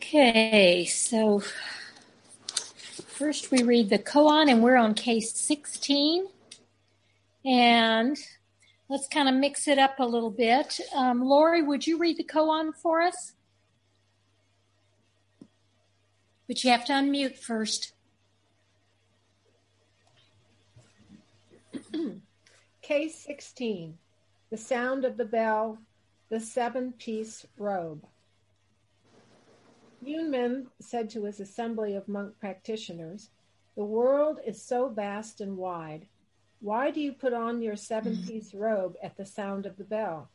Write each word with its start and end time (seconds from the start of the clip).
Okay, 0.00 0.84
so 0.84 1.42
first 3.08 3.50
we 3.50 3.64
read 3.64 3.90
the 3.90 3.98
koan, 3.98 4.48
and 4.48 4.62
we're 4.62 4.76
on 4.76 4.94
case 4.94 5.34
16. 5.34 6.28
And 7.44 8.16
let's 8.88 9.08
kind 9.08 9.28
of 9.28 9.34
mix 9.34 9.66
it 9.66 9.76
up 9.76 9.98
a 9.98 10.06
little 10.06 10.30
bit. 10.30 10.78
Um, 10.94 11.24
Lori, 11.24 11.62
would 11.62 11.84
you 11.84 11.98
read 11.98 12.16
the 12.16 12.22
koan 12.22 12.76
for 12.76 13.02
us? 13.02 13.32
But 16.46 16.62
you 16.62 16.70
have 16.70 16.84
to 16.84 16.92
unmute 16.92 17.36
first. 17.36 17.92
Case 22.82 23.18
16 23.26 23.98
The 24.50 24.56
Sound 24.56 25.04
of 25.04 25.16
the 25.16 25.24
Bell, 25.24 25.78
the 26.30 26.38
Seven 26.38 26.92
Piece 26.92 27.44
Robe. 27.58 28.04
Yunmen 30.04 30.66
said 30.80 31.10
to 31.10 31.24
his 31.24 31.40
assembly 31.40 31.94
of 31.94 32.08
monk 32.08 32.38
practitioners, 32.38 33.30
The 33.76 33.84
world 33.84 34.40
is 34.46 34.62
so 34.62 34.88
vast 34.88 35.40
and 35.40 35.56
wide. 35.56 36.06
Why 36.60 36.90
do 36.90 37.00
you 37.00 37.12
put 37.12 37.32
on 37.32 37.62
your 37.62 37.76
seven 37.76 38.16
piece 38.26 38.54
robe 38.54 38.96
at 39.02 39.16
the 39.16 39.26
sound 39.26 39.66
of 39.66 39.76
the 39.76 39.84
bell? 39.84 40.28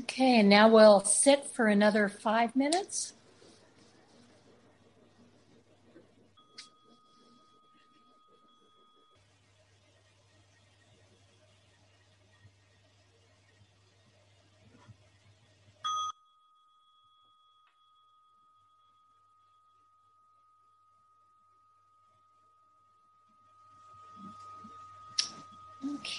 Okay, 0.00 0.40
and 0.40 0.48
now 0.48 0.68
we'll 0.68 1.00
sit 1.00 1.46
for 1.46 1.66
another 1.66 2.08
five 2.08 2.54
minutes. 2.54 3.14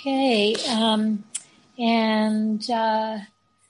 Okay, 0.02 0.56
um, 0.70 1.26
and 1.78 2.72
uh, 2.72 3.18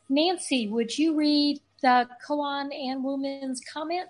Nancy, 0.09 0.67
would 0.67 0.95
you 0.95 1.15
read 1.15 1.59
the 1.81 2.07
koan 2.23 2.69
and 2.71 3.03
woman's 3.03 3.61
comment? 3.61 4.09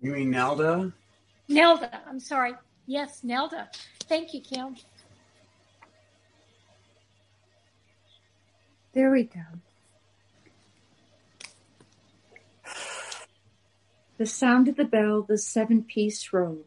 You 0.00 0.12
mean 0.12 0.30
Nelda? 0.30 0.90
Nelda, 1.46 2.00
I'm 2.08 2.18
sorry. 2.18 2.54
Yes, 2.86 3.20
Nelda. 3.22 3.68
Thank 4.04 4.32
you, 4.32 4.40
Kim. 4.40 4.76
There 8.94 9.10
we 9.10 9.24
go. 9.24 9.42
The 14.16 14.24
sound 14.24 14.68
of 14.68 14.76
the 14.76 14.84
bell, 14.84 15.26
the 15.28 15.36
seven 15.36 15.82
piece 15.82 16.32
robe. 16.32 16.64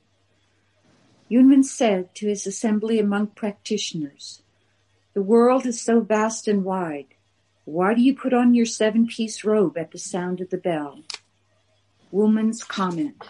Yunmen 1.32 1.64
said 1.64 2.14
to 2.14 2.28
his 2.28 2.46
assembly 2.46 3.00
of 3.00 3.08
monk 3.08 3.34
practitioners, 3.34 4.44
The 5.14 5.22
world 5.22 5.66
is 5.66 5.82
so 5.82 6.00
vast 6.00 6.48
and 6.48 6.64
wide. 6.64 7.16
Why 7.66 7.94
do 7.94 8.02
you 8.02 8.16
put 8.16 8.34
on 8.34 8.54
your 8.54 8.66
seven 8.66 9.08
piece 9.08 9.44
robe 9.44 9.78
at 9.78 9.92
the 9.92 9.98
sound 9.98 10.40
of 10.40 10.50
the 10.50 10.58
bell? 10.58 11.04
Wumen's 12.14 12.64
comment. 12.64 13.22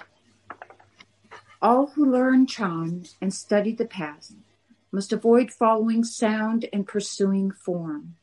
All 1.60 1.88
who 1.88 2.06
learn 2.06 2.46
Chan 2.46 3.06
and 3.20 3.34
study 3.34 3.72
the 3.72 3.86
path 3.86 4.32
must 4.92 5.12
avoid 5.12 5.52
following 5.52 6.04
sound 6.04 6.70
and 6.72 6.88
pursuing 6.88 7.50
form. 7.50 8.16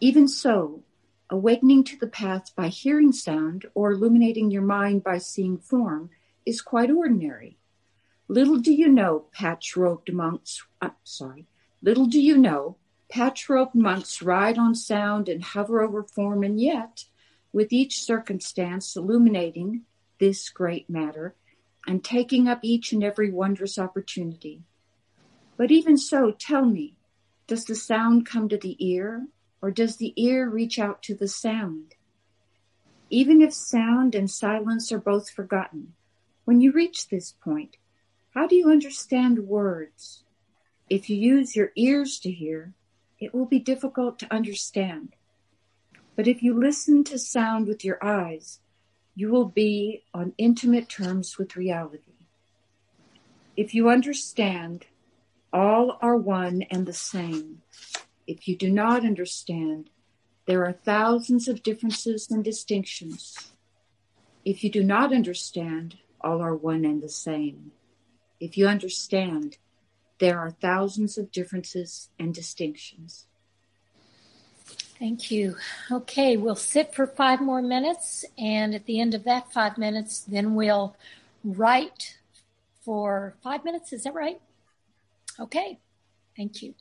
Even 0.00 0.28
so, 0.28 0.82
awakening 1.30 1.84
to 1.84 1.96
the 1.96 2.06
path 2.06 2.54
by 2.54 2.68
hearing 2.68 3.12
sound 3.12 3.64
or 3.74 3.92
illuminating 3.92 4.50
your 4.50 4.62
mind 4.62 5.02
by 5.02 5.16
seeing 5.16 5.56
form 5.56 6.10
is 6.44 6.60
quite 6.60 6.90
ordinary. 6.90 7.56
Little 8.28 8.58
do 8.58 8.74
you 8.74 8.88
know, 8.88 9.24
patch-robed 9.32 10.12
monks, 10.12 10.62
uh, 10.82 10.90
sorry, 11.02 11.46
little 11.82 12.06
do 12.06 12.20
you 12.20 12.36
know, 12.36 12.76
patch-robed 13.10 13.74
monks 13.74 14.20
ride 14.22 14.58
on 14.58 14.74
sound 14.74 15.28
and 15.28 15.42
hover 15.42 15.80
over 15.80 16.02
form, 16.02 16.42
and 16.42 16.60
yet, 16.60 17.04
with 17.52 17.72
each 17.72 18.02
circumstance 18.02 18.96
illuminating 18.96 19.82
this 20.18 20.48
great 20.50 20.88
matter 20.90 21.34
and 21.86 22.04
taking 22.04 22.48
up 22.48 22.60
each 22.62 22.92
and 22.92 23.02
every 23.02 23.30
wondrous 23.30 23.78
opportunity. 23.78 24.62
But 25.56 25.70
even 25.70 25.96
so, 25.96 26.30
tell 26.32 26.64
me, 26.64 26.96
does 27.46 27.64
the 27.64 27.74
sound 27.74 28.26
come 28.26 28.48
to 28.50 28.58
the 28.58 28.76
ear, 28.78 29.26
or 29.62 29.70
does 29.70 29.96
the 29.96 30.12
ear 30.16 30.48
reach 30.48 30.78
out 30.78 31.02
to 31.04 31.14
the 31.14 31.28
sound? 31.28 31.94
Even 33.10 33.40
if 33.40 33.54
sound 33.54 34.14
and 34.14 34.30
silence 34.30 34.92
are 34.92 34.98
both 34.98 35.30
forgotten, 35.30 35.94
when 36.44 36.60
you 36.60 36.72
reach 36.72 37.08
this 37.08 37.32
point, 37.32 37.76
how 38.34 38.46
do 38.46 38.54
you 38.54 38.70
understand 38.70 39.48
words? 39.48 40.24
If 40.90 41.10
you 41.10 41.16
use 41.16 41.54
your 41.54 41.70
ears 41.76 42.18
to 42.20 42.30
hear, 42.30 42.72
it 43.20 43.34
will 43.34 43.46
be 43.46 43.58
difficult 43.58 44.18
to 44.20 44.32
understand. 44.32 45.14
But 46.16 46.26
if 46.26 46.42
you 46.42 46.58
listen 46.58 47.04
to 47.04 47.18
sound 47.18 47.68
with 47.68 47.84
your 47.84 48.02
eyes, 48.02 48.60
you 49.14 49.30
will 49.30 49.44
be 49.44 50.04
on 50.14 50.32
intimate 50.38 50.88
terms 50.88 51.36
with 51.36 51.56
reality. 51.56 52.14
If 53.56 53.74
you 53.74 53.90
understand, 53.90 54.86
all 55.52 55.98
are 56.00 56.16
one 56.16 56.62
and 56.70 56.86
the 56.86 56.92
same. 56.92 57.62
If 58.26 58.48
you 58.48 58.56
do 58.56 58.70
not 58.70 59.04
understand, 59.04 59.90
there 60.46 60.64
are 60.64 60.72
thousands 60.72 61.48
of 61.48 61.62
differences 61.62 62.30
and 62.30 62.42
distinctions. 62.42 63.52
If 64.44 64.64
you 64.64 64.70
do 64.70 64.82
not 64.82 65.12
understand, 65.12 65.98
all 66.20 66.40
are 66.40 66.54
one 66.54 66.84
and 66.84 67.02
the 67.02 67.08
same. 67.08 67.72
If 68.40 68.56
you 68.56 68.66
understand, 68.66 69.58
there 70.18 70.38
are 70.38 70.50
thousands 70.50 71.18
of 71.18 71.30
differences 71.30 72.08
and 72.18 72.34
distinctions. 72.34 73.26
Thank 74.98 75.30
you. 75.30 75.56
Okay, 75.92 76.36
we'll 76.36 76.56
sit 76.56 76.92
for 76.92 77.06
five 77.06 77.40
more 77.40 77.62
minutes, 77.62 78.24
and 78.36 78.74
at 78.74 78.86
the 78.86 79.00
end 79.00 79.14
of 79.14 79.24
that 79.24 79.52
five 79.52 79.78
minutes, 79.78 80.20
then 80.20 80.54
we'll 80.56 80.96
write 81.44 82.18
for 82.80 83.34
five 83.42 83.64
minutes. 83.64 83.92
Is 83.92 84.02
that 84.02 84.14
right? 84.14 84.40
Okay, 85.38 85.78
thank 86.36 86.62
you. 86.62 86.74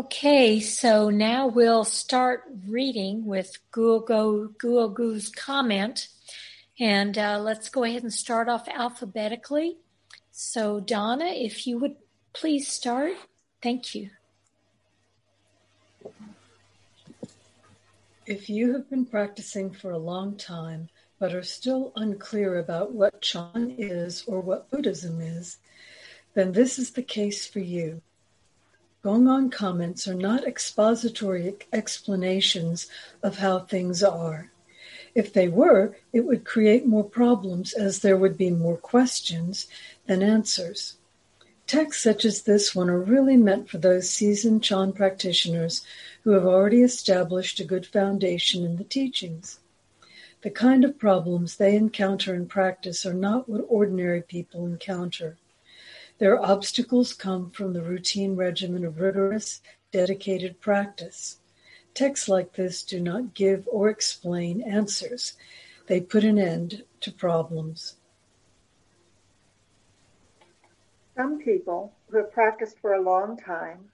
Okay, 0.00 0.60
so 0.60 1.10
now 1.10 1.46
we'll 1.46 1.84
start 1.84 2.44
reading 2.66 3.26
with 3.26 3.58
Google 3.70 4.48
Guogu's 4.48 5.28
comment. 5.28 6.08
And 6.78 7.18
uh, 7.18 7.38
let's 7.38 7.68
go 7.68 7.84
ahead 7.84 8.02
and 8.02 8.10
start 8.10 8.48
off 8.48 8.66
alphabetically. 8.66 9.76
So, 10.30 10.80
Donna, 10.80 11.26
if 11.26 11.66
you 11.66 11.78
would 11.80 11.96
please 12.32 12.66
start. 12.66 13.12
Thank 13.62 13.94
you. 13.94 14.08
If 18.24 18.48
you 18.48 18.72
have 18.72 18.88
been 18.88 19.04
practicing 19.04 19.70
for 19.70 19.90
a 19.90 19.98
long 19.98 20.38
time 20.38 20.88
but 21.18 21.34
are 21.34 21.42
still 21.42 21.92
unclear 21.94 22.58
about 22.58 22.94
what 22.94 23.20
Chan 23.20 23.74
is 23.76 24.24
or 24.26 24.40
what 24.40 24.70
Buddhism 24.70 25.20
is, 25.20 25.58
then 26.32 26.52
this 26.52 26.78
is 26.78 26.92
the 26.92 27.02
case 27.02 27.46
for 27.46 27.60
you. 27.60 28.00
Gongon 29.02 29.50
comments 29.50 30.06
are 30.06 30.14
not 30.14 30.46
expository 30.46 31.56
explanations 31.72 32.86
of 33.22 33.38
how 33.38 33.60
things 33.60 34.02
are. 34.02 34.50
If 35.14 35.32
they 35.32 35.48
were, 35.48 35.96
it 36.12 36.20
would 36.20 36.44
create 36.44 36.86
more 36.86 37.04
problems 37.04 37.72
as 37.72 38.00
there 38.00 38.16
would 38.16 38.36
be 38.36 38.50
more 38.50 38.76
questions 38.76 39.66
than 40.06 40.22
answers. 40.22 40.98
Texts 41.66 42.02
such 42.02 42.26
as 42.26 42.42
this 42.42 42.74
one 42.74 42.90
are 42.90 43.00
really 43.00 43.38
meant 43.38 43.70
for 43.70 43.78
those 43.78 44.10
seasoned 44.10 44.62
Chan 44.62 44.92
practitioners 44.92 45.82
who 46.22 46.32
have 46.32 46.44
already 46.44 46.82
established 46.82 47.58
a 47.58 47.64
good 47.64 47.86
foundation 47.86 48.64
in 48.64 48.76
the 48.76 48.84
teachings. 48.84 49.60
The 50.42 50.50
kind 50.50 50.84
of 50.84 50.98
problems 50.98 51.56
they 51.56 51.74
encounter 51.74 52.34
in 52.34 52.46
practice 52.46 53.06
are 53.06 53.14
not 53.14 53.48
what 53.48 53.64
ordinary 53.68 54.20
people 54.20 54.66
encounter. 54.66 55.38
Their 56.20 56.38
obstacles 56.38 57.14
come 57.14 57.50
from 57.50 57.72
the 57.72 57.80
routine 57.80 58.36
regimen 58.36 58.84
of 58.84 59.00
rigorous, 59.00 59.62
dedicated 59.90 60.60
practice. 60.60 61.38
Texts 61.94 62.28
like 62.28 62.52
this 62.52 62.82
do 62.82 63.00
not 63.00 63.32
give 63.32 63.66
or 63.66 63.88
explain 63.88 64.60
answers. 64.60 65.38
They 65.86 66.02
put 66.02 66.22
an 66.24 66.38
end 66.38 66.84
to 67.00 67.10
problems. 67.10 67.96
Some 71.16 71.38
people 71.38 71.94
who 72.10 72.18
have 72.18 72.32
practiced 72.32 72.78
for 72.80 72.92
a 72.92 73.02
long 73.02 73.38
time 73.38 73.90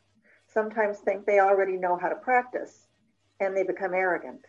sometimes 0.49 0.99
think 0.99 1.27
they 1.27 1.39
already 1.39 1.77
know 1.77 1.97
how 1.97 2.09
to 2.09 2.17
practice 2.17 2.89
and 3.39 3.57
they 3.57 3.63
become 3.63 3.95
arrogant. 3.95 4.45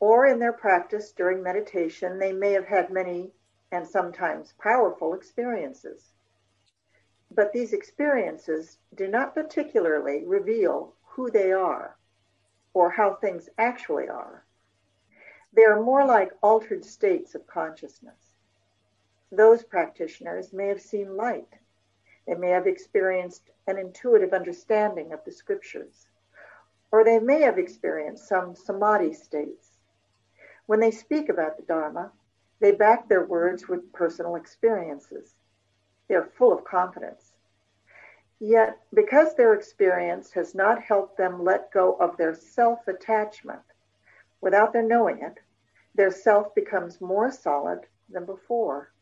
Or 0.00 0.26
in 0.26 0.40
their 0.40 0.52
practice 0.52 1.12
during 1.12 1.44
meditation, 1.44 2.18
they 2.18 2.32
may 2.32 2.50
have 2.50 2.66
had 2.66 2.92
many 2.92 3.30
and 3.70 3.86
sometimes 3.86 4.52
powerful 4.58 5.14
experiences. 5.14 6.10
But 7.30 7.52
these 7.52 7.72
experiences 7.72 8.78
do 8.94 9.08
not 9.08 9.34
particularly 9.34 10.24
reveal 10.24 10.94
who 11.02 11.30
they 11.30 11.52
are 11.52 11.96
or 12.74 12.90
how 12.90 13.14
things 13.14 13.48
actually 13.58 14.08
are. 14.08 14.44
They 15.52 15.64
are 15.64 15.82
more 15.82 16.04
like 16.04 16.32
altered 16.42 16.84
states 16.84 17.34
of 17.34 17.46
consciousness. 17.46 18.36
Those 19.32 19.62
practitioners 19.62 20.52
may 20.52 20.68
have 20.68 20.80
seen 20.80 21.16
light. 21.16 21.58
They 22.26 22.34
may 22.34 22.50
have 22.50 22.66
experienced 22.66 23.50
an 23.66 23.78
intuitive 23.78 24.32
understanding 24.32 25.12
of 25.12 25.24
the 25.24 25.32
scriptures, 25.32 26.08
or 26.92 27.04
they 27.04 27.18
may 27.18 27.40
have 27.42 27.58
experienced 27.58 28.28
some 28.28 28.54
samadhi 28.54 29.12
states. 29.14 29.78
When 30.66 30.80
they 30.80 30.90
speak 30.90 31.28
about 31.28 31.56
the 31.56 31.62
Dharma, 31.62 32.12
they 32.58 32.72
back 32.72 33.08
their 33.08 33.24
words 33.24 33.68
with 33.68 33.92
personal 33.92 34.34
experiences. 34.34 35.35
They 36.08 36.14
are 36.14 36.30
full 36.38 36.52
of 36.52 36.64
confidence. 36.64 37.32
Yet, 38.38 38.78
because 38.92 39.34
their 39.34 39.54
experience 39.54 40.32
has 40.32 40.54
not 40.54 40.82
helped 40.82 41.16
them 41.16 41.42
let 41.42 41.72
go 41.72 41.94
of 41.94 42.16
their 42.16 42.34
self 42.34 42.86
attachment, 42.86 43.62
without 44.40 44.72
their 44.72 44.82
knowing 44.82 45.22
it, 45.22 45.38
their 45.94 46.10
self 46.10 46.54
becomes 46.54 47.00
more 47.00 47.32
solid 47.32 47.80
than 48.10 48.26
before. 48.26 48.92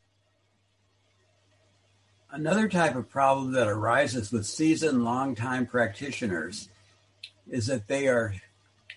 Another 2.31 2.69
type 2.69 2.97
of 2.97 3.11
problem 3.11 3.53
that 3.53 3.69
arises 3.69 4.33
with 4.33 4.47
seasoned, 4.47 5.05
long-time 5.05 5.67
practitioners 5.67 6.69
is 7.49 7.67
that 7.67 7.87
they 7.87 8.09
are 8.09 8.35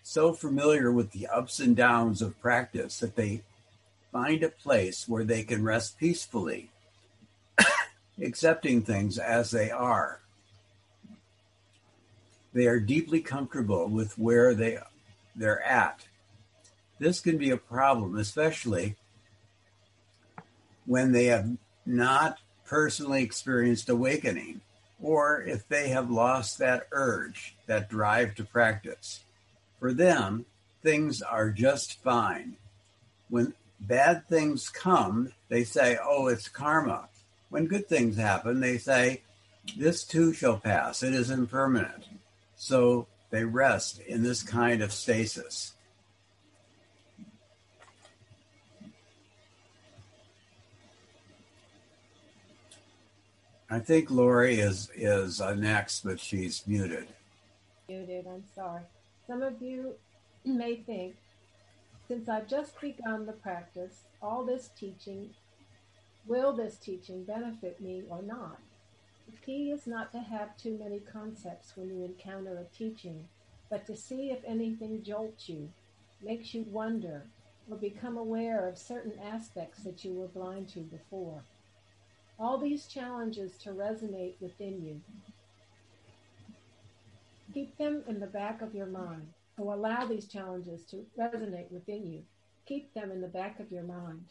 so 0.02 0.34
familiar 0.34 0.92
with 0.92 1.12
the 1.12 1.28
ups 1.28 1.60
and 1.60 1.76
downs 1.76 2.22
of 2.22 2.40
practice 2.40 3.00
that 3.00 3.16
they 3.16 3.44
find 4.12 4.42
a 4.42 4.50
place 4.50 5.08
where 5.08 5.24
they 5.24 5.44
can 5.44 5.64
rest 5.64 6.00
peacefully, 6.00 6.72
accepting 8.22 8.82
things 8.82 9.18
as 9.18 9.52
they 9.52 9.72
are. 9.72 10.22
They 12.54 12.66
are 12.68 12.80
deeply 12.80 13.22
comfortable 13.22 13.88
with 13.88 14.18
where 14.18 14.54
they 14.56 14.80
they're 15.36 15.62
at. 15.64 16.08
This 17.00 17.20
can 17.20 17.38
be 17.38 17.52
a 17.52 17.58
problem, 17.58 18.18
especially 18.18 18.96
when 20.86 21.12
they 21.12 21.26
have 21.26 21.58
not 21.86 22.40
personally 22.66 23.22
experienced 23.22 23.90
awakening 23.90 24.62
or 25.02 25.44
if 25.44 25.68
they 25.68 25.90
have 25.90 26.10
lost 26.10 26.58
that 26.58 26.88
urge, 26.92 27.56
that 27.68 27.90
drive 27.90 28.34
to 28.36 28.44
practice. 28.44 29.22
For 29.80 29.94
them, 29.94 30.46
things 30.82 31.22
are 31.22 31.52
just 31.52 32.02
fine. 32.02 32.58
When 33.30 33.54
bad 33.80 34.28
things 34.28 34.70
come, 34.70 35.34
they 35.50 35.64
say, 35.64 35.98
oh, 36.04 36.28
it's 36.28 36.50
karma. 36.50 37.10
When 37.50 37.66
good 37.66 37.88
things 37.88 38.18
happen, 38.18 38.60
they 38.60 38.78
say, 38.78 39.22
this 39.76 40.04
too 40.04 40.34
shall 40.34 40.58
pass. 40.58 41.04
It 41.04 41.14
is 41.14 41.30
impermanent. 41.30 42.06
So 42.56 43.08
they 43.30 43.44
rest 43.44 44.00
in 44.00 44.24
this 44.24 44.44
kind 44.44 44.82
of 44.82 44.92
stasis. 44.92 45.74
I 53.70 53.80
think 53.80 54.10
Lori 54.10 54.60
is 54.60 54.90
is 54.96 55.42
uh, 55.42 55.54
next, 55.54 56.06
but 56.06 56.22
she's 56.22 56.66
muted. 56.66 57.08
Muted. 57.90 58.26
I'm 58.26 58.44
sorry. 58.56 58.82
Some 59.28 59.42
of 59.42 59.62
you 59.62 59.96
may 60.46 60.78
think, 60.78 61.18
since 62.08 62.30
I've 62.30 62.48
just 62.48 62.80
begun 62.80 63.26
the 63.26 63.34
practice, 63.34 64.04
all 64.22 64.46
this 64.46 64.70
teaching, 64.80 65.32
will 66.28 66.54
this 66.54 66.78
teaching 66.78 67.24
benefit 67.24 67.80
me 67.80 68.04
or 68.10 68.22
not? 68.22 68.60
The 69.30 69.38
key 69.46 69.72
is 69.72 69.88
not 69.88 70.12
to 70.12 70.20
have 70.20 70.58
too 70.58 70.78
many 70.78 71.00
concepts 71.00 71.76
when 71.76 71.90
you 71.90 72.04
encounter 72.04 72.58
a 72.58 72.76
teaching, 72.76 73.28
but 73.70 73.86
to 73.88 73.96
see 73.96 74.32
if 74.32 74.40
anything 74.46 75.04
jolts 75.04 75.50
you, 75.50 75.70
makes 76.22 76.54
you 76.54 76.66
wonder, 76.70 77.24
or 77.70 77.78
become 77.78 78.18
aware 78.18 78.68
of 78.68 78.78
certain 78.78 79.20
aspects 79.20 79.84
that 79.84 80.06
you 80.06 80.14
were 80.14 80.28
blind 80.28 80.70
to 80.70 80.80
before. 80.80 81.44
All 82.40 82.58
these 82.58 82.88
challenges 82.88 83.58
to 83.64 83.72
resonate 83.72 84.36
within 84.40 84.86
you. 84.86 85.02
Keep 87.54 87.78
them 87.78 88.04
in 88.08 88.20
the 88.20 88.28
back 88.28 88.62
of 88.62 88.76
your 88.76 88.86
mind, 88.86 89.28
or 89.58 89.74
allow 89.74 90.06
these 90.06 90.28
challenges 90.28 90.84
to 90.86 91.06
resonate 91.18 91.72
within 91.72 92.06
you. 92.06 92.22
Keep 92.66 92.94
them 92.94 93.12
in 93.12 93.22
the 93.22 93.28
back 93.28 93.60
of 93.60 93.72
your 93.72 93.84
mind. 93.84 94.26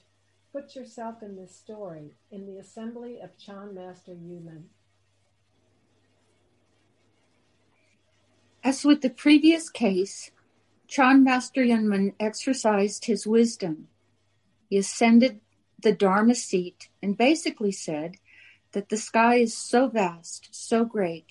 Put 0.53 0.75
yourself 0.75 1.23
in 1.23 1.37
this 1.37 1.55
story, 1.55 2.15
in 2.31 2.47
the 2.47 2.59
assembly 2.59 3.19
of 3.21 3.39
Chan 3.39 3.75
Master 3.75 4.13
Yunmen. 4.13 4.65
As 8.65 8.85
with 8.85 9.03
the 9.03 9.11
previous 9.11 9.69
case, 9.69 10.31
Chan 10.89 11.23
Master 11.23 11.63
Yunmen 11.63 12.15
exercised 12.19 13.05
his 13.05 13.27
wisdom. 13.27 13.89
He 14.69 14.79
ascended 14.79 15.41
the 15.81 15.93
Dharma 15.93 16.35
seat 16.35 16.89
and 17.03 17.17
basically 17.17 17.73
said 17.73 18.17
that 18.73 18.89
the 18.89 18.97
sky 18.97 19.37
is 19.37 19.57
so 19.57 19.89
vast, 19.89 20.49
so 20.53 20.85
great, 20.85 21.27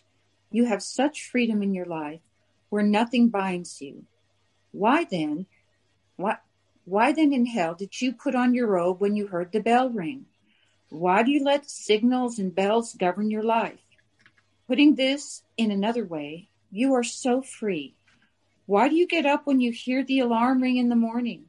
you 0.51 0.65
have 0.65 0.81
such 0.81 1.29
freedom 1.29 1.61
in 1.61 1.73
your 1.73 1.85
life 1.85 2.21
where 2.69 2.83
nothing 2.83 3.29
binds 3.29 3.81
you. 3.81 4.05
Why 4.71 5.03
then, 5.03 5.45
why, 6.15 6.37
why 6.85 7.11
then 7.11 7.33
in 7.33 7.47
hell 7.47 7.73
did 7.73 7.99
you 7.99 8.13
put 8.13 8.35
on 8.35 8.53
your 8.53 8.67
robe 8.67 9.01
when 9.01 9.15
you 9.15 9.27
heard 9.27 9.51
the 9.51 9.59
bell 9.59 9.89
ring? 9.89 10.27
Why 10.89 11.23
do 11.23 11.31
you 11.31 11.43
let 11.43 11.69
signals 11.69 12.37
and 12.37 12.53
bells 12.53 12.93
govern 12.93 13.31
your 13.31 13.43
life? 13.43 13.79
Putting 14.67 14.95
this 14.95 15.41
in 15.57 15.71
another 15.71 16.05
way, 16.05 16.49
you 16.71 16.93
are 16.93 17.03
so 17.03 17.41
free. 17.41 17.95
Why 18.67 18.87
do 18.87 18.95
you 18.95 19.07
get 19.07 19.25
up 19.25 19.45
when 19.45 19.59
you 19.59 19.71
hear 19.71 20.03
the 20.03 20.19
alarm 20.19 20.61
ring 20.61 20.77
in 20.77 20.89
the 20.89 20.95
morning? 20.95 21.45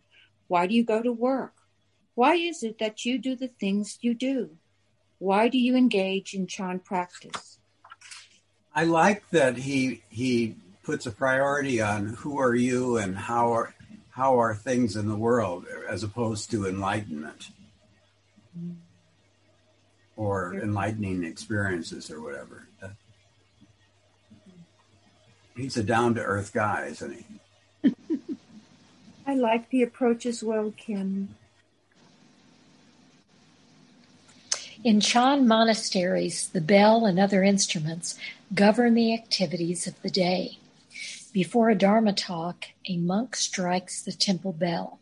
Why 0.48 0.66
do 0.66 0.74
you 0.74 0.84
go 0.84 1.02
to 1.02 1.12
work? 1.12 1.52
Why 2.14 2.34
is 2.36 2.62
it 2.62 2.78
that 2.78 3.04
you 3.04 3.18
do 3.18 3.36
the 3.36 3.48
things 3.48 3.98
you 4.00 4.14
do? 4.14 4.56
Why 5.18 5.48
do 5.48 5.58
you 5.58 5.76
engage 5.76 6.32
in 6.32 6.46
Chan 6.46 6.80
practice? 6.80 7.58
I 8.74 8.84
like 8.84 9.28
that 9.30 9.56
he 9.56 10.02
he 10.08 10.56
puts 10.82 11.06
a 11.06 11.10
priority 11.10 11.80
on 11.80 12.08
who 12.08 12.38
are 12.38 12.54
you 12.54 12.98
and 12.98 13.16
how 13.16 13.52
are 13.52 13.74
how 14.16 14.40
are 14.40 14.54
things 14.54 14.96
in 14.96 15.06
the 15.06 15.14
world 15.14 15.66
as 15.86 16.02
opposed 16.02 16.50
to 16.50 16.66
enlightenment 16.66 17.50
or 20.16 20.54
enlightening 20.54 21.22
experiences 21.22 22.10
or 22.10 22.22
whatever. 22.22 22.66
He's 25.54 25.76
a 25.76 25.82
down 25.82 26.14
to 26.14 26.22
earth 26.22 26.54
guy, 26.54 26.86
isn't 26.86 27.26
he? 27.82 27.92
I 29.26 29.34
like 29.34 29.68
the 29.68 29.82
approach 29.82 30.24
as 30.24 30.42
well, 30.42 30.72
Kim. 30.74 31.34
In 34.82 35.00
Chan 35.00 35.46
monasteries, 35.46 36.48
the 36.48 36.62
bell 36.62 37.04
and 37.04 37.18
other 37.18 37.42
instruments 37.42 38.18
govern 38.54 38.94
the 38.94 39.12
activities 39.12 39.86
of 39.86 40.00
the 40.00 40.10
day. 40.10 40.58
Before 41.36 41.68
a 41.68 41.74
Dharma 41.74 42.14
talk, 42.14 42.64
a 42.88 42.96
monk 42.96 43.36
strikes 43.36 44.00
the 44.00 44.12
temple 44.12 44.54
bell. 44.54 45.00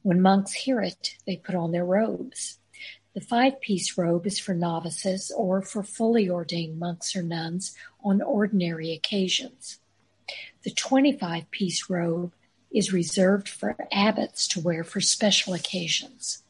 When 0.00 0.22
monks 0.22 0.54
hear 0.54 0.80
it, 0.80 1.16
they 1.26 1.36
put 1.36 1.54
on 1.54 1.72
their 1.72 1.84
robes. 1.84 2.56
The 3.12 3.20
five 3.20 3.60
piece 3.60 3.98
robe 3.98 4.26
is 4.26 4.38
for 4.38 4.54
novices 4.54 5.30
or 5.36 5.60
for 5.60 5.82
fully 5.82 6.30
ordained 6.30 6.78
monks 6.78 7.14
or 7.14 7.20
nuns 7.20 7.76
on 8.02 8.22
ordinary 8.22 8.92
occasions. 8.92 9.78
The 10.62 10.70
25 10.70 11.50
piece 11.50 11.90
robe 11.90 12.32
is 12.70 12.94
reserved 12.94 13.50
for 13.50 13.76
abbots 13.92 14.48
to 14.48 14.60
wear 14.60 14.84
for 14.84 15.02
special 15.02 15.52
occasions. 15.52 16.44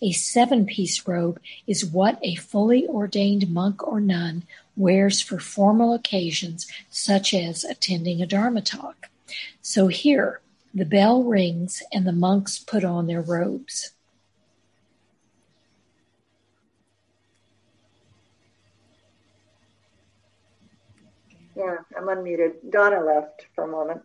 A 0.00 0.12
seven 0.12 0.66
piece 0.66 1.08
robe 1.08 1.40
is 1.66 1.84
what 1.84 2.20
a 2.22 2.36
fully 2.36 2.86
ordained 2.86 3.50
monk 3.52 3.84
or 3.84 4.00
nun 4.00 4.44
wears 4.76 5.20
for 5.20 5.38
formal 5.38 5.94
occasions 5.94 6.66
such 6.90 7.34
as 7.34 7.64
attending 7.64 8.22
a 8.22 8.26
Dharma 8.26 8.62
talk. 8.62 9.08
So 9.60 9.88
here, 9.88 10.40
the 10.74 10.84
bell 10.84 11.22
rings 11.22 11.82
and 11.92 12.06
the 12.06 12.12
monks 12.12 12.58
put 12.58 12.84
on 12.84 13.06
their 13.06 13.20
robes. 13.20 13.92
Yeah, 21.54 21.76
I'm 21.96 22.06
unmuted. 22.06 22.70
Donna 22.70 23.04
left 23.04 23.46
for 23.54 23.64
a 23.64 23.68
moment. 23.68 24.02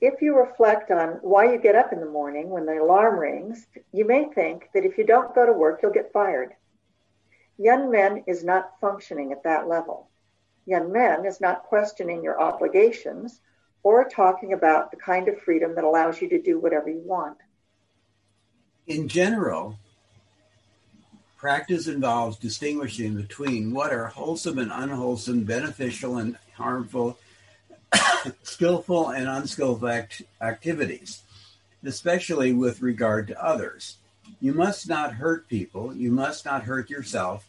If 0.00 0.22
you 0.22 0.34
reflect 0.34 0.90
on 0.90 1.18
why 1.20 1.52
you 1.52 1.58
get 1.58 1.74
up 1.74 1.92
in 1.92 2.00
the 2.00 2.06
morning 2.06 2.48
when 2.48 2.64
the 2.64 2.80
alarm 2.80 3.18
rings, 3.18 3.66
you 3.92 4.06
may 4.06 4.26
think 4.32 4.70
that 4.72 4.84
if 4.84 4.96
you 4.96 5.04
don't 5.04 5.34
go 5.34 5.44
to 5.44 5.52
work, 5.52 5.80
you'll 5.82 5.92
get 5.92 6.12
fired. 6.12 6.54
Yunmen 7.60 8.24
is 8.26 8.42
not 8.42 8.80
functioning 8.80 9.32
at 9.32 9.44
that 9.44 9.68
level. 9.68 10.08
Yunmen 10.66 11.26
is 11.26 11.40
not 11.40 11.64
questioning 11.64 12.24
your 12.24 12.40
obligations 12.40 13.40
or 13.82 14.08
talking 14.08 14.52
about 14.54 14.90
the 14.90 14.96
kind 14.96 15.28
of 15.28 15.40
freedom 15.42 15.74
that 15.74 15.84
allows 15.84 16.20
you 16.22 16.28
to 16.30 16.40
do 16.40 16.58
whatever 16.58 16.88
you 16.88 17.02
want. 17.04 17.36
In 18.86 19.08
general, 19.08 19.78
practice 21.36 21.86
involves 21.86 22.38
distinguishing 22.38 23.14
between 23.16 23.72
what 23.72 23.92
are 23.92 24.06
wholesome 24.06 24.58
and 24.58 24.72
unwholesome, 24.72 25.44
beneficial 25.44 26.16
and 26.16 26.38
harmful, 26.54 27.18
skillful 28.42 29.10
and 29.10 29.28
unskillful 29.28 29.88
act- 29.88 30.22
activities, 30.40 31.22
especially 31.84 32.52
with 32.52 32.80
regard 32.80 33.28
to 33.28 33.44
others. 33.44 33.98
You 34.40 34.54
must 34.54 34.88
not 34.88 35.14
hurt 35.14 35.48
people, 35.48 35.94
you 35.94 36.10
must 36.10 36.44
not 36.44 36.64
hurt 36.64 36.88
yourself, 36.88 37.46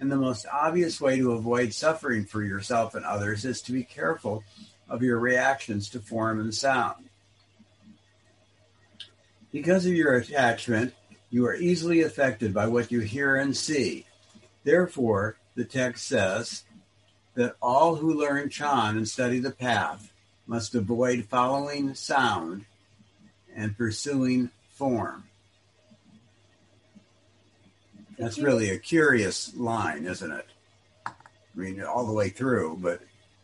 and 0.00 0.10
the 0.10 0.16
most 0.16 0.46
obvious 0.52 1.00
way 1.00 1.18
to 1.18 1.32
avoid 1.32 1.72
suffering 1.72 2.24
for 2.24 2.42
yourself 2.42 2.94
and 2.94 3.04
others 3.04 3.44
is 3.44 3.62
to 3.62 3.72
be 3.72 3.84
careful 3.84 4.42
of 4.88 5.02
your 5.02 5.18
reactions 5.18 5.88
to 5.90 6.00
form 6.00 6.40
and 6.40 6.54
sound. 6.54 7.08
Because 9.52 9.86
of 9.86 9.92
your 9.92 10.16
attachment, 10.16 10.94
you 11.30 11.46
are 11.46 11.54
easily 11.54 12.02
affected 12.02 12.52
by 12.52 12.66
what 12.66 12.90
you 12.90 13.00
hear 13.00 13.36
and 13.36 13.56
see. 13.56 14.06
Therefore, 14.64 15.36
the 15.54 15.64
text 15.64 16.06
says 16.06 16.64
that 17.34 17.56
all 17.62 17.96
who 17.96 18.12
learn 18.12 18.50
Chan 18.50 18.96
and 18.96 19.08
study 19.08 19.38
the 19.38 19.50
path 19.50 20.12
must 20.46 20.74
avoid 20.74 21.26
following 21.26 21.94
sound 21.94 22.64
and 23.54 23.76
pursuing 23.76 24.50
form. 24.70 25.24
That's 28.18 28.38
really 28.38 28.70
a 28.70 28.78
curious 28.78 29.54
line, 29.56 30.04
isn't 30.06 30.30
it? 30.30 30.46
I 31.06 31.12
mean, 31.54 31.82
all 31.82 32.06
the 32.06 32.12
way 32.12 32.28
through, 32.28 32.78
but 32.80 33.00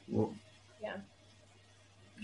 well, 0.08 0.34
Yeah. 0.82 0.96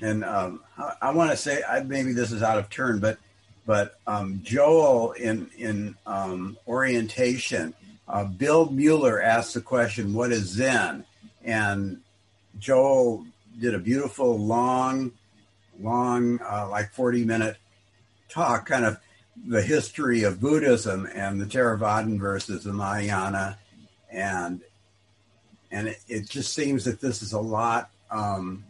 and 0.03 0.25
um, 0.25 0.61
I, 0.79 0.93
I 1.03 1.11
want 1.13 1.31
to 1.31 1.37
say 1.37 1.63
I, 1.63 1.83
maybe 1.83 2.13
this 2.13 2.33
is 2.33 2.43
out 2.43 2.59
of 2.59 2.69
turn, 2.71 2.99
but 2.99 3.19
but 3.67 3.99
um, 4.07 4.41
Joel 4.45 5.13
in 5.13 5.51
in 5.57 5.97
um, 6.07 6.57
orientation, 6.69 7.75
uh, 8.09 8.25
Bill 8.25 8.71
Mueller 8.71 9.21
asked 9.21 9.55
the 9.55 9.61
question, 9.61 10.15
"What 10.15 10.33
is 10.33 10.45
Zen?" 10.45 11.05
and 11.45 12.01
Joel 12.59 13.25
did 13.61 13.75
a 13.75 13.79
beautiful 13.79 14.39
long, 14.39 15.13
long, 15.81 16.41
uh, 16.41 16.69
like 16.69 16.93
forty 16.93 17.25
minute 17.25 17.57
talk, 18.29 18.67
kind 18.67 18.85
of 18.85 18.99
the 19.45 19.63
history 19.63 20.23
of 20.23 20.41
Buddhism 20.41 21.09
and 21.15 21.41
the 21.41 21.47
Theravadan 21.47 22.19
versus 22.19 22.65
the 22.65 22.73
Mahayana, 22.73 23.59
and 24.11 24.61
and 25.71 25.89
it, 25.89 25.99
it 26.09 26.29
just 26.29 26.55
seems 26.55 26.85
that 26.85 27.01
this 27.01 27.23
is 27.23 27.33
a 27.33 27.41
lot 27.41 27.91
um, 28.11 28.65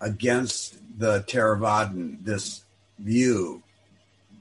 against 0.00 0.78
the 0.98 1.22
Theravadan 1.22 2.24
this 2.24 2.62
view, 2.98 3.62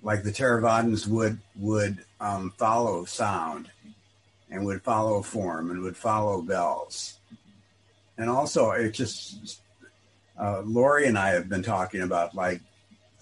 like 0.04 0.24
the 0.24 0.32
Theravadans 0.32 1.08
would 1.08 1.40
would 1.56 2.04
um, 2.20 2.54
follow 2.58 3.06
sound, 3.06 3.70
and 4.50 4.66
would 4.66 4.82
follow 4.84 5.22
form, 5.22 5.72
and 5.72 5.82
would 5.82 5.98
follow 5.98 6.42
bells, 6.42 7.20
and 8.18 8.30
also 8.30 8.72
it 8.72 8.92
just 8.92 9.62
uh, 10.40 10.62
Lori 10.62 11.08
and 11.08 11.18
I 11.18 11.30
have 11.30 11.50
been 11.50 11.64
talking 11.64 12.02
about 12.02 12.36
like 12.36 12.62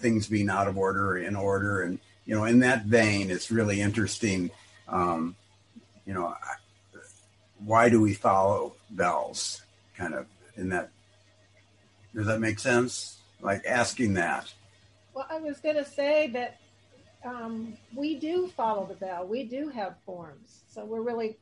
things 0.03 0.27
being 0.27 0.49
out 0.49 0.67
of 0.67 0.77
order 0.77 1.11
or 1.11 1.17
in 1.17 1.35
order. 1.35 1.81
And, 1.81 1.97
you 2.25 2.35
know, 2.35 2.43
in 2.43 2.59
that 2.59 2.85
vein, 2.85 3.31
it's 3.31 3.49
really 3.49 3.81
interesting. 3.81 4.51
Um, 4.87 5.35
you 6.05 6.13
know, 6.13 6.35
why 7.65 7.89
do 7.89 7.99
we 7.99 8.13
follow 8.13 8.75
bells? 8.91 9.63
Kind 9.97 10.13
of 10.13 10.27
in 10.55 10.69
that. 10.69 10.91
Does 12.13 12.27
that 12.27 12.39
make 12.39 12.59
sense? 12.59 13.17
Like 13.41 13.65
asking 13.65 14.13
that. 14.15 14.53
Well, 15.15 15.25
I 15.29 15.39
was 15.39 15.59
going 15.59 15.77
to 15.77 15.85
say 15.85 16.27
that 16.27 16.59
um, 17.25 17.73
we 17.95 18.19
do 18.19 18.47
follow 18.49 18.85
the 18.85 18.95
bell. 18.95 19.25
We 19.25 19.43
do 19.43 19.69
have 19.69 19.95
forms. 20.05 20.63
So 20.67 20.85
we're 20.85 21.01
really 21.01 21.37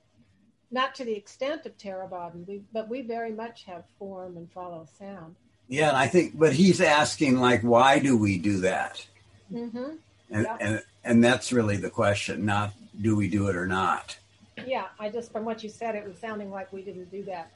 not 0.69 0.95
to 0.95 1.03
the 1.03 1.13
extent 1.13 1.65
of 1.65 1.77
Theravadan, 1.77 2.47
we, 2.47 2.61
but 2.71 2.87
we 2.87 3.01
very 3.01 3.31
much 3.31 3.63
have 3.63 3.83
form 3.99 4.37
and 4.37 4.49
follow 4.51 4.87
sound. 4.97 5.35
Yeah, 5.71 5.87
and 5.87 5.95
I 5.95 6.07
think, 6.07 6.37
but 6.37 6.51
he's 6.51 6.81
asking 6.81 7.39
like, 7.39 7.61
why 7.61 7.99
do 7.99 8.17
we 8.17 8.37
do 8.37 8.59
that? 8.59 9.05
Mm-hmm. 9.51 9.95
And 10.29 10.43
Yeah. 10.43 10.57
and 10.59 10.83
and 11.05 11.23
that's 11.23 11.53
really 11.53 11.77
the 11.77 11.89
question, 11.89 12.45
not 12.45 12.73
do 13.01 13.15
we 13.15 13.29
do 13.29 13.47
it 13.47 13.55
or 13.55 13.65
not. 13.65 14.17
Yeah, 14.67 14.87
I 14.99 15.09
just, 15.09 15.31
from 15.31 15.45
what 15.45 15.63
you 15.63 15.69
said, 15.69 15.95
it 15.95 16.05
was 16.05 16.17
sounding 16.17 16.51
like 16.51 16.71
we 16.73 16.81
didn't 16.81 17.09
do 17.09 17.23
that. 17.23 17.51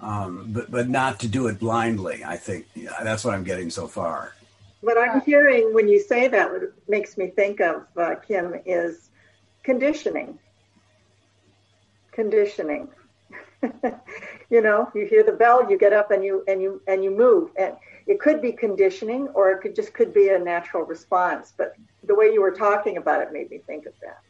Um, 0.00 0.52
but 0.52 0.70
but 0.70 0.88
not 0.88 1.18
to 1.20 1.28
do 1.28 1.48
it 1.48 1.58
blindly. 1.58 2.22
I 2.24 2.36
think 2.36 2.66
yeah, 2.76 2.92
that's 3.02 3.24
what 3.24 3.34
I'm 3.34 3.42
getting 3.42 3.70
so 3.70 3.88
far. 3.88 4.34
What 4.80 4.96
I'm 4.96 5.20
hearing 5.22 5.74
when 5.74 5.88
you 5.88 5.98
say 6.00 6.28
that, 6.28 6.48
what 6.52 6.62
makes 6.88 7.18
me 7.18 7.26
think 7.26 7.60
of, 7.60 7.86
uh, 7.96 8.14
Kim, 8.26 8.54
is 8.64 9.10
conditioning. 9.64 10.38
Conditioning. 12.12 12.88
you 14.50 14.60
know, 14.62 14.90
you 14.94 15.06
hear 15.06 15.22
the 15.22 15.32
bell, 15.32 15.68
you 15.70 15.78
get 15.78 15.92
up 15.92 16.10
and 16.10 16.24
you 16.24 16.44
and 16.48 16.62
you 16.62 16.80
and 16.86 17.04
you 17.04 17.10
move, 17.10 17.50
and 17.58 17.74
it 18.06 18.18
could 18.20 18.40
be 18.40 18.52
conditioning, 18.52 19.28
or 19.28 19.50
it 19.50 19.60
could 19.60 19.74
just 19.74 19.92
could 19.92 20.12
be 20.14 20.28
a 20.30 20.38
natural 20.38 20.84
response. 20.84 21.52
But 21.56 21.74
the 22.04 22.14
way 22.14 22.32
you 22.32 22.40
were 22.40 22.52
talking 22.52 22.96
about 22.96 23.20
it 23.22 23.32
made 23.32 23.50
me 23.50 23.58
think 23.66 23.86
of 23.86 23.92
that. 24.02 24.20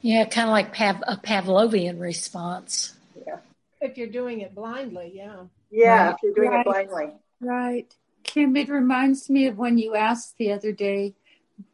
Yeah, 0.00 0.24
kind 0.24 0.48
of 0.48 0.52
like 0.52 0.72
Pav- 0.72 1.02
a 1.06 1.16
Pavlovian 1.16 2.00
response. 2.00 2.94
Yeah, 3.26 3.38
If 3.80 3.96
you're 3.98 4.06
doing 4.08 4.40
it 4.40 4.54
blindly, 4.54 5.12
yeah. 5.14 5.44
yeah. 5.70 6.06
Right. 6.06 6.14
If 6.14 6.16
you're 6.22 6.34
doing 6.34 6.50
Right. 6.50 6.60
it 6.60 6.64
blindly, 6.64 7.12
Right. 7.40 7.94
Kim, 8.22 8.56
it 8.56 8.68
reminds 8.68 9.28
me 9.30 9.46
of 9.46 9.58
when 9.58 9.78
you 9.78 9.94
asked 9.94 10.36
the 10.38 10.52
other 10.52 10.72
day 10.72 11.14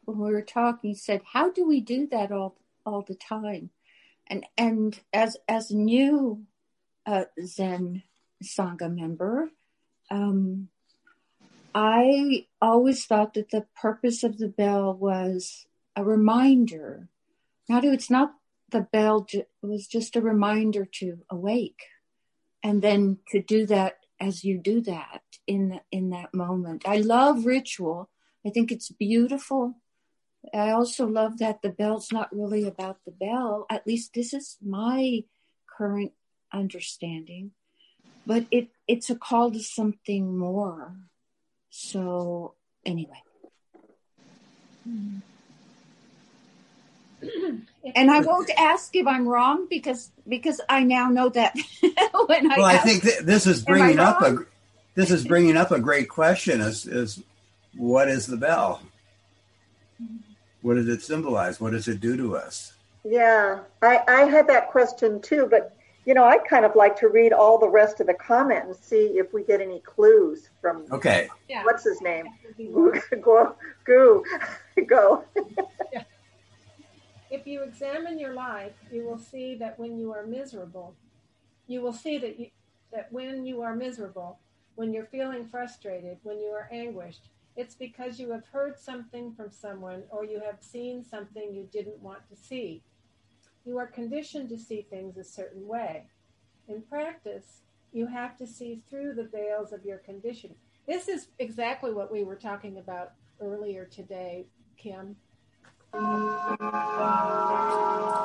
when 0.05 0.17
we 0.17 0.31
were 0.31 0.41
talking, 0.41 0.91
you 0.91 0.95
said, 0.95 1.21
How 1.33 1.51
do 1.51 1.65
we 1.67 1.79
do 1.79 2.07
that 2.07 2.31
all 2.31 2.55
all 2.85 3.01
the 3.01 3.15
time? 3.15 3.69
And 4.27 4.45
and 4.57 4.99
as 5.11 5.37
as 5.47 5.71
a 5.71 5.77
new 5.77 6.43
uh, 7.05 7.25
Zen 7.43 8.03
Sangha 8.43 8.93
member, 8.93 9.49
um, 10.09 10.69
I 11.75 12.47
always 12.61 13.05
thought 13.05 13.33
that 13.33 13.49
the 13.49 13.65
purpose 13.75 14.23
of 14.23 14.37
the 14.37 14.47
bell 14.47 14.93
was 14.93 15.65
a 15.95 16.03
reminder. 16.03 17.09
Not 17.67 17.83
it's 17.83 18.09
not 18.09 18.33
the 18.69 18.81
bell 18.81 19.25
it 19.31 19.49
was 19.61 19.87
just 19.87 20.15
a 20.15 20.21
reminder 20.21 20.85
to 20.99 21.19
awake, 21.29 21.83
and 22.63 22.81
then 22.81 23.19
to 23.29 23.41
do 23.41 23.65
that 23.67 23.99
as 24.19 24.43
you 24.43 24.57
do 24.57 24.81
that 24.81 25.21
in 25.47 25.79
in 25.91 26.09
that 26.11 26.33
moment. 26.33 26.83
I 26.87 26.97
love 26.97 27.45
ritual. 27.45 28.09
I 28.45 28.49
think 28.49 28.71
it's 28.71 28.89
beautiful. 28.89 29.75
I 30.53 30.71
also 30.71 31.07
love 31.07 31.37
that 31.39 31.61
the 31.61 31.69
bell's 31.69 32.11
not 32.11 32.35
really 32.35 32.65
about 32.65 32.97
the 33.05 33.11
bell. 33.11 33.65
At 33.69 33.87
least 33.87 34.13
this 34.13 34.33
is 34.33 34.57
my 34.61 35.23
current 35.77 36.11
understanding. 36.51 37.51
But 38.25 38.45
it 38.51 38.69
it's 38.87 39.09
a 39.09 39.15
call 39.15 39.51
to 39.51 39.59
something 39.59 40.37
more. 40.37 40.95
So 41.69 42.55
anyway. 42.85 43.21
Hmm. 44.83 45.17
And 47.95 48.11
I 48.11 48.19
won't 48.19 48.49
ask 48.57 48.95
if 48.95 49.07
I'm 49.07 49.27
wrong 49.27 49.67
because 49.69 50.11
because 50.27 50.59
I 50.69 50.83
now 50.83 51.09
know 51.09 51.29
that 51.29 51.55
when 51.81 52.51
I 52.51 52.57
well, 52.57 52.65
I 52.65 52.77
think 52.77 53.03
th- 53.03 53.19
this 53.19 53.47
is 53.47 53.63
bringing 53.63 53.99
up 53.99 54.21
a 54.21 54.39
this 54.95 55.11
is 55.11 55.25
bringing 55.25 55.57
up 55.57 55.71
a 55.71 55.79
great 55.79 56.09
question. 56.09 56.61
Is 56.61 56.85
is 56.85 57.21
what 57.75 58.07
is 58.07 58.27
the 58.27 58.37
bell? 58.37 58.81
What 60.63 60.75
does 60.75 60.87
it 60.87 61.01
symbolize? 61.01 61.59
What 61.59 61.73
does 61.73 61.87
it 61.87 61.99
do 61.99 62.17
to 62.17 62.35
us? 62.37 62.73
yeah. 63.03 63.59
I 63.81 63.99
I 64.07 64.21
had 64.21 64.47
that 64.47 64.69
question 64.71 65.21
too, 65.21 65.45
but 65.51 65.75
you 66.05 66.13
know, 66.13 66.23
I'd 66.23 66.45
kind 66.45 66.65
of 66.65 66.75
like 66.75 66.97
to 66.99 67.07
read 67.09 67.31
all 67.33 67.57
the 67.59 67.67
rest 67.69 67.99
of 67.99 68.07
the 68.07 68.13
comment 68.13 68.65
and 68.65 68.75
see 68.75 69.17
if 69.21 69.33
we 69.33 69.43
get 69.43 69.61
any 69.61 69.79
clues 69.81 70.49
from 70.61 70.85
Okay, 70.91 71.29
Yeah. 71.49 71.63
what's 71.65 71.83
his 71.83 72.01
name. 72.01 72.25
Would 72.45 72.57
be 73.11 73.17
Go, 73.21 73.55
go, 73.85 74.23
go. 74.87 75.23
If 77.29 77.47
you 77.47 77.63
examine 77.63 78.19
your 78.19 78.33
life, 78.33 78.73
you 78.91 79.05
will 79.05 79.17
see 79.17 79.55
that 79.55 79.77
when 79.79 79.97
you 79.97 80.13
are 80.13 80.25
miserable, 80.25 80.93
you 81.67 81.81
will 81.81 81.93
see 81.93 82.17
that 82.19 82.39
you, 82.39 82.47
that 82.91 83.11
when 83.11 83.45
you 83.45 83.61
are 83.61 83.75
miserable, 83.75 84.39
when 84.75 84.93
you're 84.93 85.05
feeling 85.07 85.45
frustrated, 85.47 86.17
when 86.23 86.39
you 86.39 86.49
are 86.49 86.69
anguished, 86.71 87.29
it's 87.55 87.75
because 87.75 88.19
you 88.19 88.31
have 88.31 88.45
heard 88.51 88.79
something 88.79 89.33
from 89.33 89.51
someone 89.51 90.03
or 90.09 90.25
you 90.25 90.39
have 90.39 90.61
seen 90.61 91.03
something 91.03 91.53
you 91.53 91.67
didn't 91.71 91.99
want 91.99 92.27
to 92.29 92.35
see. 92.35 92.81
You 93.65 93.77
are 93.77 93.87
conditioned 93.87 94.49
to 94.49 94.57
see 94.57 94.85
things 94.89 95.17
a 95.17 95.23
certain 95.23 95.67
way. 95.67 96.05
In 96.67 96.81
practice, 96.81 97.61
you 97.91 98.07
have 98.07 98.37
to 98.37 98.47
see 98.47 98.81
through 98.89 99.13
the 99.13 99.25
veils 99.25 99.71
of 99.71 99.85
your 99.85 99.99
conditioning. 99.99 100.57
This 100.87 101.07
is 101.07 101.27
exactly 101.39 101.93
what 101.93 102.11
we 102.11 102.23
were 102.23 102.35
talking 102.35 102.77
about 102.77 103.13
earlier 103.39 103.85
today, 103.85 104.47
Kim. 104.77 105.15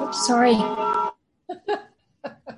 Oops, 0.03 0.27
sorry. 0.27 0.57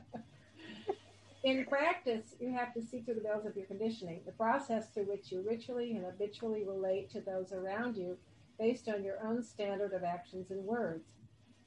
In 1.43 1.65
practice, 1.65 2.35
you 2.39 2.53
have 2.53 2.75
to 2.75 2.83
see 2.83 3.01
through 3.01 3.15
the 3.15 3.23
veils 3.23 3.47
of 3.47 3.57
your 3.57 3.65
conditioning, 3.65 4.21
the 4.27 4.33
process 4.33 4.91
through 4.91 5.05
which 5.05 5.33
you 5.33 5.41
ritually 5.41 5.93
and 5.93 6.05
habitually 6.05 6.65
relate 6.65 7.09
to 7.11 7.21
those 7.23 7.53
around 7.53 7.97
you 7.97 8.19
based 8.59 8.89
on 8.91 9.03
your 9.03 9.25
own 9.27 9.43
standard 9.43 9.95
of 9.95 10.05
actions 10.05 10.51
and 10.51 10.63
words. 10.63 11.09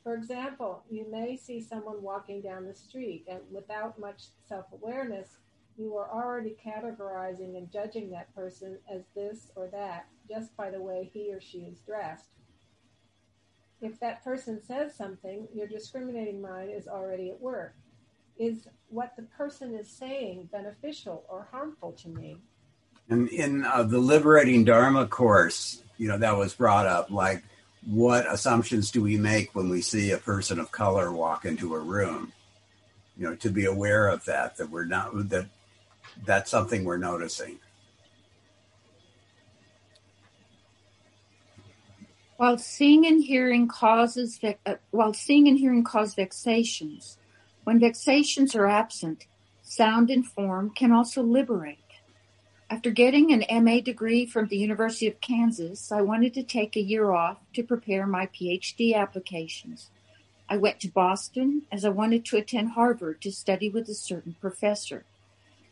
For 0.03 0.13
example, 0.13 0.83
you 0.91 1.09
may 1.09 1.35
see 1.35 1.59
someone 1.59 2.03
walking 2.03 2.39
down 2.41 2.67
the 2.67 2.75
street, 2.75 3.25
and 3.27 3.39
without 3.51 3.97
much 3.99 4.25
self 4.47 4.65
awareness, 4.71 5.37
you 5.75 5.95
are 5.97 6.11
already 6.11 6.55
categorizing 6.63 7.57
and 7.57 7.71
judging 7.71 8.11
that 8.11 8.33
person 8.35 8.77
as 8.93 9.01
this 9.15 9.49
or 9.55 9.69
that 9.69 10.05
just 10.29 10.55
by 10.55 10.69
the 10.69 10.81
way 10.81 11.09
he 11.11 11.33
or 11.33 11.41
she 11.41 11.59
is 11.59 11.79
dressed. 11.79 12.29
If 13.81 13.99
that 14.01 14.23
person 14.23 14.61
says 14.61 14.93
something, 14.95 15.47
your 15.51 15.67
discriminating 15.67 16.41
mind 16.41 16.69
is 16.71 16.87
already 16.87 17.31
at 17.31 17.41
work. 17.41 17.75
Is 18.37 18.67
what 18.89 19.15
the 19.15 19.23
person 19.23 19.75
is 19.75 19.87
saying 19.87 20.49
beneficial 20.51 21.23
or 21.29 21.47
harmful 21.51 21.91
to 21.93 22.09
me? 22.09 22.37
And 23.09 23.29
in 23.29 23.63
uh, 23.63 23.83
the 23.83 23.99
Liberating 23.99 24.63
Dharma 24.63 25.07
course, 25.07 25.83
you 25.97 26.07
know, 26.07 26.17
that 26.17 26.35
was 26.35 26.53
brought 26.53 26.87
up 26.87 27.11
like, 27.11 27.43
what 27.85 28.31
assumptions 28.31 28.91
do 28.91 29.01
we 29.01 29.17
make 29.17 29.53
when 29.53 29.69
we 29.69 29.81
see 29.81 30.11
a 30.11 30.17
person 30.17 30.59
of 30.59 30.71
color 30.71 31.11
walk 31.11 31.45
into 31.45 31.75
a 31.75 31.79
room? 31.79 32.31
You 33.17 33.29
know, 33.29 33.35
to 33.35 33.49
be 33.49 33.65
aware 33.65 34.07
of 34.07 34.25
that, 34.25 34.57
that 34.57 34.69
we're 34.69 34.85
not, 34.85 35.29
that 35.29 35.47
that's 36.25 36.49
something 36.49 36.83
we're 36.83 36.97
noticing. 36.97 37.59
While 42.37 42.57
seeing 42.57 43.05
and 43.05 43.23
hearing 43.23 43.67
causes, 43.67 44.39
uh, 44.43 44.75
while 44.91 45.13
seeing 45.13 45.47
and 45.47 45.57
hearing 45.57 45.83
cause 45.83 46.15
vexations, 46.15 47.17
when 47.63 47.79
vexations 47.79 48.55
are 48.55 48.67
absent, 48.67 49.25
sound 49.61 50.09
and 50.09 50.25
form 50.25 50.69
can 50.69 50.91
also 50.91 51.21
liberate. 51.23 51.79
After 52.69 52.89
getting 52.89 53.31
an 53.31 53.63
MA 53.63 53.79
degree 53.81 54.25
from 54.25 54.47
the 54.47 54.57
University 54.57 55.07
of 55.07 55.21
Kansas, 55.21 55.91
I 55.91 56.01
wanted 56.01 56.33
to 56.33 56.43
take 56.43 56.75
a 56.75 56.81
year 56.81 57.11
off 57.11 57.37
to 57.53 57.63
prepare 57.63 58.07
my 58.07 58.27
PhD 58.27 58.95
applications. 58.95 59.91
I 60.49 60.57
went 60.57 60.79
to 60.81 60.91
Boston 60.91 61.63
as 61.71 61.85
I 61.85 61.89
wanted 61.89 62.25
to 62.25 62.37
attend 62.37 62.71
Harvard 62.71 63.21
to 63.21 63.31
study 63.31 63.69
with 63.69 63.87
a 63.89 63.93
certain 63.93 64.35
professor. 64.41 65.05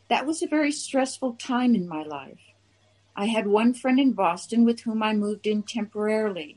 That 0.08 0.26
was 0.26 0.42
a 0.42 0.46
very 0.46 0.72
stressful 0.72 1.34
time 1.34 1.74
in 1.74 1.88
my 1.88 2.02
life. 2.02 2.40
I 3.14 3.26
had 3.26 3.46
one 3.46 3.74
friend 3.74 4.00
in 4.00 4.12
Boston 4.12 4.64
with 4.64 4.80
whom 4.80 5.02
I 5.02 5.12
moved 5.12 5.46
in 5.46 5.62
temporarily. 5.62 6.56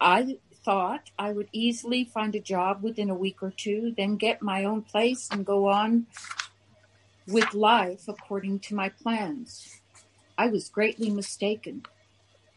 I 0.00 0.38
thought 0.68 1.10
I 1.18 1.32
would 1.32 1.48
easily 1.50 2.04
find 2.04 2.34
a 2.34 2.40
job 2.40 2.82
within 2.82 3.08
a 3.08 3.14
week 3.14 3.42
or 3.42 3.50
two, 3.50 3.94
then 3.96 4.16
get 4.16 4.42
my 4.42 4.64
own 4.64 4.82
place 4.82 5.26
and 5.32 5.46
go 5.46 5.66
on 5.66 6.06
with 7.26 7.54
life 7.54 8.06
according 8.06 8.58
to 8.58 8.74
my 8.74 8.90
plans. 8.90 9.80
I 10.36 10.48
was 10.48 10.68
greatly 10.68 11.08
mistaken. 11.08 11.86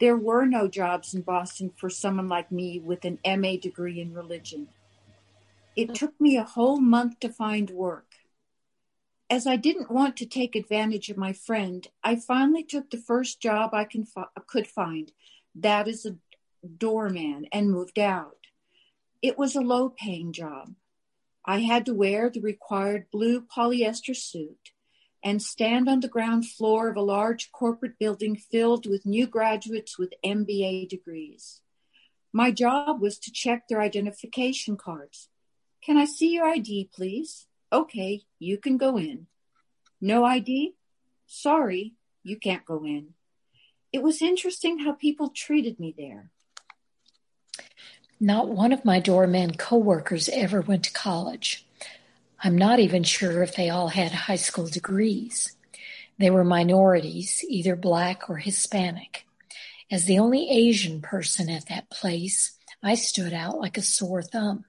There 0.02 0.18
were 0.18 0.46
no 0.46 0.68
jobs 0.68 1.14
in 1.14 1.22
Boston 1.22 1.72
for 1.78 1.90
someone 1.90 2.28
like 2.28 2.52
me 2.52 2.80
with 2.80 3.06
an 3.06 3.18
MA 3.26 3.56
degree 3.56 4.02
in 4.02 4.14
religion. 4.14 4.68
It 5.78 5.96
took 5.96 6.20
me 6.20 6.36
a 6.36 6.44
whole 6.44 6.82
month 6.82 7.22
to 7.22 7.30
find 7.30 7.70
work. 7.70 8.08
As 9.30 9.48
I 9.48 9.56
didn't 9.56 9.90
want 9.90 10.18
to 10.18 10.26
take 10.26 10.58
advantage 10.58 11.08
of 11.08 11.16
my 11.16 11.32
friend, 11.32 11.88
I 12.04 12.18
finally 12.18 12.66
took 12.66 12.90
the 12.90 12.98
first 12.98 13.42
job 13.42 13.74
I 13.74 13.86
can 13.86 14.06
could 14.48 14.68
find, 14.68 15.14
that 15.56 15.88
is 15.88 16.06
a 16.06 16.18
doorman, 16.78 17.48
and 17.52 17.72
moved 17.72 18.00
out. 18.00 18.38
It 19.22 19.38
was 19.38 19.56
a 19.56 19.62
low 19.62 19.90
paying 19.90 20.34
job. 20.34 20.74
I 21.46 21.60
had 21.60 21.86
to 21.88 21.94
wear 21.94 22.30
the 22.30 22.42
required 22.42 23.08
blue 23.12 23.42
polyester 23.42 24.16
suit 24.16 24.72
and 25.24 25.42
stand 25.42 25.88
on 25.88 26.00
the 26.00 26.08
ground 26.08 26.48
floor 26.48 26.90
of 26.90 26.98
a 26.98 27.02
large 27.02 27.52
corporate 27.52 28.00
building 28.00 28.36
filled 28.36 28.88
with 28.88 29.06
new 29.06 29.28
graduates 29.28 29.98
with 29.98 30.14
MBA 30.26 30.90
degrees. 30.90 31.62
My 32.34 32.52
job 32.52 33.02
was 33.02 33.20
to 33.20 33.32
check 33.32 33.68
their 33.68 33.82
identification 33.82 34.78
cards. 34.78 35.30
Can 35.84 35.98
I 35.98 36.06
see 36.06 36.34
your 36.34 36.46
ID, 36.46 36.90
please? 36.94 37.48
Okay, 37.72 38.22
you 38.40 38.58
can 38.58 38.78
go 38.78 38.98
in. 38.98 39.28
No 40.00 40.24
ID? 40.26 40.76
Sorry, 41.28 41.94
you 42.24 42.38
can't 42.38 42.66
go 42.66 42.86
in. 42.86 43.14
It 43.92 44.02
was 44.02 44.22
interesting 44.22 44.80
how 44.80 44.94
people 44.94 45.30
treated 45.30 45.80
me 45.80 45.94
there. 45.98 46.32
Not 48.24 48.50
one 48.50 48.72
of 48.72 48.86
my 48.86 49.00
doorman 49.00 49.56
coworkers 49.56 50.30
ever 50.30 50.62
went 50.62 50.84
to 50.84 50.94
college. 50.94 51.66
I'm 52.44 52.56
not 52.56 52.78
even 52.78 53.02
sure 53.02 53.42
if 53.42 53.56
they 53.56 53.72
all 53.72 53.88
had 53.88 54.12
high 54.12 54.36
school 54.36 54.68
degrees. 54.68 55.56
They 56.20 56.30
were 56.30 56.44
minorities, 56.44 57.44
either 57.50 57.76
black 57.76 58.30
or 58.30 58.38
Hispanic. 58.38 59.26
As 59.90 60.06
the 60.06 60.20
only 60.20 60.52
Asian 60.52 61.02
person 61.02 61.50
at 61.50 61.68
that 61.70 61.90
place, 61.90 62.60
I 62.84 62.94
stood 62.94 63.34
out 63.34 63.58
like 63.58 63.76
a 63.80 63.82
sore 63.82 64.22
thumb. 64.22 64.66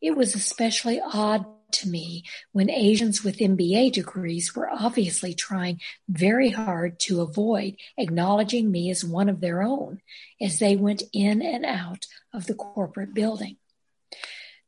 It 0.00 0.16
was 0.16 0.36
especially 0.36 1.00
odd 1.00 1.46
to 1.72 1.88
me 1.88 2.24
when 2.52 2.70
Asians 2.70 3.22
with 3.22 3.38
MBA 3.38 3.92
degrees 3.92 4.54
were 4.54 4.70
obviously 4.70 5.34
trying 5.34 5.80
very 6.08 6.50
hard 6.50 6.98
to 7.00 7.20
avoid 7.20 7.76
acknowledging 7.96 8.70
me 8.70 8.90
as 8.90 9.04
one 9.04 9.28
of 9.28 9.40
their 9.40 9.62
own 9.62 10.00
as 10.40 10.58
they 10.58 10.76
went 10.76 11.02
in 11.12 11.42
and 11.42 11.64
out 11.64 12.06
of 12.32 12.46
the 12.46 12.54
corporate 12.54 13.14
building. 13.14 13.56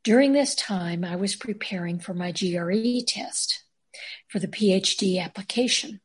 During 0.03 0.33
this 0.33 0.55
time, 0.55 1.03
I 1.03 1.15
was 1.15 1.35
preparing 1.35 1.99
for 1.99 2.13
my 2.13 2.31
GRE 2.31 3.01
test 3.05 3.63
for 4.27 4.39
the 4.39 4.47
PhD 4.47 5.21
application. 5.23 6.01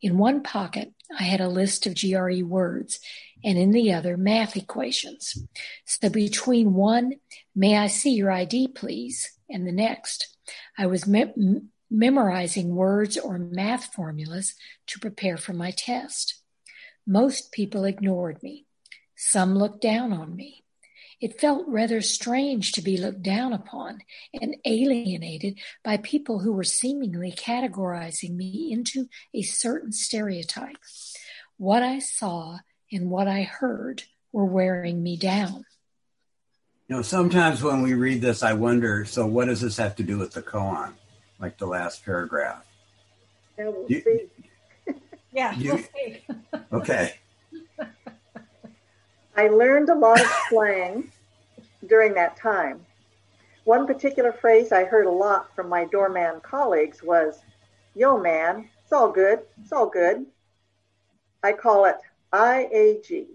In 0.00 0.18
one 0.18 0.42
pocket, 0.42 0.92
I 1.18 1.24
had 1.24 1.40
a 1.40 1.48
list 1.48 1.86
of 1.86 1.94
GRE 1.94 2.44
words 2.44 3.00
and 3.44 3.58
in 3.58 3.72
the 3.72 3.92
other 3.92 4.16
math 4.16 4.56
equations. 4.56 5.38
So 5.84 6.08
between 6.08 6.74
one, 6.74 7.14
may 7.56 7.76
I 7.76 7.88
see 7.88 8.10
your 8.12 8.30
ID 8.30 8.68
please, 8.68 9.32
and 9.50 9.66
the 9.66 9.72
next, 9.72 10.36
I 10.78 10.86
was 10.86 11.06
me- 11.06 11.32
memorizing 11.90 12.74
words 12.74 13.16
or 13.16 13.38
math 13.38 13.92
formulas 13.94 14.54
to 14.88 15.00
prepare 15.00 15.36
for 15.36 15.54
my 15.54 15.70
test. 15.70 16.42
Most 17.06 17.52
people 17.52 17.84
ignored 17.84 18.42
me. 18.42 18.66
Some 19.16 19.56
looked 19.56 19.80
down 19.80 20.12
on 20.12 20.36
me. 20.36 20.64
It 21.20 21.40
felt 21.40 21.66
rather 21.66 22.02
strange 22.02 22.72
to 22.72 22.82
be 22.82 22.98
looked 22.98 23.22
down 23.22 23.54
upon 23.54 24.00
and 24.38 24.56
alienated 24.66 25.58
by 25.82 25.96
people 25.96 26.40
who 26.40 26.52
were 26.52 26.64
seemingly 26.64 27.32
categorizing 27.32 28.36
me 28.36 28.70
into 28.70 29.08
a 29.32 29.40
certain 29.40 29.92
stereotype. 29.92 30.76
What 31.56 31.82
I 31.82 32.00
saw 32.00 32.58
and 32.92 33.10
what 33.10 33.28
I 33.28 33.44
heard 33.44 34.02
were 34.30 34.44
wearing 34.44 35.02
me 35.02 35.16
down. 35.16 35.64
You 36.88 36.96
know, 36.96 37.02
sometimes 37.02 37.64
when 37.64 37.82
we 37.82 37.94
read 37.94 38.20
this, 38.20 38.44
I 38.44 38.52
wonder 38.52 39.04
so, 39.04 39.26
what 39.26 39.46
does 39.46 39.60
this 39.60 39.76
have 39.76 39.96
to 39.96 40.04
do 40.04 40.18
with 40.18 40.32
the 40.32 40.42
koan, 40.42 40.92
like 41.40 41.58
the 41.58 41.66
last 41.66 42.04
paragraph? 42.04 42.64
Yeah, 43.58 43.68
we'll 43.70 43.86
you, 43.88 44.02
see. 44.02 44.94
yeah, 45.32 45.54
you, 45.56 45.74
we'll 45.74 45.82
see. 45.82 46.24
okay. 46.72 47.14
I 49.36 49.48
learned 49.48 49.88
a 49.88 49.94
lot 49.94 50.20
of 50.20 50.30
slang 50.48 51.10
during 51.88 52.14
that 52.14 52.36
time. 52.36 52.86
One 53.64 53.86
particular 53.88 54.32
phrase 54.32 54.70
I 54.70 54.84
heard 54.84 55.06
a 55.06 55.10
lot 55.10 55.52
from 55.56 55.68
my 55.68 55.86
doorman 55.86 56.40
colleagues 56.40 57.02
was, 57.02 57.40
Yo, 57.96 58.16
man, 58.16 58.68
it's 58.84 58.92
all 58.92 59.10
good. 59.10 59.40
It's 59.60 59.72
all 59.72 59.88
good. 59.88 60.24
I 61.42 61.52
call 61.52 61.86
it 61.86 61.96
IAG. 62.32 63.26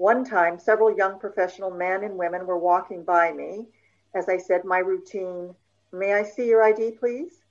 One 0.00 0.24
time, 0.24 0.58
several 0.58 0.96
young 0.96 1.18
professional 1.18 1.70
men 1.70 2.04
and 2.04 2.16
women 2.16 2.46
were 2.46 2.56
walking 2.56 3.04
by 3.04 3.32
me 3.32 3.66
as 4.14 4.30
I 4.30 4.38
said 4.38 4.64
my 4.64 4.78
routine, 4.78 5.54
May 5.92 6.14
I 6.14 6.22
see 6.22 6.48
your 6.48 6.62
ID, 6.62 6.92
please? 6.92 7.44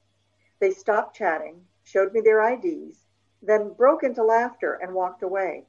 They 0.60 0.72
stopped 0.72 1.16
chatting, 1.16 1.64
showed 1.84 2.12
me 2.12 2.22
their 2.22 2.42
IDs, 2.42 3.06
then 3.44 3.74
broke 3.74 4.02
into 4.02 4.24
laughter 4.24 4.80
and 4.82 4.96
walked 4.96 5.22
away. 5.22 5.68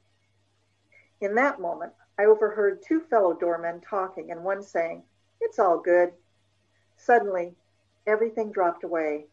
In 1.19 1.35
that 1.35 1.61
moment, 1.61 1.93
I 2.17 2.25
overheard 2.25 2.81
two 2.81 3.01
fellow 3.01 3.35
doormen 3.35 3.81
talking 3.81 4.31
and 4.31 4.43
one 4.43 4.63
saying, 4.63 5.03
It's 5.39 5.59
all 5.59 5.77
good. 5.77 6.11
Suddenly, 6.97 7.53
everything 8.07 8.51
dropped 8.51 8.83
away. 8.83 9.27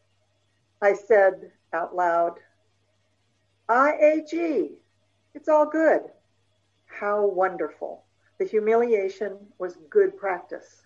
I 0.83 0.93
said 0.93 1.51
out 1.73 1.95
loud, 1.95 2.35
IAG, 3.67 4.73
it's 5.33 5.49
all 5.49 5.65
good. 5.65 6.11
How 6.99 7.25
wonderful. 7.25 8.03
The 8.39 8.45
humiliation 8.45 9.37
was 9.57 9.77
good 9.89 10.17
practice. 10.17 10.81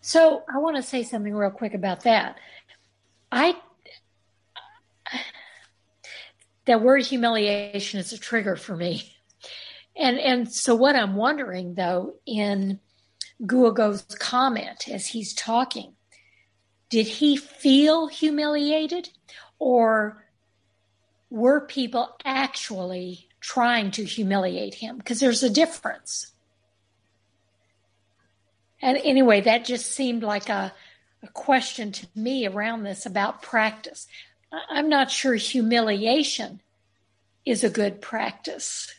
So 0.00 0.42
I 0.52 0.58
want 0.58 0.76
to 0.76 0.82
say 0.82 1.02
something 1.02 1.34
real 1.34 1.50
quick 1.50 1.74
about 1.74 2.04
that. 2.04 2.36
I 3.30 3.56
that 6.66 6.82
word 6.82 7.04
humiliation 7.04 7.98
is 7.98 8.12
a 8.12 8.18
trigger 8.18 8.56
for 8.56 8.76
me. 8.76 9.12
And 9.96 10.18
and 10.18 10.52
so 10.52 10.74
what 10.74 10.94
I'm 10.94 11.16
wondering 11.16 11.74
though 11.74 12.14
in 12.26 12.78
Guogu's 13.44 14.04
comment 14.20 14.88
as 14.88 15.08
he's 15.08 15.34
talking, 15.34 15.94
did 16.90 17.06
he 17.06 17.36
feel 17.36 18.06
humiliated 18.06 19.08
or 19.58 20.21
were 21.32 21.62
people 21.62 22.14
actually 22.26 23.26
trying 23.40 23.90
to 23.92 24.04
humiliate 24.04 24.74
him? 24.74 24.98
Because 24.98 25.18
there's 25.18 25.42
a 25.42 25.48
difference. 25.48 26.30
And 28.82 28.98
anyway, 28.98 29.40
that 29.40 29.64
just 29.64 29.86
seemed 29.92 30.22
like 30.22 30.50
a, 30.50 30.74
a 31.22 31.28
question 31.28 31.90
to 31.92 32.06
me 32.14 32.46
around 32.46 32.82
this 32.82 33.06
about 33.06 33.40
practice. 33.40 34.06
I'm 34.68 34.90
not 34.90 35.10
sure 35.10 35.34
humiliation 35.34 36.60
is 37.46 37.64
a 37.64 37.70
good 37.70 38.02
practice, 38.02 38.94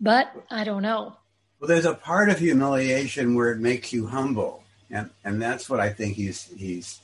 but 0.00 0.32
I 0.50 0.64
don't 0.64 0.82
know. 0.82 1.16
Well, 1.60 1.68
there's 1.68 1.84
a 1.84 1.94
part 1.94 2.30
of 2.30 2.38
humiliation 2.38 3.34
where 3.34 3.52
it 3.52 3.60
makes 3.60 3.92
you 3.92 4.06
humble, 4.06 4.64
and 4.90 5.10
and 5.22 5.40
that's 5.40 5.68
what 5.68 5.78
I 5.80 5.90
think 5.90 6.16
he's 6.16 6.48
he's. 6.56 6.98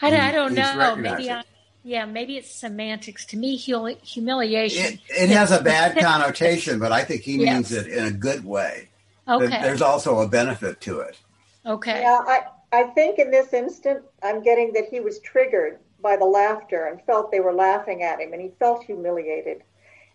I, 0.00 0.10
he, 0.10 0.16
I 0.16 0.30
don't 0.30 0.54
know. 0.54 0.94
Maybe 0.96 1.30
I, 1.30 1.42
yeah, 1.84 2.06
maybe 2.06 2.38
it's 2.38 2.50
semantics. 2.50 3.26
To 3.26 3.36
me, 3.36 3.56
humiliation. 3.56 4.94
It, 4.94 5.00
it 5.10 5.28
has 5.28 5.52
a 5.52 5.62
bad 5.62 5.96
connotation, 6.00 6.78
but 6.78 6.92
I 6.92 7.04
think 7.04 7.22
he 7.22 7.36
yes. 7.36 7.54
means 7.54 7.72
it 7.72 7.86
in 7.86 8.06
a 8.06 8.10
good 8.10 8.42
way. 8.42 8.88
Okay. 9.28 9.60
There's 9.62 9.82
also 9.82 10.20
a 10.20 10.28
benefit 10.28 10.80
to 10.82 11.00
it. 11.00 11.18
Okay. 11.66 12.00
Yeah, 12.00 12.20
I, 12.26 12.40
I 12.72 12.82
think 12.94 13.18
in 13.18 13.30
this 13.30 13.52
instant, 13.52 14.02
I'm 14.22 14.42
getting 14.42 14.72
that 14.72 14.86
he 14.90 15.00
was 15.00 15.20
triggered 15.20 15.78
by 16.00 16.16
the 16.16 16.24
laughter 16.24 16.86
and 16.86 17.02
felt 17.02 17.30
they 17.30 17.40
were 17.40 17.52
laughing 17.52 18.02
at 18.02 18.18
him, 18.18 18.32
and 18.32 18.40
he 18.40 18.50
felt 18.58 18.84
humiliated. 18.84 19.62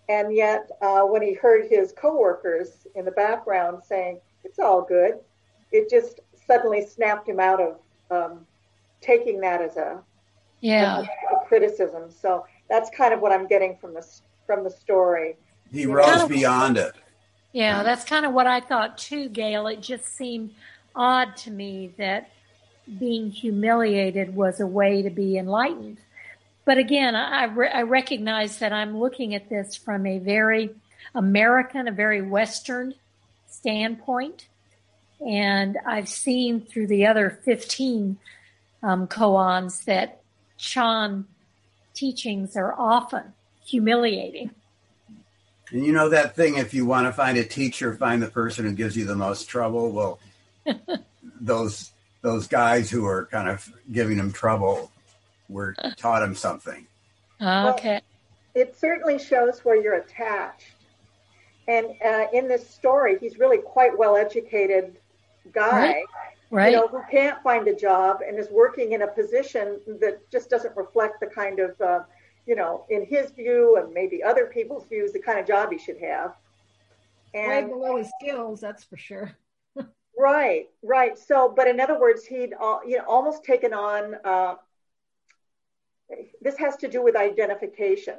And 0.07 0.35
yet, 0.35 0.71
uh, 0.81 1.01
when 1.01 1.21
he 1.21 1.33
heard 1.35 1.69
his 1.69 1.91
coworkers 1.91 2.87
in 2.95 3.05
the 3.05 3.11
background 3.11 3.83
saying, 3.83 4.19
"It's 4.43 4.57
all 4.57 4.81
good," 4.81 5.19
it 5.71 5.87
just 5.87 6.19
suddenly 6.47 6.83
snapped 6.83 7.29
him 7.29 7.39
out 7.39 7.61
of 7.61 7.79
um, 8.09 8.47
taking 9.01 9.39
that 9.41 9.61
as 9.61 9.77
a 9.77 10.01
yeah 10.61 10.99
a, 11.31 11.35
a 11.35 11.45
criticism. 11.47 12.11
So 12.11 12.45
that's 12.69 12.89
kind 12.95 13.13
of 13.13 13.21
what 13.21 13.31
I'm 13.31 13.47
getting 13.47 13.77
from 13.77 13.93
the 13.93 14.05
from 14.45 14.63
the 14.63 14.69
story. 14.69 15.35
He 15.71 15.85
rose 15.85 16.27
beyond 16.27 16.77
it. 16.77 16.93
Yeah, 17.51 17.83
that's 17.83 18.03
kind 18.05 18.25
of 18.25 18.33
what 18.33 18.47
I 18.47 18.59
thought 18.59 18.97
too, 18.97 19.29
Gail. 19.29 19.67
It 19.67 19.81
just 19.81 20.05
seemed 20.05 20.51
odd 20.95 21.35
to 21.37 21.51
me 21.51 21.93
that 21.97 22.29
being 22.97 23.31
humiliated 23.31 24.35
was 24.35 24.59
a 24.59 24.67
way 24.67 25.01
to 25.01 25.09
be 25.09 25.37
enlightened. 25.37 25.97
But 26.65 26.77
again, 26.77 27.15
I, 27.15 27.45
re- 27.45 27.71
I 27.71 27.81
recognize 27.83 28.59
that 28.59 28.71
I'm 28.71 28.97
looking 28.97 29.33
at 29.33 29.49
this 29.49 29.75
from 29.75 30.05
a 30.05 30.19
very 30.19 30.69
American, 31.15 31.87
a 31.87 31.91
very 31.91 32.21
Western 32.21 32.93
standpoint. 33.47 34.47
And 35.25 35.77
I've 35.85 36.07
seen 36.07 36.61
through 36.61 36.87
the 36.87 37.07
other 37.07 37.39
15 37.43 38.17
um, 38.83 39.07
koans 39.07 39.83
that 39.85 40.18
Chan 40.59 41.25
teachings 41.95 42.55
are 42.55 42.75
often 42.77 43.33
humiliating. 43.65 44.51
And 45.71 45.85
you 45.85 45.91
know 45.91 46.09
that 46.09 46.35
thing 46.35 46.57
if 46.57 46.73
you 46.73 46.85
want 46.85 47.07
to 47.07 47.13
find 47.13 47.37
a 47.37 47.43
teacher, 47.43 47.95
find 47.95 48.21
the 48.21 48.27
person 48.27 48.65
who 48.65 48.73
gives 48.73 48.97
you 48.97 49.05
the 49.05 49.15
most 49.15 49.47
trouble. 49.49 49.91
Well, 49.91 50.19
those 51.41 51.91
those 52.21 52.47
guys 52.47 52.89
who 52.89 53.05
are 53.05 53.27
kind 53.27 53.47
of 53.47 53.71
giving 53.91 54.17
him 54.17 54.31
trouble 54.31 54.91
were 55.47 55.75
taught 55.97 56.21
him 56.21 56.35
something. 56.35 56.85
Okay. 57.41 57.89
Well, 57.89 58.01
it 58.55 58.77
certainly 58.77 59.17
shows 59.19 59.59
where 59.59 59.81
you're 59.81 59.95
attached. 59.95 60.73
And 61.67 61.87
uh, 62.03 62.25
in 62.33 62.47
this 62.47 62.67
story, 62.67 63.17
he's 63.19 63.37
really 63.37 63.59
quite 63.59 63.97
well 63.97 64.17
educated 64.17 64.97
guy, 65.53 65.69
right. 65.69 66.03
Right. 66.51 66.71
You 66.71 66.77
know, 66.77 66.87
who 66.87 67.01
can't 67.11 67.41
find 67.43 67.67
a 67.67 67.75
job 67.75 68.19
and 68.25 68.37
is 68.37 68.49
working 68.49 68.93
in 68.93 69.03
a 69.03 69.07
position 69.07 69.79
that 69.99 70.29
just 70.31 70.49
doesn't 70.49 70.75
reflect 70.75 71.19
the 71.19 71.27
kind 71.27 71.59
of 71.59 71.79
uh, 71.81 71.99
you 72.49 72.55
know, 72.55 72.83
in 72.89 73.05
his 73.05 73.29
view 73.29 73.77
and 73.77 73.93
maybe 73.93 74.23
other 74.23 74.47
people's 74.47 74.87
views, 74.89 75.13
the 75.13 75.19
kind 75.19 75.39
of 75.39 75.45
job 75.45 75.71
he 75.71 75.77
should 75.77 75.99
have. 75.99 76.33
And 77.35 77.67
way 77.67 77.73
below 77.73 77.97
his 77.97 78.11
skills, 78.19 78.59
that's 78.59 78.83
for 78.83 78.97
sure. 78.97 79.37
right, 80.17 80.65
right. 80.81 81.15
So, 81.15 81.53
but 81.55 81.67
in 81.67 81.79
other 81.79 81.99
words, 81.99 82.25
he'd 82.25 82.55
you 82.87 82.97
know 82.97 83.03
almost 83.07 83.43
taken 83.43 83.71
on. 83.71 84.15
Uh, 84.25 84.55
this 86.41 86.57
has 86.57 86.75
to 86.77 86.87
do 86.87 87.03
with 87.03 87.15
identification. 87.15 88.15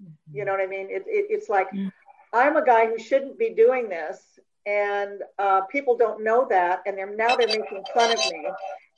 Mm-hmm. 0.00 0.36
You 0.36 0.44
know 0.44 0.52
what 0.52 0.60
I 0.60 0.68
mean? 0.68 0.86
It, 0.88 1.02
it, 1.08 1.26
it's 1.28 1.48
like 1.48 1.66
mm-hmm. 1.70 1.88
I'm 2.32 2.56
a 2.56 2.64
guy 2.64 2.86
who 2.86 2.96
shouldn't 2.96 3.40
be 3.40 3.54
doing 3.54 3.88
this, 3.88 4.38
and 4.68 5.22
uh, 5.38 5.62
people 5.62 5.96
don't 5.96 6.22
know 6.22 6.46
that, 6.50 6.82
and 6.86 6.96
they're 6.96 7.16
now 7.16 7.34
they're 7.34 7.48
making 7.48 7.82
fun 7.94 8.12
of 8.12 8.18
me, 8.18 8.46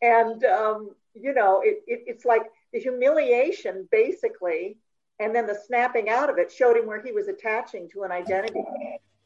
and 0.03 0.45
um, 0.45 0.91
you 1.15 1.33
know, 1.33 1.61
it, 1.65 1.83
it's 1.87 2.25
like 2.25 2.43
the 2.73 2.81
humiliation 2.81 3.89
basically 3.91 4.77
and 5.21 5.35
then 5.35 5.47
the 5.47 5.57
snapping 5.67 6.09
out 6.09 6.31
of 6.31 6.39
it 6.39 6.51
showed 6.51 6.77
him 6.77 6.87
where 6.87 7.01
he 7.01 7.13
was 7.13 7.29
attaching 7.29 7.89
to 7.91 8.03
an 8.03 8.11
identity 8.11 8.65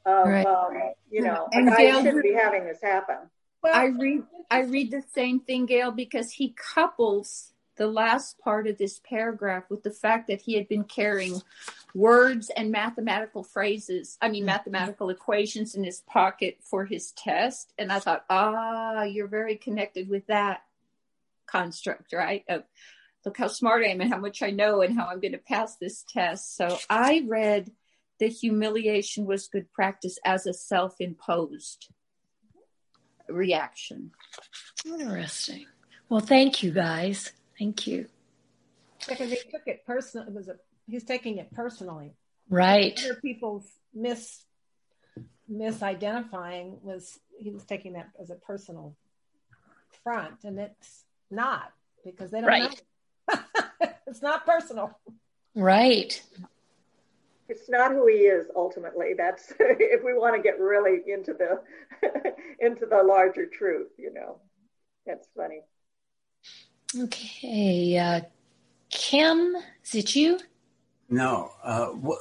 of 0.04 0.26
right. 0.26 0.44
um, 0.44 0.76
you 1.10 1.22
know 1.22 1.48
and 1.52 1.70
I 1.70 2.02
shouldn't 2.02 2.22
be 2.22 2.34
having 2.34 2.66
this 2.66 2.82
happen 2.82 3.16
well, 3.62 3.74
i 3.74 3.86
read 3.86 4.22
i 4.50 4.60
read 4.60 4.90
the 4.90 5.02
same 5.14 5.40
thing 5.40 5.64
gail 5.64 5.90
because 5.90 6.32
he 6.32 6.54
couples 6.74 7.53
the 7.76 7.86
last 7.86 8.38
part 8.38 8.66
of 8.66 8.78
this 8.78 9.00
paragraph 9.00 9.64
with 9.68 9.82
the 9.82 9.90
fact 9.90 10.28
that 10.28 10.40
he 10.40 10.54
had 10.54 10.68
been 10.68 10.84
carrying 10.84 11.42
words 11.94 12.50
and 12.56 12.70
mathematical 12.70 13.42
phrases 13.42 14.18
i 14.20 14.28
mean 14.28 14.42
mm-hmm. 14.42 14.46
mathematical 14.46 15.10
equations 15.10 15.74
in 15.74 15.84
his 15.84 16.00
pocket 16.02 16.58
for 16.60 16.84
his 16.84 17.12
test 17.12 17.72
and 17.78 17.92
i 17.92 17.98
thought 17.98 18.24
ah 18.30 19.02
you're 19.02 19.28
very 19.28 19.56
connected 19.56 20.08
with 20.08 20.26
that 20.26 20.62
construct 21.46 22.12
right 22.12 22.44
of 22.48 22.62
look 23.24 23.38
how 23.38 23.48
smart 23.48 23.84
I 23.84 23.88
am 23.88 24.00
and 24.00 24.12
how 24.12 24.18
much 24.18 24.42
I 24.42 24.50
know 24.50 24.82
and 24.82 24.96
how 24.96 25.06
I'm 25.06 25.20
going 25.20 25.32
to 25.32 25.38
pass 25.38 25.76
this 25.76 26.04
test. 26.08 26.56
So 26.56 26.78
I 26.90 27.24
read 27.26 27.70
that 28.20 28.28
humiliation 28.28 29.26
was 29.26 29.48
good 29.48 29.72
practice 29.72 30.18
as 30.24 30.46
a 30.46 30.52
self 30.52 31.00
imposed 31.00 31.88
reaction. 33.28 34.12
Interesting. 34.86 35.66
Well, 36.08 36.20
thank 36.20 36.62
you 36.62 36.70
guys. 36.70 37.32
Thank 37.58 37.86
you. 37.86 38.06
Because 39.08 39.30
he 39.30 39.36
took 39.50 39.66
it 39.66 39.84
personal. 39.86 40.26
It 40.26 40.34
was 40.34 40.48
a, 40.48 40.56
he's 40.86 41.04
taking 41.04 41.38
it 41.38 41.52
personally. 41.52 42.14
Right. 42.48 42.98
Other 43.04 43.14
people's 43.16 43.66
mis 43.94 44.44
misidentifying 45.50 46.80
was 46.82 47.18
he 47.38 47.50
was 47.50 47.64
taking 47.64 47.94
that 47.94 48.08
as 48.20 48.30
a 48.30 48.34
personal 48.34 48.96
front, 50.02 50.44
and 50.44 50.58
it's 50.58 51.04
not 51.30 51.72
because 52.04 52.30
they 52.30 52.40
don't 52.40 52.48
right. 52.48 52.82
know 53.28 53.38
it's 54.06 54.22
not 54.22 54.46
personal. 54.46 54.98
Right. 55.54 56.20
It's 57.48 57.68
not 57.68 57.92
who 57.92 58.06
he 58.06 58.14
is 58.14 58.46
ultimately. 58.56 59.12
That's 59.16 59.52
if 59.60 60.02
we 60.02 60.14
want 60.14 60.36
to 60.36 60.42
get 60.42 60.58
really 60.58 61.00
into 61.06 61.34
the 61.34 61.60
into 62.60 62.86
the 62.86 63.02
larger 63.02 63.46
truth, 63.46 63.88
you 63.98 64.12
know. 64.12 64.40
That's 65.06 65.28
funny. 65.36 65.60
Okay, 66.96 67.98
uh, 67.98 68.20
Kim, 68.88 69.56
is 69.84 69.94
it 69.94 70.14
you? 70.14 70.38
No. 71.08 71.50
Uh, 71.62 71.86
what, 71.86 72.20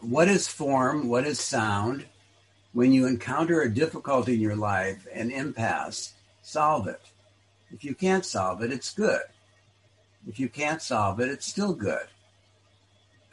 what 0.00 0.28
is 0.28 0.48
form? 0.48 1.08
What 1.08 1.24
is 1.24 1.38
sound? 1.38 2.04
When 2.72 2.92
you 2.92 3.06
encounter 3.06 3.62
a 3.62 3.72
difficulty 3.72 4.34
in 4.34 4.40
your 4.40 4.56
life, 4.56 5.06
an 5.12 5.30
impasse, 5.30 6.14
solve 6.42 6.88
it. 6.88 7.00
If 7.70 7.84
you 7.84 7.94
can't 7.94 8.24
solve 8.24 8.62
it, 8.62 8.72
it's 8.72 8.92
good. 8.92 9.22
If 10.26 10.40
you 10.40 10.48
can't 10.48 10.82
solve 10.82 11.20
it, 11.20 11.28
it's 11.28 11.46
still 11.46 11.74
good. 11.74 12.06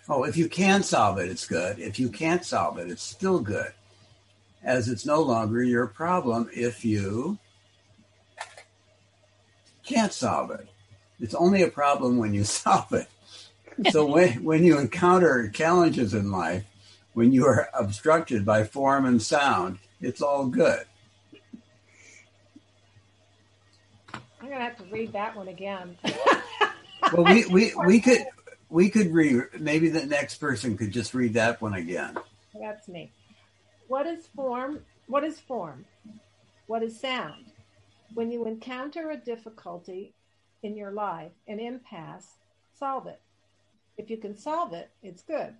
Oh, 0.07 0.23
if 0.23 0.37
you 0.37 0.47
can 0.47 0.83
solve 0.83 1.17
it, 1.17 1.29
it's 1.29 1.47
good. 1.47 1.79
If 1.79 1.99
you 1.99 2.09
can't 2.09 2.45
solve 2.45 2.77
it, 2.77 2.91
it's 2.91 3.03
still 3.03 3.39
good. 3.39 3.73
As 4.63 4.87
it's 4.87 5.05
no 5.05 5.21
longer 5.21 5.63
your 5.63 5.87
problem 5.87 6.49
if 6.53 6.85
you 6.85 7.39
can't 9.91 10.13
solve 10.13 10.51
it. 10.51 10.67
It's 11.19 11.35
only 11.35 11.61
a 11.61 11.67
problem 11.69 12.17
when 12.17 12.33
you 12.33 12.43
solve 12.45 12.91
it. 12.93 13.07
So 13.91 14.05
when, 14.05 14.43
when 14.43 14.63
you 14.63 14.77
encounter 14.77 15.49
challenges 15.49 16.13
in 16.13 16.31
life, 16.31 16.65
when 17.13 17.31
you 17.31 17.45
are 17.45 17.69
obstructed 17.73 18.45
by 18.45 18.63
form 18.63 19.05
and 19.05 19.21
sound, 19.21 19.79
it's 19.99 20.21
all 20.21 20.47
good. 20.47 20.85
I'm 24.13 24.47
going 24.47 24.51
to 24.51 24.63
have 24.63 24.77
to 24.77 24.85
read 24.85 25.13
that 25.13 25.35
one 25.35 25.47
again. 25.47 25.97
well, 27.13 27.25
we, 27.25 27.45
we, 27.45 27.73
we 27.85 27.99
could 27.99 28.25
we 28.69 28.89
could 28.89 29.11
read. 29.11 29.43
Maybe 29.59 29.89
the 29.89 30.05
next 30.05 30.35
person 30.35 30.77
could 30.77 30.91
just 30.91 31.13
read 31.13 31.33
that 31.33 31.61
one 31.61 31.73
again. 31.73 32.17
That's 32.59 32.87
me. 32.87 33.11
What 33.87 34.07
is 34.07 34.27
form? 34.35 34.79
What 35.07 35.23
is 35.23 35.39
form? 35.39 35.85
What 36.67 36.81
is 36.81 36.99
sound? 36.99 37.50
When 38.13 38.31
you 38.31 38.45
encounter 38.45 39.09
a 39.09 39.17
difficulty 39.17 40.13
in 40.63 40.75
your 40.75 40.91
life, 40.91 41.31
an 41.47 41.59
impasse, 41.59 42.37
solve 42.73 43.07
it. 43.07 43.21
If 43.97 44.09
you 44.09 44.17
can 44.17 44.35
solve 44.35 44.73
it, 44.73 44.91
it's 45.01 45.21
good. 45.21 45.55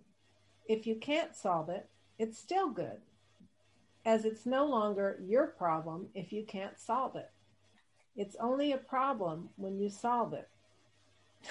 If 0.67 0.85
you 0.85 0.95
can't 0.95 1.35
solve 1.35 1.69
it, 1.69 1.87
it's 2.19 2.37
still 2.37 2.69
good, 2.69 3.01
as 4.05 4.25
it's 4.25 4.45
no 4.45 4.65
longer 4.65 5.19
your 5.25 5.47
problem 5.47 6.07
if 6.13 6.31
you 6.31 6.43
can't 6.43 6.79
solve 6.79 7.15
it. 7.15 7.29
It's 8.15 8.35
only 8.39 8.71
a 8.71 8.77
problem 8.77 9.49
when 9.55 9.79
you 9.79 9.89
solve 9.89 10.33
it. 10.33 10.49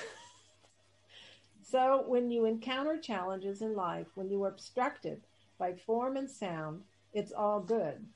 so, 1.62 2.04
when 2.06 2.30
you 2.30 2.44
encounter 2.44 2.98
challenges 2.98 3.62
in 3.62 3.74
life, 3.74 4.06
when 4.14 4.30
you 4.30 4.42
are 4.44 4.48
obstructed 4.48 5.22
by 5.58 5.74
form 5.74 6.16
and 6.16 6.30
sound, 6.30 6.82
it's 7.12 7.32
all 7.32 7.60
good. 7.60 8.06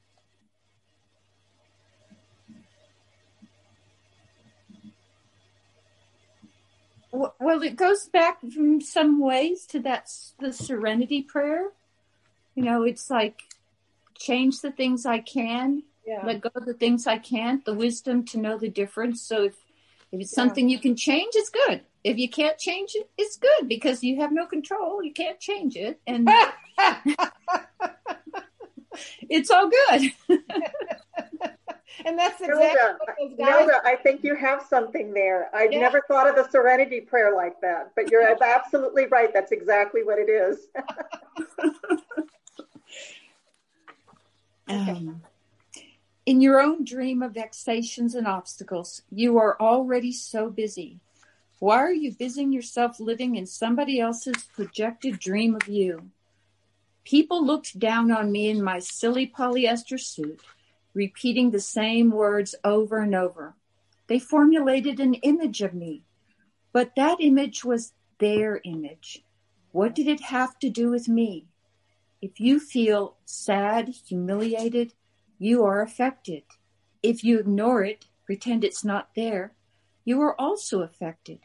Well, 7.14 7.62
it 7.62 7.76
goes 7.76 8.08
back 8.08 8.40
from 8.40 8.80
some 8.80 9.20
ways 9.20 9.66
to 9.66 9.78
that 9.80 10.10
the 10.40 10.52
serenity 10.52 11.22
prayer. 11.22 11.68
You 12.56 12.64
know, 12.64 12.82
it's 12.82 13.08
like 13.08 13.42
change 14.18 14.60
the 14.60 14.72
things 14.72 15.06
I 15.06 15.20
can, 15.20 15.84
yeah. 16.04 16.22
let 16.24 16.40
go 16.40 16.50
of 16.54 16.66
the 16.66 16.74
things 16.74 17.06
I 17.06 17.18
can't, 17.18 17.64
the 17.64 17.74
wisdom 17.74 18.24
to 18.26 18.38
know 18.38 18.58
the 18.58 18.68
difference. 18.68 19.22
So 19.22 19.44
if 19.44 19.54
if 20.10 20.22
it's 20.22 20.32
something 20.32 20.68
yeah. 20.68 20.76
you 20.76 20.82
can 20.82 20.96
change, 20.96 21.34
it's 21.34 21.50
good. 21.50 21.82
If 22.02 22.18
you 22.18 22.28
can't 22.28 22.58
change 22.58 22.92
it, 22.94 23.08
it's 23.16 23.36
good 23.36 23.68
because 23.68 24.02
you 24.02 24.20
have 24.20 24.32
no 24.32 24.46
control. 24.46 25.02
You 25.02 25.12
can't 25.12 25.38
change 25.38 25.76
it, 25.76 26.00
and 26.06 26.28
it's 29.28 29.52
all 29.52 29.70
good. 29.70 30.12
and 32.04 32.18
that's 32.18 32.40
exactly 32.40 33.36
Nilda, 33.38 33.80
I 33.84 33.96
think 33.96 34.24
you 34.24 34.34
have 34.34 34.62
something 34.68 35.12
there. 35.12 35.54
I've 35.54 35.72
yeah. 35.72 35.80
never 35.80 36.02
thought 36.08 36.28
of 36.28 36.36
the 36.36 36.50
serenity 36.50 37.00
prayer 37.00 37.34
like 37.34 37.60
that, 37.60 37.92
but 37.94 38.10
you're 38.10 38.22
absolutely 38.42 39.06
right. 39.06 39.32
That's 39.32 39.52
exactly 39.52 40.02
what 40.02 40.18
it 40.18 40.28
is. 40.28 40.66
um, 44.68 45.22
in 46.26 46.40
your 46.40 46.60
own 46.60 46.84
dream 46.84 47.22
of 47.22 47.34
vexations 47.34 48.14
and 48.14 48.26
obstacles, 48.26 49.02
you 49.10 49.38
are 49.38 49.60
already 49.60 50.12
so 50.12 50.50
busy. 50.50 51.00
Why 51.58 51.76
are 51.78 51.92
you 51.92 52.12
busying 52.12 52.52
yourself 52.52 52.98
living 53.00 53.36
in 53.36 53.46
somebody 53.46 54.00
else's 54.00 54.44
projected 54.54 55.18
dream 55.18 55.54
of 55.54 55.68
you? 55.68 56.10
People 57.04 57.44
looked 57.44 57.78
down 57.78 58.10
on 58.10 58.32
me 58.32 58.48
in 58.48 58.62
my 58.62 58.78
silly 58.78 59.26
polyester 59.26 60.00
suit, 60.00 60.40
repeating 60.94 61.50
the 61.50 61.60
same 61.60 62.10
words 62.10 62.54
over 62.64 62.98
and 62.98 63.14
over. 63.14 63.54
They 64.06 64.18
formulated 64.18 65.00
an 65.00 65.14
image 65.14 65.60
of 65.60 65.74
me, 65.74 66.04
but 66.72 66.94
that 66.96 67.18
image 67.20 67.64
was 67.64 67.92
their 68.18 68.60
image. 68.64 69.24
What 69.72 69.94
did 69.94 70.06
it 70.06 70.20
have 70.20 70.58
to 70.60 70.70
do 70.70 70.90
with 70.90 71.08
me? 71.08 71.46
If 72.22 72.40
you 72.40 72.60
feel 72.60 73.16
sad, 73.24 73.88
humiliated, 74.08 74.94
you 75.38 75.64
are 75.64 75.82
affected. 75.82 76.44
If 77.02 77.24
you 77.24 77.38
ignore 77.38 77.82
it, 77.82 78.06
pretend 78.24 78.64
it's 78.64 78.84
not 78.84 79.10
there, 79.14 79.52
you 80.04 80.20
are 80.22 80.40
also 80.40 80.82
affected. 80.82 81.40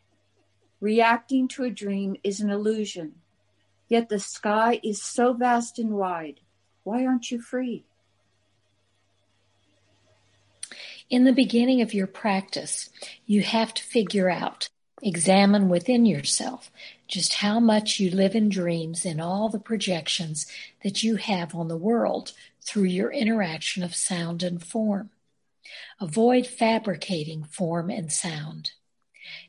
Reacting 0.79 1.47
to 1.49 1.63
a 1.63 1.69
dream 1.69 2.15
is 2.23 2.39
an 2.39 2.49
illusion. 2.49 3.15
Yet 3.89 4.09
the 4.09 4.19
sky 4.19 4.79
is 4.83 5.01
so 5.01 5.33
vast 5.33 5.79
and 5.79 5.91
wide. 5.91 6.41
Why 6.83 7.05
aren't 7.05 7.31
you 7.31 7.41
free? 7.41 7.85
In 11.09 11.23
the 11.23 11.33
beginning 11.33 11.81
of 11.81 11.91
your 11.91 12.05
practice, 12.05 12.87
you 13.25 13.41
have 13.41 13.73
to 13.73 13.83
figure 13.83 14.29
out, 14.29 14.69
examine 15.01 15.67
within 15.67 16.05
yourself 16.05 16.71
just 17.07 17.35
how 17.35 17.59
much 17.59 17.99
you 17.99 18.11
live 18.11 18.35
in 18.35 18.47
dreams 18.47 19.05
and 19.05 19.19
all 19.19 19.49
the 19.49 19.59
projections 19.59 20.45
that 20.83 21.01
you 21.01 21.15
have 21.15 21.55
on 21.55 21.67
the 21.67 21.75
world 21.75 22.33
through 22.61 22.83
your 22.83 23.11
interaction 23.11 23.81
of 23.81 23.95
sound 23.95 24.43
and 24.43 24.61
form. 24.63 25.09
Avoid 25.99 26.45
fabricating 26.45 27.43
form 27.43 27.89
and 27.89 28.11
sound. 28.11 28.73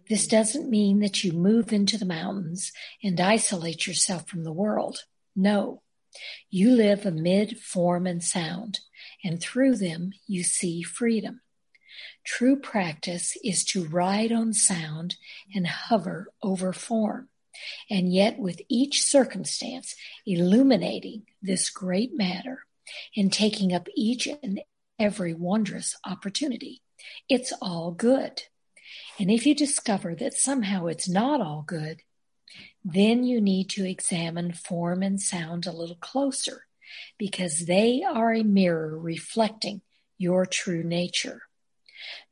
This 0.09 0.27
doesn't 0.27 0.71
mean 0.71 1.01
that 1.01 1.23
you 1.23 1.33
move 1.33 1.75
into 1.75 1.99
the 1.99 2.07
mountains 2.07 2.73
and 3.03 3.21
isolate 3.21 3.87
yourself 3.87 4.27
from 4.27 4.45
the 4.45 4.53
world. 4.53 5.05
No, 5.37 5.83
you 6.49 6.71
live 6.71 7.05
amid 7.05 7.59
form 7.59 8.07
and 8.07 8.25
sound, 8.25 8.81
and 9.23 9.43
through 9.43 9.77
them 9.77 10.15
you 10.27 10.43
see 10.43 10.81
freedom. 10.81 11.43
True 12.25 12.57
practice 12.57 13.37
is 13.43 13.65
to 13.67 13.87
ride 13.87 14.33
on 14.33 14.53
sound 14.53 15.17
and 15.55 15.67
hover 15.67 16.29
over 16.43 16.73
form, 16.73 17.29
and 17.89 18.13
yet 18.13 18.39
with 18.39 18.61
each 18.69 19.03
circumstance 19.03 19.95
illuminating 20.27 21.25
this 21.43 21.71
great 21.71 22.17
matter 22.17 22.67
and 23.17 23.33
taking 23.33 23.73
up 23.73 23.89
each 23.97 24.29
and 24.43 24.61
every 24.99 25.33
wondrous 25.33 25.97
opportunity. 26.05 26.83
It's 27.29 27.53
all 27.63 27.91
good. 27.93 28.43
And 29.19 29.31
if 29.31 29.47
you 29.47 29.55
discover 29.55 30.15
that 30.17 30.35
somehow 30.35 30.87
it's 30.87 31.09
not 31.09 31.41
all 31.41 31.63
good, 31.67 32.03
then 32.85 33.25
you 33.25 33.41
need 33.41 33.71
to 33.71 33.89
examine 33.89 34.53
form 34.53 35.03
and 35.03 35.21
sound 35.21 35.67
a 35.67 35.73
little 35.73 35.97
closer 35.97 36.67
because 37.19 37.67
they 37.67 38.03
are 38.03 38.33
a 38.33 38.43
mirror 38.43 38.99
reflecting 38.99 39.83
your 40.19 40.45
true 40.45 40.83
nature. 40.83 41.43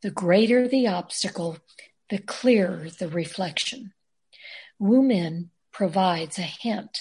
The 0.02 0.11
greater 0.11 0.68
the 0.68 0.87
obstacle, 0.87 1.59
the 2.11 2.18
clearer 2.18 2.88
the 2.90 3.09
reflection. 3.09 3.92
Wumen 4.81 5.50
provides 5.72 6.38
a 6.38 6.42
hint. 6.42 6.98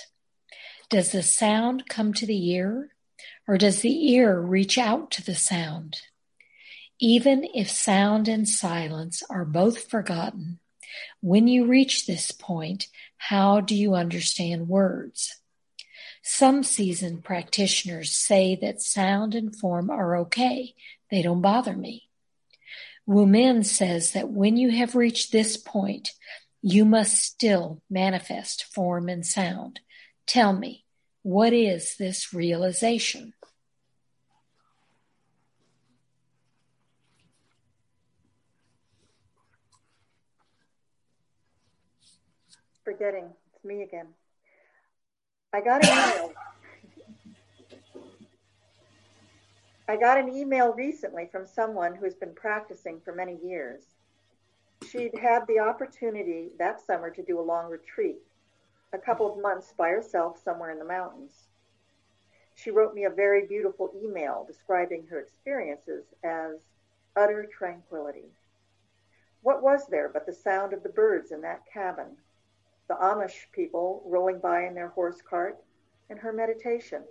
Does 0.89 1.11
the 1.11 1.23
sound 1.23 1.87
come 1.87 2.13
to 2.13 2.25
the 2.25 2.49
ear 2.51 2.89
or 3.47 3.57
does 3.57 3.81
the 3.81 4.11
ear 4.11 4.39
reach 4.39 4.77
out 4.77 5.11
to 5.11 5.23
the 5.23 5.35
sound? 5.35 6.01
Even 6.99 7.45
if 7.53 7.69
sound 7.69 8.27
and 8.27 8.47
silence 8.47 9.21
are 9.29 9.45
both 9.45 9.89
forgotten, 9.89 10.59
when 11.21 11.47
you 11.47 11.65
reach 11.65 12.05
this 12.05 12.31
point, 12.31 12.87
how 13.17 13.59
do 13.59 13.75
you 13.75 13.93
understand 13.93 14.67
words? 14.67 15.39
Some 16.23 16.63
seasoned 16.63 17.23
practitioners 17.23 18.15
say 18.15 18.55
that 18.61 18.81
sound 18.81 19.35
and 19.35 19.55
form 19.55 19.89
are 19.89 20.17
okay. 20.17 20.73
They 21.09 21.21
don't 21.21 21.41
bother 21.41 21.75
me. 21.75 22.06
Wumen 23.07 23.63
says 23.63 24.11
that 24.11 24.29
when 24.29 24.57
you 24.57 24.71
have 24.71 24.95
reached 24.95 25.31
this 25.31 25.57
point, 25.57 26.11
you 26.61 26.83
must 26.85 27.15
still 27.15 27.81
manifest 27.89 28.65
form 28.65 29.07
and 29.07 29.25
sound. 29.25 29.79
Tell 30.25 30.51
me, 30.53 30.85
what 31.23 31.53
is 31.53 31.95
this 31.97 32.33
realization? 32.33 33.33
forgetting. 42.87 43.25
It's 43.53 43.65
me 43.65 43.83
again. 43.83 44.07
I 45.53 45.59
got 45.59 45.83
an 45.83 45.89
email. 45.91 46.31
I 49.89 49.95
got 49.95 50.19
an 50.19 50.27
email 50.27 50.73
recently 50.73 51.29
from 51.31 51.45
someone 51.45 51.95
who's 51.95 52.15
been 52.15 52.35
practicing 52.35 52.99
for 52.99 53.15
many 53.15 53.37
years. 53.41 53.83
She'd 54.85 55.17
had 55.17 55.47
the 55.47 55.59
opportunity 55.59 56.49
that 56.59 56.81
summer 56.81 57.09
to 57.09 57.23
do 57.23 57.39
a 57.39 57.41
long 57.41 57.71
retreat, 57.71 58.19
a 58.91 58.97
couple 58.97 59.31
of 59.31 59.41
months 59.41 59.73
by 59.77 59.89
herself 59.89 60.43
somewhere 60.43 60.71
in 60.71 60.79
the 60.79 60.85
mountains. 60.85 61.47
She 62.55 62.69
wrote 62.69 62.93
me 62.93 63.05
a 63.05 63.09
very 63.09 63.47
beautiful 63.47 63.91
email 63.95 64.43
describing 64.45 65.07
her 65.07 65.19
experiences 65.19 66.03
as 66.21 66.65
utter 67.15 67.45
tranquility. 67.45 68.33
What 69.41 69.61
was 69.61 69.87
there 69.87 70.09
but 70.09 70.25
the 70.25 70.33
sound 70.33 70.73
of 70.73 70.83
the 70.83 70.89
birds 70.89 71.31
in 71.31 71.39
that 71.41 71.65
cabin, 71.71 72.17
the 72.89 72.95
Amish 72.95 73.49
people 73.53 74.03
rolling 74.05 74.39
by 74.39 74.65
in 74.65 74.73
their 74.73 74.89
horse 74.89 75.21
cart, 75.21 75.63
and 76.09 76.19
her 76.19 76.33
meditation. 76.33 77.03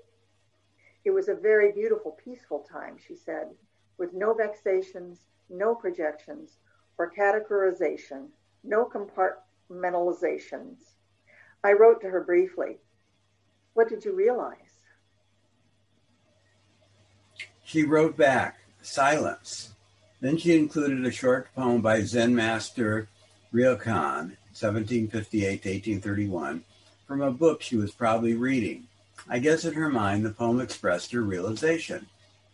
It 1.06 1.14
was 1.14 1.28
a 1.28 1.34
very 1.36 1.70
beautiful, 1.70 2.18
peaceful 2.24 2.66
time, 2.68 2.96
she 2.98 3.14
said, 3.14 3.50
with 3.96 4.12
no 4.12 4.34
vexations, 4.34 5.20
no 5.48 5.72
projections, 5.72 6.58
or 6.98 7.12
categorization, 7.12 8.26
no 8.64 8.84
compartmentalizations. 8.84 10.78
I 11.62 11.74
wrote 11.74 12.00
to 12.00 12.08
her 12.08 12.24
briefly, 12.24 12.78
What 13.74 13.88
did 13.88 14.04
you 14.04 14.16
realize? 14.16 14.82
She 17.64 17.84
wrote 17.84 18.16
back, 18.16 18.58
Silence. 18.82 19.74
Then 20.20 20.36
she 20.36 20.56
included 20.56 21.06
a 21.06 21.12
short 21.12 21.54
poem 21.54 21.82
by 21.82 22.00
Zen 22.00 22.34
master 22.34 23.06
Ryokan 23.54 24.34
1758 24.58 25.62
to 25.62 25.68
1831, 25.68 26.64
from 27.06 27.22
a 27.22 27.30
book 27.30 27.62
she 27.62 27.76
was 27.76 27.92
probably 27.92 28.34
reading. 28.34 28.88
I 29.28 29.38
guess 29.38 29.64
in 29.64 29.74
her 29.74 29.88
mind 29.88 30.24
the 30.24 30.30
poem 30.30 30.60
expressed 30.60 31.12
her 31.12 31.22
realization. 31.22 32.06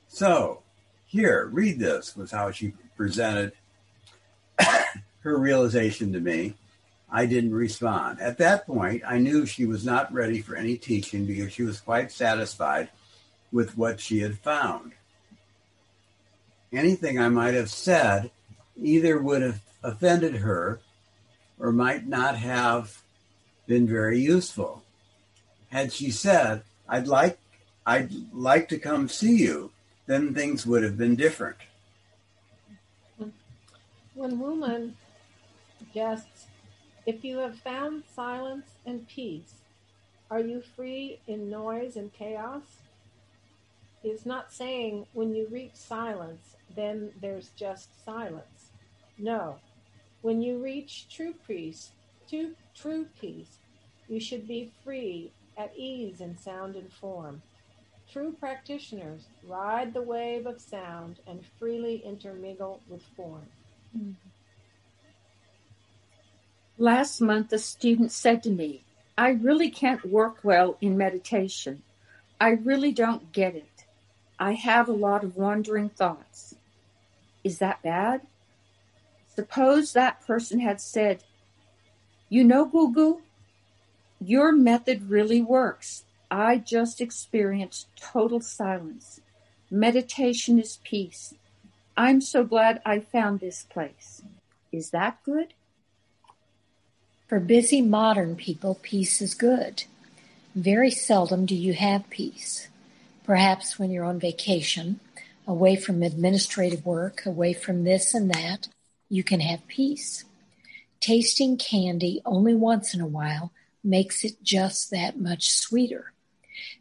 So, 0.09 0.63
here, 1.07 1.49
read 1.53 1.79
this, 1.79 2.17
was 2.17 2.31
how 2.31 2.51
she 2.51 2.75
presented 2.97 3.53
her 5.21 5.39
realization 5.39 6.13
to 6.13 6.21
me. 6.21 6.55
I 7.11 7.27
didn't 7.27 7.55
respond. 7.55 8.21
At 8.21 8.39
that 8.39 8.67
point, 8.67 9.03
I 9.07 9.19
knew 9.19 9.45
she 9.45 9.67
was 9.67 9.85
not 9.85 10.13
ready 10.13 10.41
for 10.41 10.57
any 10.57 10.79
teaching 10.79 11.27
because 11.27 11.53
she 11.53 11.63
was 11.63 11.81
quite 11.81 12.11
satisfied 12.11 12.89
with 13.53 13.77
what 13.77 14.01
she 14.01 14.21
had 14.21 14.39
found. 14.39 14.93
Anything 16.73 17.19
I 17.21 17.29
might 17.29 17.53
have 17.53 17.69
said 17.71 18.31
either 18.81 19.19
would 19.19 19.43
have 19.43 19.61
offended 19.83 20.37
her 20.37 20.81
or 21.59 21.71
might 21.71 22.07
not 22.07 22.37
have 22.37 23.03
been 23.67 23.87
very 23.87 24.19
useful. 24.19 24.83
Had 25.73 25.91
she 25.91 26.11
said, 26.11 26.65
I'd 26.87 27.09
like 27.09 27.39
I'd 27.87 28.13
like 28.35 28.69
to 28.69 28.79
come 28.79 29.09
see 29.09 29.37
you, 29.37 29.73
then 30.07 30.35
things 30.35 30.67
would 30.67 30.83
have 30.83 30.99
been 30.99 31.17
different. 31.17 31.57
When 34.15 34.39
Wumen 34.39 34.93
suggests, 35.79 36.49
if 37.07 37.25
you 37.25 37.39
have 37.39 37.59
found 37.59 38.05
silence 38.15 38.67
and 38.85 39.09
peace, 39.09 39.55
are 40.31 40.41
you 40.41 40.61
free 40.77 41.19
in 41.27 41.49
noise 41.49 41.97
and 41.97 42.13
chaos? 42.13 42.83
Is 44.05 44.27
not 44.27 44.53
saying 44.53 45.07
when 45.15 45.35
you 45.35 45.47
reach 45.51 45.75
silence, 45.75 46.55
then 46.77 47.13
there's 47.23 47.49
just 47.57 47.89
silence. 48.05 48.73
No. 49.17 49.57
When 50.21 50.43
you 50.43 50.63
reach 50.63 51.07
true 51.09 51.35
peace, 51.49 51.93
true, 52.29 52.55
true 52.77 53.07
peace, 53.19 53.57
you 54.07 54.21
should 54.21 54.47
be 54.47 54.71
free, 54.85 55.33
at 55.63 55.77
ease 55.77 56.21
in 56.21 56.37
sound 56.37 56.75
and 56.75 56.93
form. 56.93 57.41
True 58.13 58.35
practitioners 58.39 59.29
ride 59.47 59.95
the 59.95 60.03
wave 60.03 60.47
of 60.47 60.61
sound 60.61 61.21
and 61.27 61.45
freely 61.59 62.03
intermingle 62.05 62.81
with 62.89 63.03
form. 63.17 63.47
Mm-hmm. 63.97 64.13
Last 66.79 67.21
month, 67.21 67.53
a 67.53 67.59
student 67.59 68.11
said 68.11 68.43
to 68.43 68.51
me, 68.51 68.83
I 69.17 69.31
really 69.31 69.71
can't 69.71 70.05
work 70.05 70.39
well 70.43 70.77
in 70.81 70.97
meditation. 70.97 71.83
I 72.41 72.51
really 72.51 72.93
don't 72.93 73.31
get 73.31 73.55
it. 73.55 73.85
I 74.39 74.55
have 74.55 74.89
a 74.89 74.93
lot 74.93 75.23
of 75.23 75.37
wandering 75.37 75.91
thoughts. 75.91 76.57
Is 77.45 77.59
that 77.59 77.83
bad? 77.83 78.23
Suppose 79.35 79.93
that 79.93 80.27
person 80.27 80.59
had 80.59 80.81
said, 80.81 81.23
You 82.29 82.43
know, 82.43 82.67
Guogu, 82.69 83.21
your 84.27 84.53
method 84.53 85.11
really 85.11 85.43
works. 85.43 86.05
I 86.31 86.59
just 86.59 87.01
experienced 87.01 87.89
total 87.97 88.41
silence. 88.41 89.21
Meditation 89.71 90.59
is 90.59 90.79
peace. 90.85 91.35
I'm 91.97 92.21
so 92.21 92.45
glad 92.45 92.81
I 92.87 93.01
found 93.01 93.41
this 93.41 93.65
place. 93.65 94.23
Is 94.71 94.91
that 94.91 95.23
good? 95.25 95.55
For 97.29 97.41
busy 97.41 97.83
modern 97.83 98.37
people, 98.37 98.79
peace 98.83 99.21
is 99.21 99.35
good. 99.35 99.85
Very 100.55 100.91
seldom 100.91 101.47
do 101.47 101.55
you 101.55 101.73
have 101.75 102.09
peace. 102.11 102.69
Perhaps 103.25 103.79
when 103.79 103.91
you're 103.91 104.05
on 104.05 104.19
vacation, 104.19 105.01
away 105.47 105.77
from 105.77 106.03
administrative 106.03 106.85
work, 106.85 107.25
away 107.27 107.53
from 107.53 107.85
this 107.85 108.15
and 108.15 108.31
that, 108.31 108.69
you 109.09 109.25
can 109.25 109.41
have 109.41 109.67
peace. 109.67 110.25
Tasting 111.01 111.57
candy 111.57 112.21
only 112.25 112.55
once 112.55 112.95
in 112.95 113.01
a 113.01 113.07
while 113.07 113.51
makes 113.85 114.25
it 114.25 114.43
just 114.43 114.91
that 114.91 115.19
much 115.19 115.51
sweeter. 115.51 116.13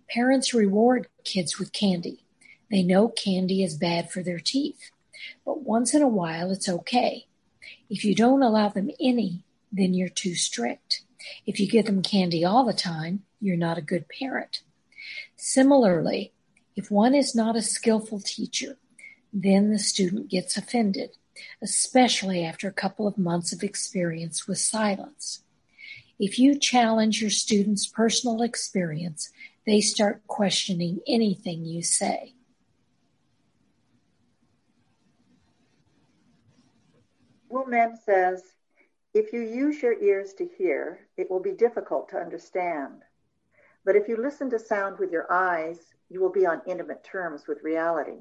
Parents 0.10 0.54
reward 0.54 1.08
kids 1.24 1.58
with 1.58 1.74
candy. 1.74 2.24
They 2.70 2.84
know 2.84 3.10
candy 3.10 3.64
is 3.64 3.78
bad 3.78 4.12
for 4.12 4.24
their 4.24 4.40
teeth, 4.40 4.92
but 5.46 5.62
once 5.62 5.94
in 5.94 6.02
a 6.02 6.08
while 6.08 6.52
it's 6.52 6.70
okay. 6.70 7.28
If 7.90 8.06
you 8.06 8.16
don't 8.16 8.44
allow 8.44 8.70
them 8.70 8.92
any, 9.00 9.44
then 9.72 9.94
you're 9.94 10.10
too 10.10 10.36
strict. 10.36 11.04
If 11.46 11.60
you 11.60 11.70
give 11.70 11.86
them 11.86 12.02
candy 12.02 12.44
all 12.46 12.66
the 12.66 12.74
time, 12.74 13.24
you're 13.40 13.58
not 13.58 13.78
a 13.78 13.82
good 13.82 14.06
parent. 14.08 14.64
Similarly, 15.36 16.34
if 16.76 16.90
one 16.90 17.14
is 17.14 17.36
not 17.36 17.56
a 17.56 17.62
skillful 17.62 18.20
teacher, 18.20 18.78
then 19.34 19.72
the 19.72 19.80
student 19.80 20.30
gets 20.30 20.58
offended 20.58 21.12
especially 21.62 22.44
after 22.44 22.68
a 22.68 22.74
couple 22.74 23.08
of 23.08 23.18
months 23.18 23.54
of 23.54 23.64
experience 23.64 24.48
with 24.48 24.58
silence. 24.58 25.44
If 26.22 26.38
you 26.38 26.60
challenge 26.60 27.20
your 27.20 27.32
students' 27.32 27.88
personal 27.88 28.44
experience, 28.44 29.32
they 29.66 29.82
start 29.82 30.22
questioning 30.28 31.00
anything 31.08 31.66
you 31.66 31.82
say. 31.82 32.36
Wumen 37.52 37.98
says, 38.06 38.44
if 39.16 39.34
you 39.34 39.42
use 39.42 39.82
your 39.82 40.00
ears 40.00 40.34
to 40.34 40.48
hear, 40.60 41.08
it 41.18 41.32
will 41.32 41.40
be 41.40 41.54
difficult 41.54 42.10
to 42.10 42.18
understand. 42.18 43.02
But 43.84 43.96
if 43.96 44.08
you 44.08 44.16
listen 44.16 44.52
to 44.52 44.60
sound 44.60 45.00
with 45.00 45.12
your 45.12 45.26
eyes, 45.34 45.80
you 46.08 46.22
will 46.22 46.32
be 46.32 46.46
on 46.46 46.62
intimate 46.68 47.04
terms 47.04 47.48
with 47.48 47.64
reality. 47.64 48.20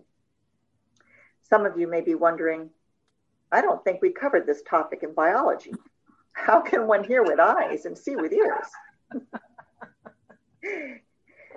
Some 1.42 1.66
of 1.66 1.78
you 1.78 1.86
may 1.86 2.00
be 2.00 2.14
wondering, 2.14 2.70
I 3.52 3.60
don't 3.60 3.84
think 3.84 4.00
we 4.00 4.10
covered 4.10 4.46
this 4.46 4.62
topic 4.62 5.02
in 5.02 5.12
biology. 5.12 5.72
How 6.32 6.60
can 6.60 6.86
one 6.86 7.04
hear 7.04 7.22
with 7.22 7.38
eyes 7.38 7.84
and 7.84 7.96
see 7.96 8.16
with 8.16 8.32
ears? 8.32 8.66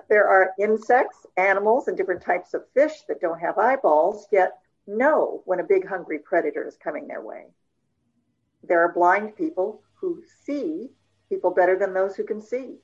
there 0.09 0.27
are 0.27 0.53
insects, 0.59 1.25
animals, 1.37 1.87
and 1.87 1.97
different 1.97 2.21
types 2.21 2.53
of 2.53 2.69
fish 2.73 3.01
that 3.07 3.21
don't 3.21 3.39
have 3.39 3.57
eyeballs, 3.57 4.27
yet 4.31 4.59
know 4.87 5.41
when 5.45 5.59
a 5.59 5.63
big 5.63 5.87
hungry 5.87 6.19
predator 6.19 6.67
is 6.67 6.77
coming 6.77 7.07
their 7.07 7.21
way. 7.21 7.45
There 8.63 8.81
are 8.81 8.93
blind 8.93 9.35
people 9.35 9.81
who 9.95 10.23
see 10.43 10.89
people 11.29 11.51
better 11.51 11.77
than 11.77 11.93
those 11.93 12.15
who 12.15 12.23
can 12.23 12.41
see. 12.41 12.77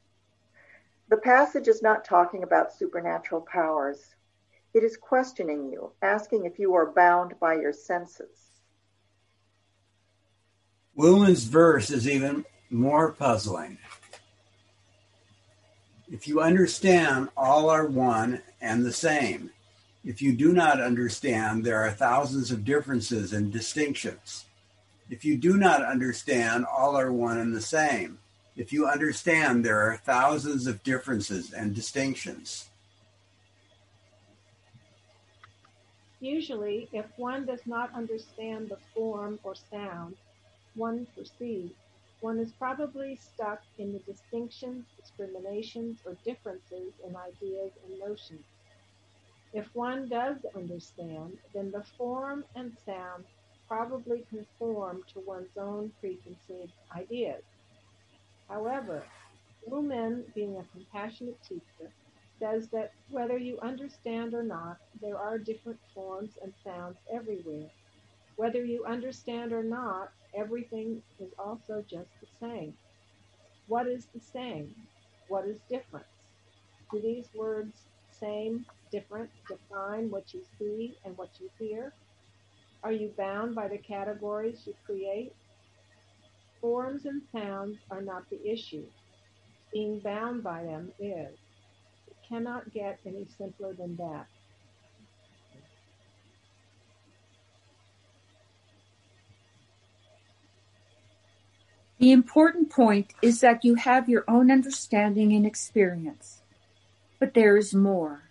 The 1.09 1.17
passage 1.17 1.67
is 1.67 1.81
not 1.81 2.05
talking 2.05 2.43
about 2.43 2.73
supernatural 2.73 3.41
powers. 3.41 4.15
It 4.73 4.83
is 4.83 4.97
questioning 4.97 5.71
you, 5.71 5.91
asking 6.01 6.45
if 6.45 6.59
you 6.59 6.75
are 6.75 6.91
bound 6.91 7.39
by 7.39 7.55
your 7.55 7.73
senses. 7.73 8.48
Wumen's 10.99 11.45
verse 11.45 11.91
is 11.91 12.09
even 12.09 12.43
more 12.69 13.13
puzzling. 13.13 13.77
If 16.11 16.27
you 16.27 16.41
understand, 16.41 17.29
all 17.37 17.69
are 17.69 17.85
one 17.85 18.41
and 18.59 18.85
the 18.85 18.91
same. 18.91 19.49
If 20.03 20.21
you 20.21 20.33
do 20.33 20.51
not 20.51 20.81
understand, 20.81 21.63
there 21.63 21.81
are 21.85 21.91
thousands 21.91 22.51
of 22.51 22.65
differences 22.65 23.31
and 23.31 23.49
distinctions. 23.49 24.43
If 25.09 25.23
you 25.23 25.37
do 25.37 25.55
not 25.55 25.85
understand, 25.85 26.65
all 26.65 26.97
are 26.97 27.13
one 27.13 27.37
and 27.37 27.55
the 27.55 27.61
same. 27.61 28.19
If 28.57 28.73
you 28.73 28.85
understand, 28.85 29.63
there 29.63 29.79
are 29.79 29.95
thousands 29.95 30.67
of 30.67 30.83
differences 30.83 31.53
and 31.53 31.73
distinctions. 31.73 32.67
Usually, 36.19 36.89
if 36.91 37.05
one 37.15 37.45
does 37.45 37.61
not 37.65 37.95
understand 37.95 38.67
the 38.67 38.79
form 38.93 39.39
or 39.43 39.55
sound, 39.55 40.17
one 40.75 41.07
perceives, 41.15 41.73
one 42.21 42.39
is 42.39 42.51
probably 42.51 43.15
stuck 43.15 43.61
in 43.77 43.93
the 43.93 43.99
distinctions, 43.99 44.85
discriminations, 44.99 45.99
or 46.05 46.15
differences 46.25 46.93
in 47.07 47.15
ideas 47.15 47.71
and 47.85 47.99
notions. 47.99 48.45
If 49.53 49.73
one 49.73 50.09
does 50.09 50.37
understand, 50.55 51.37
then 51.53 51.71
the 51.71 51.83
form 51.97 52.43
and 52.55 52.75
sound 52.85 53.25
probably 53.67 54.25
conform 54.29 55.03
to 55.13 55.19
one's 55.21 55.57
own 55.57 55.91
preconceived 55.99 56.73
ideas. 56.95 57.43
However, 58.47 59.03
Wumen, 59.67 60.23
being 60.33 60.57
a 60.57 60.65
compassionate 60.71 61.41
teacher, 61.43 61.91
says 62.39 62.69
that 62.69 62.93
whether 63.09 63.37
you 63.37 63.59
understand 63.59 64.33
or 64.33 64.43
not, 64.43 64.77
there 65.01 65.17
are 65.17 65.37
different 65.37 65.79
forms 65.93 66.31
and 66.41 66.53
sounds 66.63 66.97
everywhere. 67.11 67.69
Whether 68.37 68.63
you 68.63 68.85
understand 68.85 69.51
or 69.51 69.63
not, 69.63 70.11
everything 70.35 71.01
is 71.19 71.31
also 71.37 71.83
just 71.89 72.09
the 72.21 72.27
same. 72.39 72.73
What 73.67 73.87
is 73.87 74.07
the 74.13 74.19
same? 74.19 74.73
What 75.27 75.45
is 75.45 75.57
difference? 75.69 76.05
Do 76.91 76.99
these 76.99 77.27
words 77.35 77.83
same, 78.19 78.65
different 78.91 79.29
define 79.47 80.09
what 80.09 80.33
you 80.33 80.41
see 80.57 80.97
and 81.05 81.17
what 81.17 81.29
you 81.39 81.49
hear? 81.59 81.93
Are 82.83 82.91
you 82.91 83.11
bound 83.17 83.55
by 83.55 83.67
the 83.67 83.77
categories 83.77 84.63
you 84.65 84.73
create? 84.85 85.33
Forms 86.61 87.05
and 87.05 87.21
sounds 87.31 87.77
are 87.91 88.01
not 88.01 88.29
the 88.29 88.45
issue. 88.45 88.85
Being 89.71 89.99
bound 89.99 90.43
by 90.43 90.63
them 90.63 90.91
is. 90.99 91.37
It 92.07 92.15
cannot 92.27 92.73
get 92.73 92.99
any 93.05 93.27
simpler 93.37 93.73
than 93.73 93.95
that. 93.97 94.27
The 101.99 102.13
important 102.13 102.69
point 102.69 103.13
is 103.21 103.41
that 103.41 103.65
you 103.65 103.75
have 103.75 104.07
your 104.07 104.23
own 104.25 104.49
understanding 104.49 105.33
and 105.33 105.45
experience. 105.45 106.41
But 107.19 107.33
there 107.33 107.57
is 107.57 107.73
more. 107.73 108.23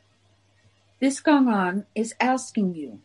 This 1.01 1.21
Gong-an 1.21 1.85
is 1.95 2.15
asking 2.19 2.77
you, 2.77 3.01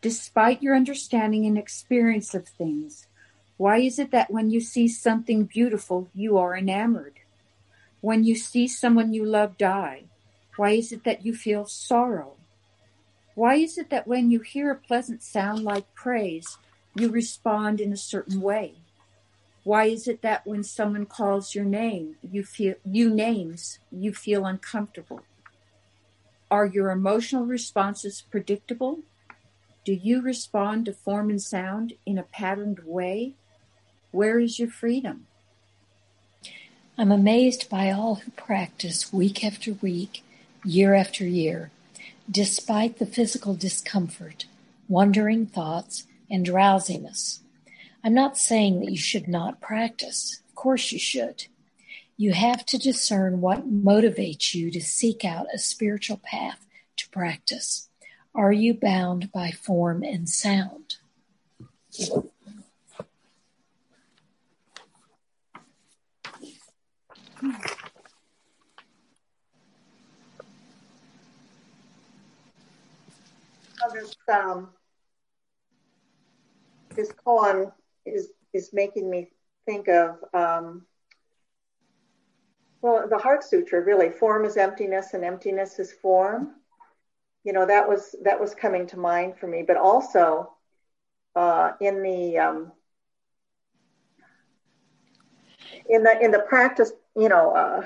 despite 0.00 0.62
your 0.62 0.76
understanding 0.76 1.44
and 1.44 1.58
experience 1.58 2.34
of 2.34 2.46
things, 2.46 3.08
why 3.56 3.78
is 3.78 3.98
it 3.98 4.12
that 4.12 4.30
when 4.30 4.48
you 4.48 4.60
see 4.60 4.86
something 4.86 5.42
beautiful, 5.42 6.08
you 6.14 6.38
are 6.38 6.56
enamored? 6.56 7.14
When 8.00 8.22
you 8.22 8.36
see 8.36 8.68
someone 8.68 9.12
you 9.12 9.24
love 9.24 9.58
die, 9.58 10.04
why 10.54 10.70
is 10.70 10.92
it 10.92 11.02
that 11.02 11.26
you 11.26 11.34
feel 11.34 11.66
sorrow? 11.66 12.34
Why 13.34 13.56
is 13.56 13.76
it 13.76 13.90
that 13.90 14.06
when 14.06 14.30
you 14.30 14.38
hear 14.38 14.70
a 14.70 14.76
pleasant 14.76 15.24
sound 15.24 15.64
like 15.64 15.94
praise, 15.96 16.58
you 16.94 17.10
respond 17.10 17.80
in 17.80 17.92
a 17.92 17.96
certain 17.96 18.40
way? 18.40 18.76
Why 19.66 19.86
is 19.86 20.06
it 20.06 20.22
that 20.22 20.46
when 20.46 20.62
someone 20.62 21.06
calls 21.06 21.56
your 21.56 21.64
name, 21.64 22.14
you 22.22 22.44
feel 22.44 22.76
you 22.84 23.10
names, 23.12 23.80
you 23.90 24.14
feel 24.14 24.46
uncomfortable? 24.46 25.22
Are 26.48 26.66
your 26.66 26.92
emotional 26.92 27.44
responses 27.44 28.22
predictable? 28.30 29.00
Do 29.84 29.92
you 29.92 30.22
respond 30.22 30.84
to 30.84 30.92
form 30.92 31.30
and 31.30 31.42
sound 31.42 31.94
in 32.06 32.16
a 32.16 32.22
patterned 32.22 32.82
way? 32.84 33.34
Where 34.12 34.38
is 34.38 34.60
your 34.60 34.70
freedom? 34.70 35.26
I'm 36.96 37.10
amazed 37.10 37.68
by 37.68 37.90
all 37.90 38.20
who 38.22 38.30
practice 38.30 39.12
week 39.12 39.44
after 39.44 39.72
week, 39.72 40.22
year 40.64 40.94
after 40.94 41.26
year, 41.26 41.72
despite 42.30 43.00
the 43.00 43.04
physical 43.04 43.54
discomfort, 43.54 44.46
wandering 44.88 45.44
thoughts, 45.44 46.06
and 46.30 46.44
drowsiness. 46.44 47.40
I'm 48.06 48.14
not 48.14 48.38
saying 48.38 48.78
that 48.78 48.92
you 48.92 48.96
should 48.96 49.26
not 49.26 49.60
practice. 49.60 50.40
Of 50.48 50.54
course 50.54 50.92
you 50.92 50.98
should. 51.00 51.46
You 52.16 52.34
have 52.34 52.64
to 52.66 52.78
discern 52.78 53.40
what 53.40 53.68
motivates 53.68 54.54
you 54.54 54.70
to 54.70 54.80
seek 54.80 55.24
out 55.24 55.48
a 55.52 55.58
spiritual 55.58 56.18
path 56.22 56.64
to 56.98 57.08
practice. 57.08 57.88
Are 58.32 58.52
you 58.52 58.74
bound 58.74 59.32
by 59.32 59.50
form 59.50 60.04
and 60.04 60.28
sound? 60.28 60.98
this, 73.92 74.14
um, 74.32 74.68
this 76.94 77.10
koan 77.26 77.72
is 78.06 78.30
is 78.52 78.72
making 78.72 79.10
me 79.10 79.28
think 79.66 79.88
of 79.88 80.16
um, 80.34 80.86
well 82.82 83.06
the 83.08 83.18
heart 83.18 83.44
sutra 83.44 83.80
really 83.80 84.10
form 84.10 84.44
is 84.44 84.56
emptiness 84.56 85.14
and 85.14 85.24
emptiness 85.24 85.78
is 85.78 85.92
form. 85.92 86.54
You 87.44 87.52
know 87.52 87.66
that 87.66 87.88
was 87.88 88.14
that 88.22 88.40
was 88.40 88.54
coming 88.54 88.86
to 88.88 88.98
mind 88.98 89.36
for 89.38 89.46
me 89.46 89.62
but 89.66 89.76
also 89.76 90.52
uh, 91.36 91.72
in 91.80 92.02
the 92.02 92.38
um, 92.38 92.72
in 95.88 96.02
the 96.02 96.18
in 96.22 96.30
the 96.30 96.40
practice 96.40 96.92
you 97.16 97.28
know 97.28 97.52
uh, 97.52 97.82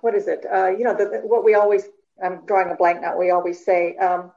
what 0.00 0.14
is 0.14 0.28
it? 0.28 0.44
Uh, 0.52 0.68
you 0.68 0.84
know 0.84 0.94
the, 0.94 1.20
what 1.24 1.44
we 1.44 1.54
always 1.54 1.88
i'm 2.22 2.44
drawing 2.46 2.70
a 2.70 2.76
blank 2.76 3.00
now 3.00 3.16
we 3.16 3.30
always 3.30 3.64
say 3.64 3.96
um, 3.96 4.30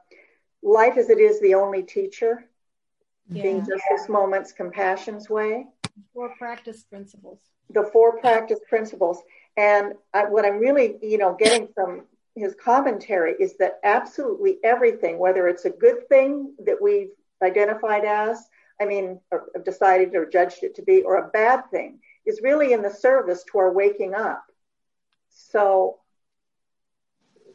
life 0.62 0.96
as 0.96 1.10
it 1.10 1.18
is 1.18 1.40
the 1.40 1.54
only 1.54 1.82
teacher 1.82 2.44
yeah. 3.28 3.42
being 3.42 3.58
just 3.60 3.82
this 3.90 4.08
moment's 4.08 4.52
compassion's 4.52 5.28
way. 5.28 5.66
Four 6.12 6.34
practice 6.36 6.84
principles. 6.84 7.40
The 7.70 7.88
four 7.92 8.18
practice 8.18 8.60
principles. 8.68 9.22
And 9.56 9.94
I, 10.12 10.24
what 10.24 10.44
i'm 10.44 10.58
really 10.58 10.96
you 11.00 11.18
know 11.18 11.34
getting 11.38 11.68
from 11.74 12.02
his 12.34 12.54
commentary 12.62 13.34
is 13.40 13.56
that 13.56 13.78
absolutely 13.84 14.58
everything 14.62 15.18
whether 15.18 15.48
it's 15.48 15.64
a 15.64 15.70
good 15.70 16.06
thing 16.10 16.54
that 16.66 16.76
we've 16.80 17.08
identified 17.42 18.04
as 18.04 18.50
i 18.78 18.84
mean 18.84 19.18
or 19.30 19.46
decided 19.64 20.14
or 20.14 20.26
judged 20.26 20.62
it 20.62 20.74
to 20.74 20.82
be 20.82 21.00
or 21.00 21.16
a 21.16 21.28
bad 21.28 21.62
thing 21.70 21.98
is 22.26 22.40
really 22.42 22.72
in 22.72 22.82
the 22.82 22.90
service 22.90 23.44
to 23.44 23.58
our 23.58 23.72
waking 23.72 24.14
up. 24.14 24.44
So 25.30 25.98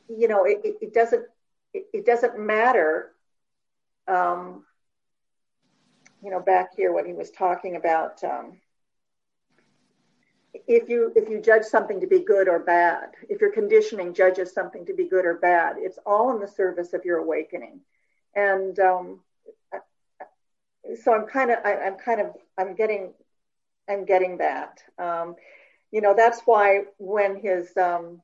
you 0.08 0.28
know 0.28 0.46
it, 0.46 0.62
it 0.82 0.94
doesn't 0.94 1.26
it, 1.74 1.86
it 1.94 2.06
doesn't 2.06 2.40
matter 2.40 3.12
um, 4.08 4.66
you 6.22 6.32
know 6.32 6.40
back 6.40 6.76
here 6.76 6.94
when 6.94 7.06
he 7.06 7.14
was 7.14 7.32
talking 7.32 7.76
about 7.76 8.24
um, 8.24 8.58
if 10.68 10.90
you 10.90 11.12
if 11.16 11.30
you 11.30 11.42
judge 11.42 11.64
something 11.64 12.00
to 12.00 12.08
be 12.08 12.20
good 12.20 12.48
or 12.48 12.60
bad 12.60 13.10
if 13.30 13.42
your 13.42 13.52
conditioning 13.52 14.14
judges 14.14 14.54
something 14.54 14.86
to 14.86 14.94
be 14.94 15.08
good 15.08 15.26
or 15.26 15.36
bad 15.36 15.76
it's 15.78 16.00
all 16.06 16.34
in 16.34 16.40
the 16.40 16.48
service 16.48 16.94
of 16.94 17.06
your 17.06 17.18
awakening. 17.18 17.80
And 18.36 18.80
um, 18.80 19.20
so 21.04 21.14
i'm 21.14 21.28
kind 21.28 21.52
of 21.52 21.58
i'm 21.66 21.98
kind 21.98 22.22
of 22.22 22.36
i'm 22.58 22.76
getting 22.76 23.14
i'm 23.90 24.06
getting 24.06 24.38
that. 24.38 24.82
Um, 24.98 25.36
you 25.92 26.02
know 26.02 26.14
that's 26.16 26.42
why 26.46 26.84
when 26.98 27.36
his 27.36 27.76
um, 27.78 28.22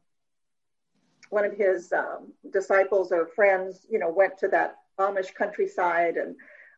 one 1.30 1.46
of 1.46 1.54
his 1.54 1.92
um, 1.92 2.34
disciples 2.52 3.12
or 3.12 3.28
friends, 3.28 3.86
you 3.90 4.00
know, 4.00 4.10
went 4.10 4.38
to 4.40 4.48
that 4.50 4.78
Amish 5.00 5.34
countryside 5.34 6.16
and 6.18 6.36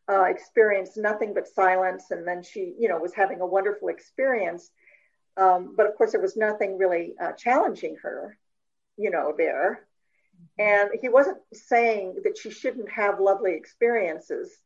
uh, 0.09 0.23
experienced 0.23 0.97
nothing 0.97 1.33
but 1.33 1.47
silence. 1.47 2.05
And 2.11 2.27
then 2.27 2.43
she, 2.43 2.73
you 2.79 2.89
know, 2.89 2.97
was 2.97 3.13
having 3.13 3.41
a 3.41 3.45
wonderful 3.45 3.89
experience. 3.89 4.71
Um, 5.37 5.73
but 5.77 5.87
of 5.87 5.95
course, 5.95 6.11
there 6.11 6.21
was 6.21 6.35
nothing 6.35 6.77
really 6.77 7.15
uh, 7.21 7.33
challenging 7.33 7.97
her, 8.01 8.37
you 8.97 9.11
know, 9.11 9.33
there. 9.37 9.85
And 10.57 10.89
he 11.01 11.09
wasn't 11.09 11.37
saying 11.53 12.17
that 12.23 12.37
she 12.37 12.49
shouldn't 12.49 12.89
have 12.89 13.19
lovely 13.19 13.53
experiences, 13.53 14.57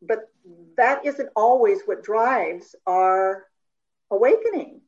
but 0.00 0.30
that 0.76 1.04
isn't 1.04 1.30
always 1.34 1.82
what 1.86 2.04
drives 2.04 2.74
our 2.86 3.46
awakening 4.10 4.80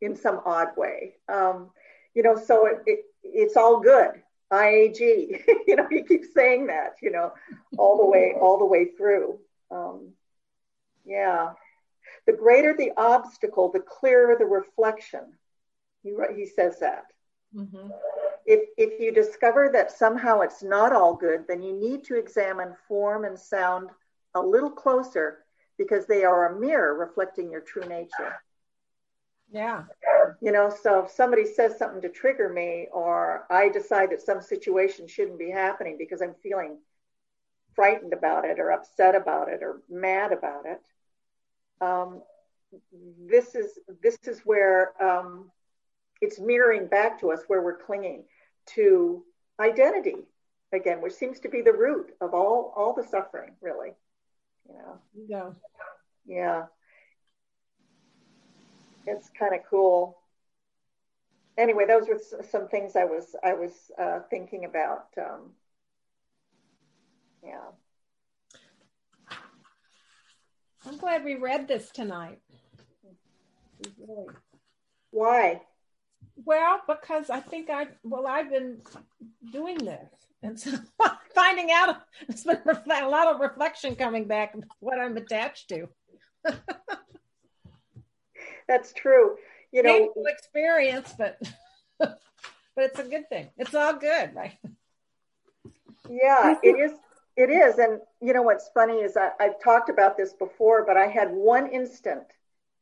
in 0.00 0.16
some 0.16 0.40
odd 0.44 0.68
way. 0.76 1.14
Um, 1.32 1.70
you 2.14 2.22
know, 2.22 2.36
so 2.36 2.66
it, 2.66 2.82
it 2.86 3.00
it's 3.22 3.56
all 3.56 3.80
good. 3.80 4.22
IAG, 4.52 4.98
you 5.66 5.76
know, 5.76 5.86
he 5.90 6.02
keeps 6.02 6.32
saying 6.34 6.66
that, 6.66 6.96
you 7.02 7.10
know, 7.10 7.32
all 7.78 7.98
the 7.98 8.06
way, 8.06 8.34
all 8.40 8.58
the 8.58 8.64
way 8.64 8.86
through. 8.96 9.38
Um, 9.70 10.12
yeah. 11.04 11.52
The 12.26 12.32
greater 12.32 12.74
the 12.76 12.92
obstacle, 12.96 13.70
the 13.70 13.80
clearer 13.80 14.36
the 14.38 14.46
reflection. 14.46 15.34
He, 16.02 16.14
he 16.34 16.46
says 16.46 16.80
that. 16.80 17.04
Mm-hmm. 17.54 17.88
If, 18.46 18.68
if 18.76 19.00
you 19.00 19.12
discover 19.12 19.70
that 19.72 19.90
somehow 19.90 20.40
it's 20.40 20.62
not 20.62 20.92
all 20.92 21.14
good, 21.14 21.44
then 21.48 21.62
you 21.62 21.72
need 21.72 22.04
to 22.04 22.16
examine 22.16 22.74
form 22.86 23.24
and 23.24 23.38
sound 23.38 23.90
a 24.34 24.40
little 24.40 24.70
closer 24.70 25.44
because 25.78 26.06
they 26.06 26.24
are 26.24 26.54
a 26.54 26.60
mirror 26.60 26.94
reflecting 26.94 27.50
your 27.50 27.60
true 27.60 27.86
nature. 27.88 28.40
Yeah. 29.50 29.84
You 30.40 30.52
know, 30.52 30.72
so 30.82 31.04
if 31.04 31.10
somebody 31.10 31.46
says 31.46 31.78
something 31.78 32.02
to 32.02 32.08
trigger 32.08 32.48
me, 32.48 32.88
or 32.92 33.46
I 33.50 33.68
decide 33.68 34.10
that 34.10 34.22
some 34.22 34.40
situation 34.40 35.06
shouldn't 35.06 35.38
be 35.38 35.50
happening 35.50 35.96
because 35.98 36.22
I'm 36.22 36.34
feeling 36.42 36.78
frightened 37.74 38.12
about 38.12 38.44
it, 38.44 38.58
or 38.58 38.70
upset 38.70 39.14
about 39.14 39.48
it, 39.48 39.62
or 39.62 39.82
mad 39.88 40.32
about 40.32 40.66
it, 40.66 40.80
um, 41.80 42.22
this 43.28 43.54
is 43.54 43.78
this 44.02 44.18
is 44.24 44.40
where 44.40 44.92
um, 45.02 45.50
it's 46.20 46.38
mirroring 46.38 46.86
back 46.86 47.20
to 47.20 47.32
us 47.32 47.40
where 47.46 47.62
we're 47.62 47.78
clinging 47.78 48.24
to 48.66 49.22
identity 49.60 50.16
again, 50.72 51.00
which 51.00 51.12
seems 51.12 51.40
to 51.40 51.48
be 51.48 51.60
the 51.62 51.72
root 51.72 52.14
of 52.20 52.34
all 52.34 52.72
all 52.76 52.94
the 52.94 53.06
suffering, 53.08 53.52
really. 53.60 53.92
You 54.68 54.74
know. 54.74 54.98
Yeah. 55.28 55.50
Yeah 56.26 56.62
it's 59.06 59.30
kind 59.38 59.54
of 59.54 59.60
cool. 59.68 60.18
Anyway, 61.56 61.86
those 61.86 62.08
were 62.08 62.20
some 62.50 62.68
things 62.68 62.96
I 62.96 63.04
was 63.04 63.36
I 63.44 63.54
was 63.54 63.70
uh, 63.98 64.20
thinking 64.30 64.64
about. 64.64 65.06
Um, 65.18 65.50
yeah. 67.44 67.70
I'm 70.86 70.98
glad 70.98 71.24
we 71.24 71.36
read 71.36 71.66
this 71.68 71.90
tonight. 71.90 72.40
Why? 75.10 75.62
Well, 76.44 76.80
because 76.86 77.30
I 77.30 77.40
think 77.40 77.70
I 77.70 77.88
well 78.02 78.26
I've 78.26 78.50
been 78.50 78.82
doing 79.52 79.78
this, 79.78 80.08
and 80.42 80.58
so 80.58 80.72
finding 81.34 81.70
out 81.70 82.02
it's 82.28 82.44
been 82.44 82.60
a 82.66 83.08
lot 83.08 83.28
of 83.28 83.40
reflection 83.40 83.94
coming 83.94 84.26
back 84.26 84.54
what 84.80 84.98
I'm 84.98 85.16
attached 85.16 85.68
to. 85.68 85.88
that's 88.68 88.92
true. 88.92 89.36
You 89.72 89.82
know, 89.82 89.98
painful 89.98 90.26
experience, 90.26 91.12
but 91.16 91.40
but 91.98 92.18
it's 92.76 92.98
a 92.98 93.04
good 93.04 93.28
thing. 93.28 93.48
It's 93.56 93.74
all 93.74 93.94
good, 93.94 94.34
right? 94.34 94.56
Yeah, 96.08 96.56
it 96.62 96.78
is. 96.78 96.92
It 97.36 97.50
is, 97.50 97.78
and 97.78 98.00
you 98.20 98.32
know 98.32 98.42
what's 98.42 98.70
funny 98.72 98.98
is 98.98 99.16
I, 99.16 99.30
I've 99.40 99.60
talked 99.60 99.90
about 99.90 100.16
this 100.16 100.32
before, 100.34 100.84
but 100.86 100.96
I 100.96 101.06
had 101.06 101.32
one 101.32 101.68
instant 101.68 102.22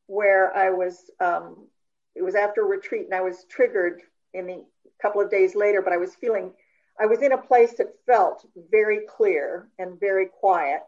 where 0.07 0.55
I 0.55 0.71
was. 0.71 1.11
Um, 1.21 1.67
it 2.15 2.23
was 2.23 2.35
after 2.35 2.61
a 2.63 2.67
retreat, 2.67 3.07
and 3.07 3.15
I 3.15 3.23
was 3.23 3.47
triggered 3.49 4.03
in 4.35 4.47
the 4.47 4.65
couple 5.01 5.21
of 5.21 5.31
days 5.31 5.55
later. 5.55 5.83
But 5.83 5.93
I 5.93 5.97
was 5.97 6.15
feeling, 6.15 6.53
I 7.01 7.07
was 7.07 7.23
in 7.23 7.33
a 7.33 7.39
place 7.39 7.75
that 7.79 7.95
felt 8.07 8.47
very 8.71 9.01
clear 9.09 9.69
and 9.79 9.99
very 9.99 10.27
quiet. 10.27 10.81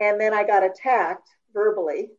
And 0.00 0.20
then 0.20 0.32
I 0.32 0.44
got 0.44 0.62
attacked 0.62 1.28
verbally, 1.52 2.10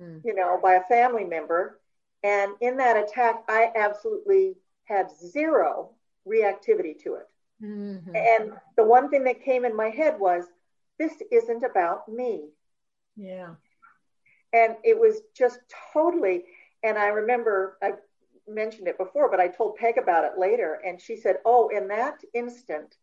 mm. 0.00 0.20
you 0.24 0.34
know, 0.34 0.58
by 0.62 0.74
a 0.74 0.84
family 0.84 1.24
member. 1.24 1.80
And 2.22 2.52
in 2.60 2.76
that 2.78 2.96
attack, 2.96 3.44
I 3.48 3.70
absolutely 3.76 4.56
had 4.84 5.10
zero 5.10 5.90
reactivity 6.26 6.98
to 7.02 7.14
it. 7.14 7.28
Mm-hmm. 7.62 8.14
And 8.14 8.52
the 8.76 8.84
one 8.84 9.10
thing 9.10 9.24
that 9.24 9.44
came 9.44 9.64
in 9.64 9.76
my 9.76 9.90
head 9.90 10.18
was, 10.18 10.44
this 10.98 11.12
isn't 11.30 11.62
about 11.62 12.08
me. 12.08 12.48
Yeah. 13.16 13.54
And 14.52 14.76
it 14.82 14.98
was 14.98 15.20
just 15.34 15.60
totally, 15.92 16.44
and 16.82 16.98
I 16.98 17.08
remember 17.08 17.76
I 17.82 17.92
mentioned 18.48 18.88
it 18.88 18.98
before, 18.98 19.30
but 19.30 19.40
I 19.40 19.48
told 19.48 19.76
Peg 19.76 19.98
about 19.98 20.24
it 20.24 20.38
later. 20.38 20.80
And 20.84 21.00
she 21.00 21.16
said, 21.16 21.36
oh, 21.44 21.68
in 21.68 21.88
that 21.88 22.22
instant, 22.34 22.94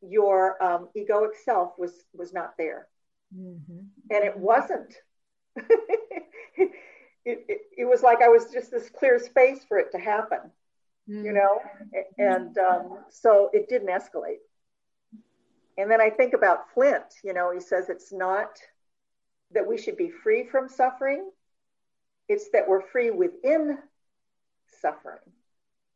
your 0.00 0.62
um, 0.62 0.88
egoic 0.96 1.34
self 1.44 1.72
was, 1.78 1.92
was 2.14 2.32
not 2.32 2.54
there. 2.56 2.88
Mm-hmm. 3.36 3.80
And 4.10 4.24
it 4.24 4.36
wasn't. 4.36 4.94
it, 6.56 6.70
it, 7.24 7.60
it 7.78 7.84
was 7.84 8.02
like 8.02 8.22
I 8.22 8.28
was 8.28 8.46
just 8.52 8.70
this 8.70 8.88
clear 8.90 9.18
space 9.18 9.64
for 9.68 9.78
it 9.78 9.92
to 9.92 9.98
happen 9.98 10.50
mm. 11.10 11.24
you 11.24 11.32
know, 11.32 11.60
and 12.18 12.56
um, 12.58 12.98
so 13.10 13.50
it 13.52 13.68
didn't 13.68 13.88
escalate. 13.88 14.40
And 15.78 15.90
then 15.90 16.00
I 16.00 16.10
think 16.10 16.34
about 16.34 16.72
Flint, 16.74 17.04
you 17.24 17.32
know, 17.32 17.52
he 17.52 17.60
says 17.60 17.88
it's 17.88 18.12
not 18.12 18.58
that 19.52 19.66
we 19.66 19.78
should 19.78 19.96
be 19.96 20.10
free 20.10 20.46
from 20.50 20.68
suffering, 20.68 21.28
it's 22.28 22.50
that 22.50 22.68
we're 22.68 22.86
free 22.88 23.10
within 23.10 23.78
suffering. 24.80 25.18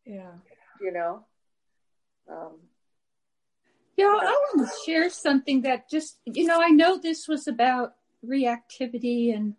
Yeah. 0.04 0.32
You 0.80 0.92
know? 0.92 1.24
Um, 2.28 2.58
yeah, 3.96 4.06
I 4.06 4.24
want 4.56 4.68
to 4.68 4.74
share 4.84 5.08
something 5.10 5.62
that 5.62 5.88
just, 5.88 6.18
you 6.24 6.46
know, 6.46 6.60
I 6.60 6.70
know 6.70 6.98
this 6.98 7.28
was 7.28 7.46
about 7.46 7.92
reactivity 8.24 9.34
and 9.34 9.54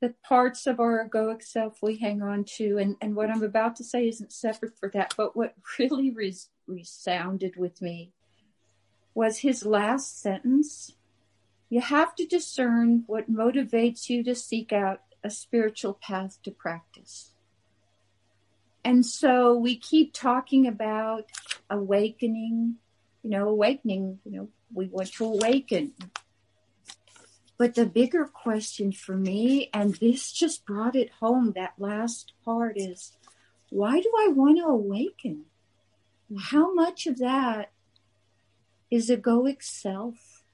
the 0.00 0.14
parts 0.24 0.66
of 0.66 0.80
our 0.80 1.08
egoic 1.08 1.42
self 1.42 1.80
we 1.80 1.96
hang 1.96 2.22
on 2.22 2.44
to. 2.44 2.76
And, 2.78 2.96
and 3.00 3.14
what 3.14 3.30
I'm 3.30 3.42
about 3.42 3.76
to 3.76 3.84
say 3.84 4.08
isn't 4.08 4.32
separate 4.32 4.76
for 4.78 4.90
that. 4.90 5.14
But 5.16 5.36
what 5.36 5.54
really 5.78 6.10
res- 6.10 6.50
resounded 6.66 7.56
with 7.56 7.80
me 7.80 8.12
was 9.14 9.38
his 9.38 9.64
last 9.64 10.20
sentence. 10.20 10.92
You 11.68 11.80
have 11.80 12.14
to 12.16 12.26
discern 12.26 13.04
what 13.06 13.32
motivates 13.32 14.08
you 14.10 14.24
to 14.24 14.34
seek 14.34 14.72
out 14.72 15.02
a 15.24 15.30
spiritual 15.30 15.94
path 15.94 16.38
to 16.42 16.50
practice. 16.50 17.30
And 18.84 19.06
so 19.06 19.56
we 19.56 19.76
keep 19.76 20.12
talking 20.12 20.66
about 20.66 21.26
awakening, 21.70 22.76
you 23.22 23.30
know, 23.30 23.48
awakening, 23.48 24.18
you 24.24 24.32
know, 24.32 24.48
we 24.74 24.88
want 24.88 25.12
to 25.12 25.24
awaken. 25.26 25.92
But 27.58 27.74
the 27.74 27.86
bigger 27.86 28.24
question 28.24 28.92
for 28.92 29.16
me, 29.16 29.70
and 29.72 29.94
this 29.94 30.32
just 30.32 30.66
brought 30.66 30.96
it 30.96 31.10
home, 31.20 31.52
that 31.52 31.74
last 31.78 32.32
part 32.44 32.76
is 32.76 33.12
why 33.70 34.00
do 34.00 34.12
I 34.18 34.28
want 34.28 34.58
to 34.58 34.64
awaken? 34.64 35.46
How 36.38 36.74
much 36.74 37.06
of 37.06 37.18
that 37.18 37.70
is 38.90 39.10
egoic 39.10 39.62
self? 39.62 40.44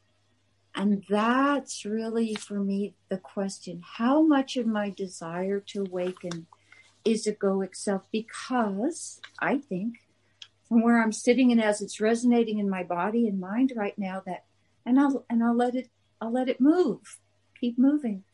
And 0.75 1.05
that's 1.09 1.85
really 1.85 2.35
for 2.35 2.61
me 2.61 2.95
the 3.09 3.19
question. 3.19 3.83
How 3.97 4.23
much 4.23 4.57
of 4.57 4.67
my 4.67 4.91
desire 4.91 5.61
to 5.61 5.83
awaken 5.83 6.47
is 7.05 7.27
egoic 7.27 7.75
self? 7.75 8.03
Because 8.13 9.21
I 9.41 9.59
think 9.59 9.99
from 10.69 10.83
where 10.83 11.03
I'm 11.03 11.13
sitting 11.13 11.51
and 11.51 11.63
as 11.63 11.81
it's 11.81 12.01
resonating 12.01 12.59
in 12.59 12.69
my 12.69 12.85
body 12.85 13.27
and 13.27 13.41
mind 13.41 13.73
right 13.75 13.99
now 13.99 14.23
that 14.27 14.45
and 14.85 15.01
I'll 15.01 15.25
and 15.29 15.43
I'll 15.43 15.57
let 15.57 15.75
it 15.75 15.91
I'll 16.21 16.33
let 16.33 16.49
it 16.49 16.61
move, 16.61 17.19
keep 17.61 17.79
moving, 17.79 18.25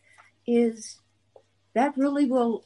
is 0.46 1.00
that 1.74 1.96
really 1.96 2.24
will 2.26 2.64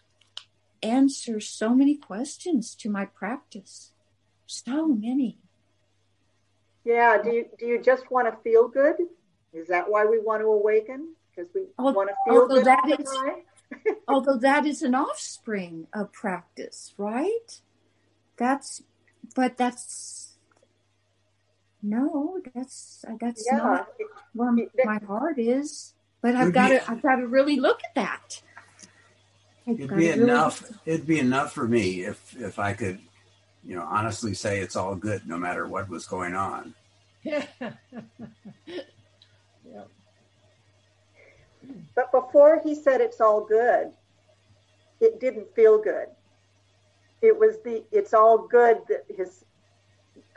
answer 0.82 1.40
so 1.40 1.74
many 1.74 1.96
questions 1.96 2.74
to 2.76 2.90
my 2.90 3.04
practice. 3.04 3.92
So 4.46 4.86
many. 4.86 5.38
Yeah. 6.84 7.20
Do 7.22 7.30
you 7.30 7.46
do 7.58 7.66
you 7.66 7.82
just 7.82 8.10
want 8.10 8.28
to 8.28 8.42
feel 8.42 8.68
good? 8.68 8.96
Is 9.52 9.68
that 9.68 9.90
why 9.90 10.04
we 10.04 10.18
want 10.18 10.42
to 10.42 10.46
awaken? 10.46 11.14
Because 11.30 11.50
we 11.54 11.66
want 11.78 12.08
to 12.08 12.14
feel 12.26 12.46
good. 12.46 12.64
That 12.64 13.00
is, 13.00 13.94
although 14.08 14.38
that 14.38 14.66
is 14.66 14.82
an 14.82 14.94
offspring 14.94 15.86
of 15.92 16.12
practice, 16.12 16.94
right? 16.96 17.60
That's 18.36 18.82
but 19.34 19.56
that's 19.56 20.27
no, 21.82 22.38
that's 22.54 23.04
uh, 23.08 23.14
that's 23.20 23.46
yeah. 23.50 23.58
not 23.58 23.88
where 24.34 24.52
my 24.84 24.98
heart 24.98 25.38
is. 25.38 25.94
But 26.20 26.34
I've 26.34 26.52
got 26.52 26.68
to 26.68 26.90
I've 26.90 27.02
got 27.02 27.16
to 27.16 27.26
really 27.26 27.60
look 27.60 27.80
at 27.84 27.94
that. 27.94 28.42
I've 29.66 29.80
it'd 29.80 29.96
be 29.96 30.08
enough. 30.10 30.64
it'd 30.86 31.06
be 31.06 31.20
enough 31.20 31.52
for 31.52 31.68
me 31.68 32.02
if 32.02 32.36
if 32.36 32.58
I 32.58 32.72
could, 32.72 32.98
you 33.64 33.76
know, 33.76 33.86
honestly 33.88 34.34
say 34.34 34.60
it's 34.60 34.76
all 34.76 34.96
good 34.96 35.26
no 35.26 35.38
matter 35.38 35.66
what 35.68 35.88
was 35.88 36.06
going 36.06 36.34
on. 36.34 36.74
Yeah. 39.70 39.82
But 41.94 42.12
before 42.12 42.60
he 42.64 42.74
said 42.74 43.00
it's 43.00 43.20
all 43.20 43.44
good, 43.44 43.92
it 45.00 45.20
didn't 45.20 45.54
feel 45.54 45.78
good. 45.78 46.06
It 47.20 47.38
was 47.38 47.56
the 47.64 47.84
it's 47.90 48.14
all 48.14 48.38
good 48.38 48.78
that 48.88 49.04
his 49.14 49.44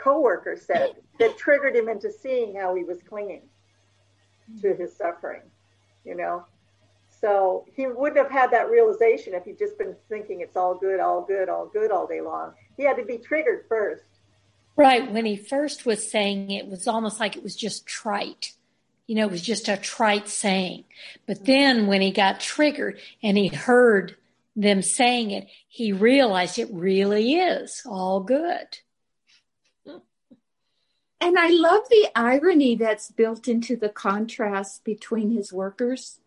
coworker 0.02 0.56
said 0.56 0.95
that 1.20 1.38
triggered 1.38 1.76
him 1.76 1.89
into 1.89 2.12
seeing 2.12 2.56
how 2.56 2.76
he 2.76 2.84
was 2.84 2.99
clinging 3.08 3.43
to 4.62 4.74
hmm. 4.74 4.82
his 4.82 4.95
suffering, 4.95 5.41
you 6.04 6.16
know. 6.16 6.45
So 7.22 7.66
he 7.76 7.86
wouldn't 7.86 8.18
have 8.18 8.32
had 8.32 8.52
that 8.52 8.70
realization 8.70 9.36
if 9.36 9.45
he'd 9.45 9.60
just 9.60 9.78
been 9.78 9.95
thinking 10.10 10.41
it's 10.41 10.58
all 10.58 10.76
good, 10.76 10.99
all 10.99 11.22
good, 11.22 11.49
all 11.49 11.68
good 11.68 11.91
all 11.91 12.08
day 12.08 12.22
long. 12.22 12.54
He 12.78 12.84
had 12.84 12.97
to 12.97 13.06
be 13.06 13.20
triggered 13.20 13.66
first. 13.70 14.04
Right. 14.76 15.12
When 15.12 15.26
he 15.26 15.36
first 15.36 15.86
was 15.86 16.10
saying 16.10 16.49
it 16.49 16.68
was 16.68 16.88
almost 16.88 17.20
like 17.20 17.38
it 17.38 17.43
was 17.43 17.56
just 17.56 17.86
trite. 17.86 18.54
You 19.06 19.16
know, 19.16 19.26
it 19.26 19.32
was 19.32 19.41
just 19.41 19.68
a 19.68 19.78
trite 19.78 20.30
saying. 20.30 20.86
But 21.28 21.39
hmm. 21.39 21.45
then 21.45 21.88
when 21.88 22.02
he 22.02 22.12
got 22.12 22.39
triggered 22.39 22.99
and 23.22 23.38
he 23.38 23.47
heard 23.49 24.16
them 24.56 24.82
saying 24.82 25.32
it, 25.32 25.47
he 25.68 25.93
realized 25.93 26.58
it 26.58 26.70
really 26.72 27.36
is 27.36 27.84
all 27.86 28.22
good. 28.22 28.80
And 31.22 31.38
I 31.38 31.49
love 31.49 31.84
the 31.89 32.09
irony 32.15 32.76
that's 32.76 33.11
built 33.11 33.47
into 33.47 33.78
the 33.78 33.89
contrast 33.89 34.84
between 34.84 35.30
his 35.30 35.53
workers 35.53 36.19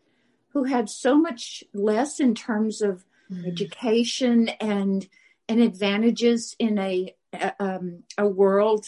who 0.50 0.64
had 0.64 0.88
so 0.88 1.16
much 1.16 1.64
less 1.74 2.20
in 2.20 2.34
terms 2.34 2.80
of 2.80 3.04
mm. 3.30 3.46
education 3.46 4.48
and 4.60 5.06
and 5.48 5.60
advantages 5.60 6.54
in 6.58 6.78
a 6.78 7.14
um, 7.58 8.04
a 8.16 8.26
world 8.26 8.86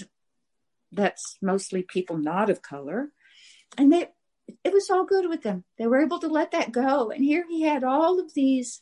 that's 0.92 1.36
mostly 1.42 1.82
people 1.82 2.16
not 2.16 2.50
of 2.50 2.62
color. 2.62 3.10
And 3.76 3.92
they 3.92 4.08
it 4.62 4.72
was 4.72 4.88
all 4.90 5.04
good 5.04 5.28
with 5.28 5.42
them. 5.42 5.64
They 5.76 5.88
were 5.88 6.00
able 6.00 6.20
to 6.20 6.28
let 6.28 6.52
that 6.52 6.70
go. 6.70 7.10
And 7.10 7.24
here 7.24 7.44
he 7.48 7.62
had 7.62 7.82
all 7.82 8.20
of 8.20 8.32
these 8.32 8.80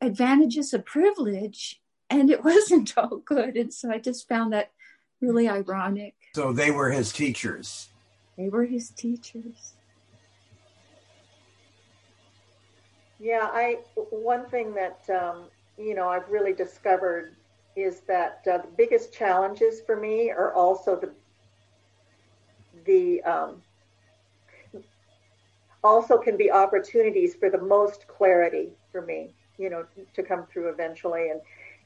advantages 0.00 0.74
of 0.74 0.84
privilege 0.84 1.80
and 2.10 2.30
it 2.30 2.44
wasn't 2.44 2.96
all 2.98 3.16
good. 3.16 3.56
And 3.56 3.72
so 3.72 3.90
i 3.90 3.98
just 3.98 4.28
found 4.28 4.52
that 4.52 4.72
really 5.20 5.48
ironic 5.48 6.14
so 6.34 6.52
they 6.52 6.70
were 6.70 6.90
his 6.90 7.12
teachers. 7.12 7.88
They 8.36 8.48
were 8.48 8.64
his 8.64 8.90
teachers. 8.90 9.74
Yeah, 13.18 13.48
I 13.52 13.78
one 14.10 14.46
thing 14.46 14.72
that 14.74 15.00
um, 15.10 15.46
you 15.76 15.96
know 15.96 16.08
I've 16.08 16.28
really 16.28 16.52
discovered 16.52 17.34
is 17.74 18.00
that 18.06 18.42
uh, 18.48 18.58
the 18.58 18.68
biggest 18.76 19.12
challenges 19.12 19.80
for 19.80 19.96
me 19.96 20.30
are 20.30 20.52
also 20.54 20.94
the 20.94 21.10
the 22.84 23.20
um, 23.24 23.62
also 25.82 26.18
can 26.18 26.36
be 26.36 26.52
opportunities 26.52 27.34
for 27.34 27.50
the 27.50 27.60
most 27.60 28.06
clarity 28.06 28.68
for 28.92 29.02
me, 29.02 29.30
you 29.58 29.70
know, 29.70 29.84
to 30.14 30.22
come 30.22 30.46
through 30.46 30.68
eventually. 30.68 31.30
And 31.30 31.40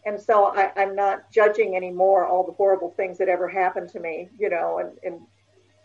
and 0.04 0.20
so 0.20 0.46
I, 0.46 0.72
am 0.76 0.96
not 0.96 1.30
judging 1.30 1.76
anymore 1.76 2.26
all 2.26 2.44
the 2.44 2.52
horrible 2.52 2.90
things 2.96 3.18
that 3.18 3.28
ever 3.28 3.48
happened 3.48 3.88
to 3.90 4.00
me, 4.00 4.28
you 4.38 4.50
know, 4.50 4.78
and, 4.78 4.98
and 5.04 5.20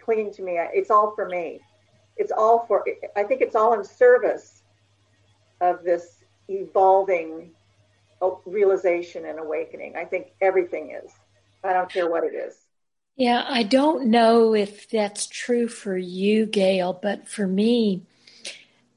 clinging 0.04 0.34
to 0.34 0.42
me. 0.42 0.58
It's 0.74 0.90
all 0.90 1.14
for 1.16 1.28
me. 1.28 1.62
It's 2.16 2.32
all 2.32 2.66
for, 2.68 2.84
I 3.16 3.24
think 3.24 3.42
it's 3.42 3.56
all 3.56 3.74
in 3.74 3.84
service 3.84 4.64
of 5.62 5.84
this 5.84 6.24
evolving 6.48 7.52
oh, 8.22 8.42
realization 8.46 9.26
and 9.26 9.38
awakening. 9.40 9.96
I 9.96 10.06
think 10.06 10.32
everything 10.42 10.98
is. 11.04 11.12
I 11.64 11.74
don't 11.74 11.92
care 11.92 12.10
what 12.10 12.24
it 12.24 12.34
is. 12.34 12.56
Yeah, 13.18 13.44
I 13.48 13.64
don't 13.64 14.08
know 14.08 14.54
if 14.54 14.90
that's 14.90 15.28
true 15.28 15.68
for 15.68 15.98
you, 15.98 16.46
Gail, 16.46 16.94
but 16.94 17.28
for 17.28 17.48
me, 17.48 18.04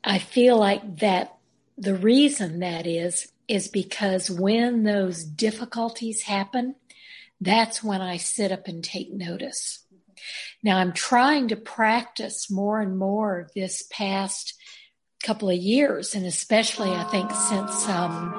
I 0.04 0.18
feel 0.18 0.58
like 0.58 0.98
that 0.98 1.36
the 1.76 1.94
reason 1.94 2.60
that 2.60 2.86
is 2.86 3.32
is 3.51 3.66
because 3.66 4.30
when 4.30 4.84
those 4.84 5.24
difficulties 5.24 6.22
happen, 6.22 6.76
that's 7.40 7.82
when 7.82 8.01
I 8.01 8.16
sit 8.16 8.53
up 8.53 8.68
and 8.68 8.84
take 8.84 9.12
notice. 9.12 9.84
Now 10.62 10.78
I'm 10.78 10.92
trying 10.92 11.48
to 11.48 11.57
practice 11.57 12.51
more 12.51 12.80
and 12.80 12.96
more 12.96 13.48
this 13.57 13.82
past 13.90 14.55
couple 15.22 15.51
of 15.51 15.57
years, 15.57 16.14
and 16.14 16.24
especially 16.24 16.90
I 16.90 17.05
think 17.05 17.30
since 17.32 17.88
um, 17.88 18.38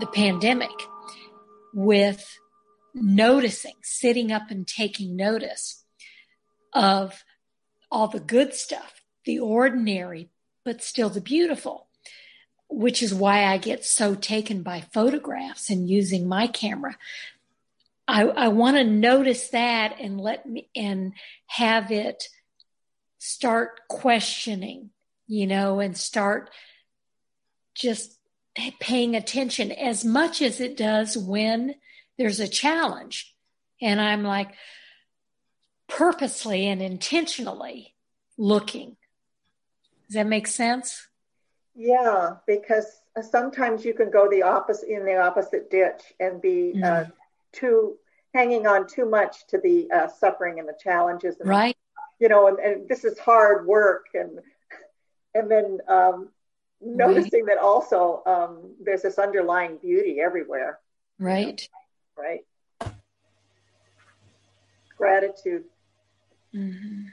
the 0.00 0.06
pandemic, 0.06 0.70
with 1.72 2.38
noticing, 2.92 3.74
sitting 3.82 4.32
up 4.32 4.50
and 4.50 4.66
taking 4.66 5.16
notice 5.16 5.84
of 6.72 7.24
all 7.90 8.08
the 8.08 8.20
good 8.20 8.54
stuff, 8.54 9.02
the 9.24 9.38
ordinary, 9.38 10.30
but 10.64 10.82
still 10.82 11.08
the 11.08 11.20
beautiful, 11.20 11.88
which 12.74 13.02
is 13.02 13.14
why 13.14 13.44
I 13.44 13.56
get 13.56 13.84
so 13.84 14.14
taken 14.14 14.62
by 14.62 14.80
photographs 14.80 15.70
and 15.70 15.88
using 15.88 16.28
my 16.28 16.48
camera. 16.48 16.96
I, 18.08 18.24
I 18.24 18.48
want 18.48 18.76
to 18.76 18.84
notice 18.84 19.48
that 19.50 19.96
and 20.00 20.20
let 20.20 20.44
me 20.44 20.68
and 20.74 21.12
have 21.46 21.92
it 21.92 22.28
start 23.18 23.86
questioning, 23.88 24.90
you 25.28 25.46
know, 25.46 25.78
and 25.78 25.96
start 25.96 26.50
just 27.74 28.18
paying 28.80 29.14
attention 29.14 29.70
as 29.70 30.04
much 30.04 30.42
as 30.42 30.60
it 30.60 30.76
does 30.76 31.16
when 31.16 31.76
there's 32.18 32.40
a 32.40 32.48
challenge. 32.48 33.34
And 33.80 34.00
I'm 34.00 34.24
like 34.24 34.52
purposely 35.88 36.66
and 36.66 36.82
intentionally 36.82 37.94
looking. 38.36 38.96
Does 40.06 40.14
that 40.14 40.26
make 40.26 40.48
sense? 40.48 41.06
Yeah, 41.74 42.36
because 42.46 43.02
sometimes 43.28 43.84
you 43.84 43.94
can 43.94 44.10
go 44.10 44.28
the 44.30 44.42
opposite 44.42 44.88
in 44.88 45.04
the 45.04 45.16
opposite 45.16 45.70
ditch 45.70 46.02
and 46.20 46.40
be 46.40 46.72
uh, 46.76 46.86
mm. 46.86 47.06
uh, 47.06 47.10
too 47.52 47.96
hanging 48.32 48.66
on 48.66 48.86
too 48.86 49.08
much 49.08 49.46
to 49.48 49.58
the 49.58 49.90
uh, 49.90 50.08
suffering 50.08 50.58
and 50.58 50.68
the 50.68 50.76
challenges. 50.80 51.36
And, 51.40 51.48
right. 51.48 51.76
You 52.20 52.28
know, 52.28 52.48
and, 52.48 52.58
and, 52.58 52.88
this 52.88 53.04
is 53.04 53.18
hard 53.18 53.66
work, 53.66 54.06
and 54.14 54.38
and 55.34 55.50
then 55.50 55.78
um, 55.88 56.28
noticing 56.80 57.44
right. 57.44 57.56
that 57.56 57.62
also 57.62 58.22
um, 58.24 58.74
there's 58.80 59.02
this 59.02 59.18
underlying 59.18 59.78
beauty 59.78 60.20
everywhere. 60.20 60.78
Right. 61.18 61.68
Right. 62.16 62.44
Gratitude. 64.96 65.64
Mm-hmm. 66.54 67.06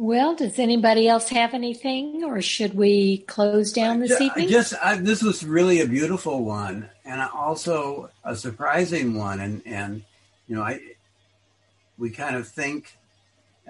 Well, 0.00 0.34
does 0.34 0.58
anybody 0.58 1.08
else 1.08 1.28
have 1.28 1.52
anything, 1.52 2.24
or 2.24 2.40
should 2.40 2.72
we 2.72 3.18
close 3.18 3.70
down 3.70 4.00
this 4.00 4.18
evening? 4.18 4.48
Just 4.48 4.72
I, 4.82 4.96
this 4.96 5.22
was 5.22 5.44
really 5.44 5.82
a 5.82 5.86
beautiful 5.86 6.42
one, 6.42 6.88
and 7.04 7.20
also 7.20 8.08
a 8.24 8.34
surprising 8.34 9.14
one. 9.14 9.40
And 9.40 9.60
and 9.66 10.02
you 10.48 10.56
know, 10.56 10.62
I 10.62 10.80
we 11.98 12.08
kind 12.08 12.34
of 12.34 12.48
think 12.48 12.96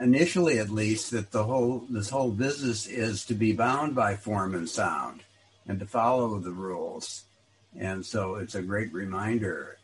initially, 0.01 0.61
at 0.61 0.71
least, 0.71 1.11
that 1.11 1.33
the 1.33 1.43
whole 1.43 1.85
this 1.91 2.11
whole 2.11 2.31
business 2.31 2.87
is 2.87 3.27
to 3.27 3.35
be 3.35 3.53
bound 3.53 3.97
by 3.97 4.15
form 4.15 4.55
and 4.55 4.69
sound, 4.69 5.25
and 5.67 5.81
to 5.81 5.87
follow 5.87 6.39
the 6.39 6.53
rules. 6.53 7.25
And 7.77 8.07
so 8.07 8.37
it's 8.37 8.55
a 8.55 8.63
great 8.63 8.93
reminder, 8.93 9.79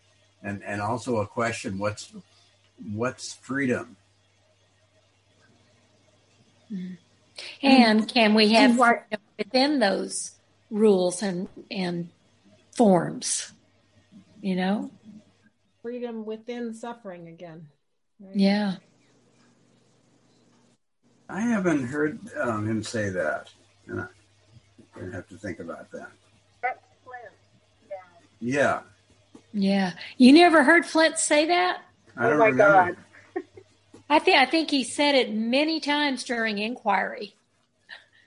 and 0.45 0.63
and 0.63 0.81
also 0.81 1.17
a 1.17 1.27
question: 1.27 1.77
what's 1.77 2.13
what's 2.93 3.35
freedom? 3.35 3.97
Mm-hmm. 6.73 6.95
And 7.63 8.09
can 8.09 8.35
we 8.35 8.53
have 8.55 8.77
freedom 8.77 9.21
within 9.39 9.79
those 9.79 10.33
rules 10.71 11.23
and 11.23 11.49
and 11.71 12.09
forms? 12.75 13.53
You 14.41 14.57
know, 14.57 14.91
freedom 15.83 16.25
within 16.25 16.75
suffering 16.75 17.29
again. 17.29 17.69
Right? 18.21 18.37
Yeah. 18.37 18.75
I 21.29 21.41
haven't 21.41 21.87
heard 21.87 22.21
um, 22.41 22.67
him 22.69 22.83
say 22.83 23.11
that, 23.11 23.51
and 23.87 24.01
I'm 24.01 24.09
gonna 24.95 25.13
have 25.13 25.29
to 25.29 25.37
think 25.37 25.59
about 25.59 25.91
that. 25.91 26.09
That's 26.63 26.79
Flint. 27.05 27.35
Yeah. 27.91 28.01
Yeah. 28.41 28.81
Yeah. 29.53 29.93
You 30.19 30.33
never 30.33 30.63
heard 30.63 30.87
Flint 30.87 31.19
say 31.19 31.47
that? 31.47 31.83
I 32.17 32.27
oh 32.31 32.39
my 32.39 32.47
remember. 32.47 32.95
God. 32.95 32.97
I 34.09 34.19
think 34.19 34.37
I 34.37 34.47
think 34.47 34.71
he 34.71 34.85
said 34.85 35.15
it 35.15 35.33
many 35.33 35.81
times 35.81 36.25
during 36.25 36.59
inquiry, 36.59 37.35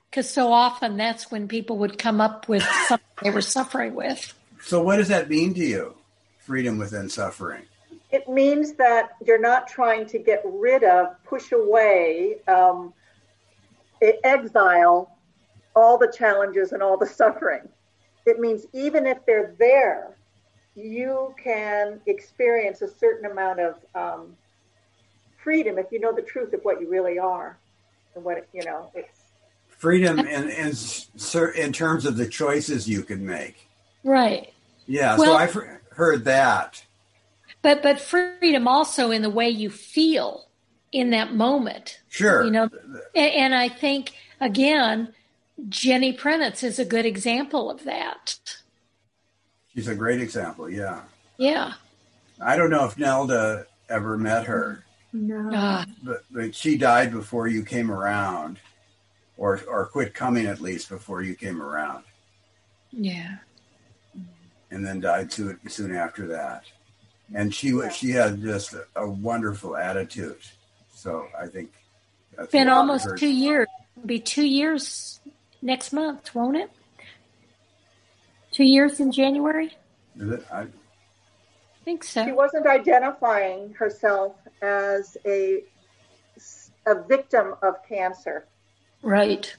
because 0.10 0.30
so 0.30 0.52
often 0.52 0.98
that's 0.98 1.32
when 1.32 1.48
people 1.48 1.78
would 1.78 1.98
come 1.98 2.20
up 2.20 2.50
with 2.50 2.64
something 2.88 3.06
they 3.24 3.32
were 3.32 3.42
suffering 3.42 3.96
with. 3.96 4.34
So, 4.62 4.82
what 4.82 4.98
does 4.98 5.08
that 5.08 5.30
mean 5.30 5.54
to 5.54 5.62
you? 5.62 5.96
Freedom 6.40 6.78
within 6.78 7.10
suffering. 7.10 7.64
It 8.12 8.28
means 8.28 8.74
that 8.74 9.12
you're 9.26 9.40
not 9.40 9.68
trying 9.68 10.08
to 10.08 10.20
get 10.20 10.42
rid 10.44 10.84
of, 10.84 11.24
push 11.26 11.52
away, 11.52 12.38
um, 12.48 12.94
exile 14.24 15.16
all 15.76 15.98
the 15.98 16.12
challenges 16.16 16.72
and 16.72 16.82
all 16.82 16.98
the 16.98 17.06
suffering. 17.06 17.68
It 18.26 18.40
means 18.40 18.66
even 18.74 19.06
if 19.06 19.26
they're 19.26 19.56
there, 19.60 20.16
you 20.76 21.34
can 21.42 22.02
experience 22.06 22.82
a 22.82 22.88
certain 22.88 23.30
amount 23.32 23.60
of 23.60 23.76
um, 23.96 24.36
freedom 25.44 25.78
if 25.78 25.88
you 25.92 26.00
know 26.00 26.14
the 26.14 26.22
truth 26.22 26.54
of 26.54 26.62
what 26.62 26.82
you 26.82 26.90
really 26.90 27.18
are 27.18 27.58
and 28.16 28.24
what 28.24 28.48
you 28.54 28.64
know 28.64 28.92
it's 28.94 29.20
freedom 29.70 30.20
in 30.20 30.50
in, 30.50 30.74
in 31.56 31.74
terms 31.74 32.06
of 32.06 32.18
the 32.18 32.28
choices 32.28 32.88
you 32.88 33.02
can 33.02 33.26
make. 33.26 33.68
Right. 34.04 34.54
Yeah 34.86 35.18
well, 35.18 35.34
so 35.34 35.36
i've 35.36 35.58
heard 35.92 36.26
that. 36.26 36.84
But 37.62 37.82
but 37.82 38.00
freedom 38.00 38.68
also 38.68 39.12
in 39.12 39.22
the 39.22 39.30
way 39.30 39.50
you 39.50 39.70
feel 39.70 40.48
in 40.92 41.12
that 41.12 41.34
moment. 41.34 42.00
Sure. 42.10 42.44
You 42.44 42.52
know 42.52 42.70
and, 43.16 43.34
and 43.34 43.56
i 43.56 43.70
think 43.70 44.14
again 44.42 45.14
jenny 45.68 46.16
Prinitz 46.16 46.64
is 46.64 46.80
a 46.80 46.86
good 46.86 47.06
example 47.06 47.72
of 47.72 47.84
that. 47.86 48.40
She's 49.74 49.88
a 49.88 49.96
great 49.96 50.22
example 50.22 50.70
yeah. 50.70 51.02
Yeah. 51.38 51.74
I 52.42 52.58
don't 52.58 52.70
know 52.70 52.86
if 52.86 52.98
nelda 52.98 53.66
ever 53.90 54.18
met 54.18 54.46
her 54.46 54.84
no. 55.14 55.50
Ah. 55.54 55.86
But, 56.04 56.24
but 56.32 56.56
she 56.56 56.78
died 56.78 57.12
before 57.12 57.48
you 57.48 57.64
came 57.64 57.92
around, 57.92 58.60
or 59.38 59.62
or 59.68 59.88
quit 59.88 60.14
coming 60.14 60.46
at 60.46 60.62
least 60.62 60.90
before 60.90 61.22
you 61.22 61.36
came 61.36 61.62
around. 61.62 62.04
Yeah. 62.92 63.38
And 64.72 64.86
then 64.86 65.00
died 65.00 65.32
soon 65.32 65.60
soon 65.68 65.96
after 65.96 66.28
that. 66.28 66.64
And 67.34 67.54
she 67.54 67.74
was 67.74 67.96
she 67.96 68.12
had 68.12 68.42
just 68.42 68.74
a, 68.74 68.86
a 68.96 69.10
wonderful 69.10 69.76
attitude. 69.76 70.38
So 70.94 71.28
I 71.40 71.48
think 71.48 71.72
that's 72.36 72.52
been 72.52 72.70
almost 72.70 73.08
two 73.18 73.30
years. 73.30 73.68
It'll 73.98 74.08
be 74.08 74.20
two 74.20 74.46
years 74.46 75.20
next 75.62 75.92
month, 75.92 76.34
won't 76.36 76.58
it? 76.58 76.70
Two 78.52 78.64
years 78.64 79.00
in 79.00 79.12
January. 79.12 79.76
Is 80.18 80.32
it? 80.32 80.46
I, 80.52 80.68
think 81.90 82.04
so. 82.04 82.24
She 82.24 82.32
wasn't 82.32 82.68
identifying 82.68 83.74
herself 83.74 84.36
as 84.62 85.18
a 85.26 85.64
a 86.88 87.04
victim 87.04 87.56
of 87.62 87.76
cancer. 87.88 88.48
Right. 89.02 89.56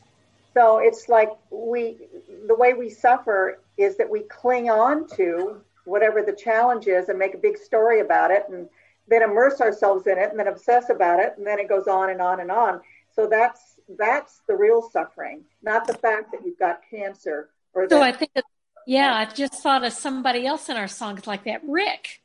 So 0.54 0.78
it's 0.78 1.08
like 1.08 1.30
we 1.50 1.98
the 2.46 2.54
way 2.54 2.74
we 2.74 2.90
suffer 2.90 3.60
is 3.76 3.96
that 3.98 4.10
we 4.10 4.20
cling 4.22 4.68
on 4.68 5.06
to 5.16 5.60
whatever 5.84 6.22
the 6.22 6.32
challenge 6.32 6.86
is 6.86 7.08
and 7.08 7.18
make 7.18 7.34
a 7.34 7.38
big 7.38 7.56
story 7.56 8.00
about 8.00 8.30
it 8.30 8.44
and 8.48 8.68
then 9.08 9.22
immerse 9.22 9.60
ourselves 9.60 10.06
in 10.06 10.18
it 10.18 10.30
and 10.30 10.38
then 10.38 10.48
obsess 10.48 10.90
about 10.90 11.20
it 11.20 11.34
and 11.36 11.46
then 11.46 11.58
it 11.58 11.68
goes 11.68 11.86
on 11.86 12.10
and 12.10 12.20
on 12.20 12.40
and 12.40 12.50
on. 12.50 12.80
So 13.14 13.26
that's 13.26 13.80
that's 13.98 14.40
the 14.46 14.54
real 14.54 14.88
suffering, 14.90 15.42
not 15.62 15.86
the 15.86 15.94
fact 15.94 16.32
that 16.32 16.44
you've 16.44 16.58
got 16.58 16.80
cancer 16.90 17.50
or 17.74 17.88
So 17.88 18.02
I 18.02 18.12
think 18.12 18.32
that, 18.34 18.44
yeah, 18.86 19.14
I 19.14 19.24
just 19.24 19.62
thought 19.62 19.84
of 19.84 19.92
somebody 19.92 20.46
else 20.46 20.68
in 20.68 20.76
our 20.76 20.88
songs 20.88 21.26
like 21.26 21.44
that, 21.44 21.62
Rick. 21.66 22.22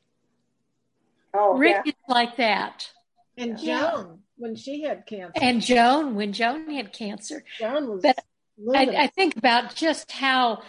Oh, 1.38 1.57
Rick 1.57 1.81
yeah. 1.86 1.91
is 1.91 1.95
like 2.07 2.38
that. 2.38 2.89
And 3.38 3.57
Joan, 3.57 4.19
when 4.38 4.55
she 4.55 4.83
had 4.83 5.05
cancer. 5.05 5.33
And 5.41 5.61
Joan, 5.61 6.15
when 6.15 6.33
Joan 6.33 6.69
had 6.69 6.93
cancer. 6.93 7.43
Joan 7.59 7.89
was. 7.89 8.01
But 8.01 8.23
I, 8.73 9.03
I, 9.03 9.07
think 9.07 9.36
about 9.36 9.75
just 9.75 10.11
how 10.11 10.63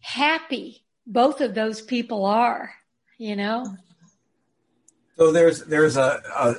happy 0.00 0.82
both 1.06 1.42
of 1.42 1.54
those 1.54 1.82
people 1.82 2.24
are, 2.24 2.72
you 3.18 3.36
know? 3.36 3.76
So 5.18 5.32
there's, 5.32 5.64
there's 5.64 5.98
a, 5.98 6.22
a 6.34 6.56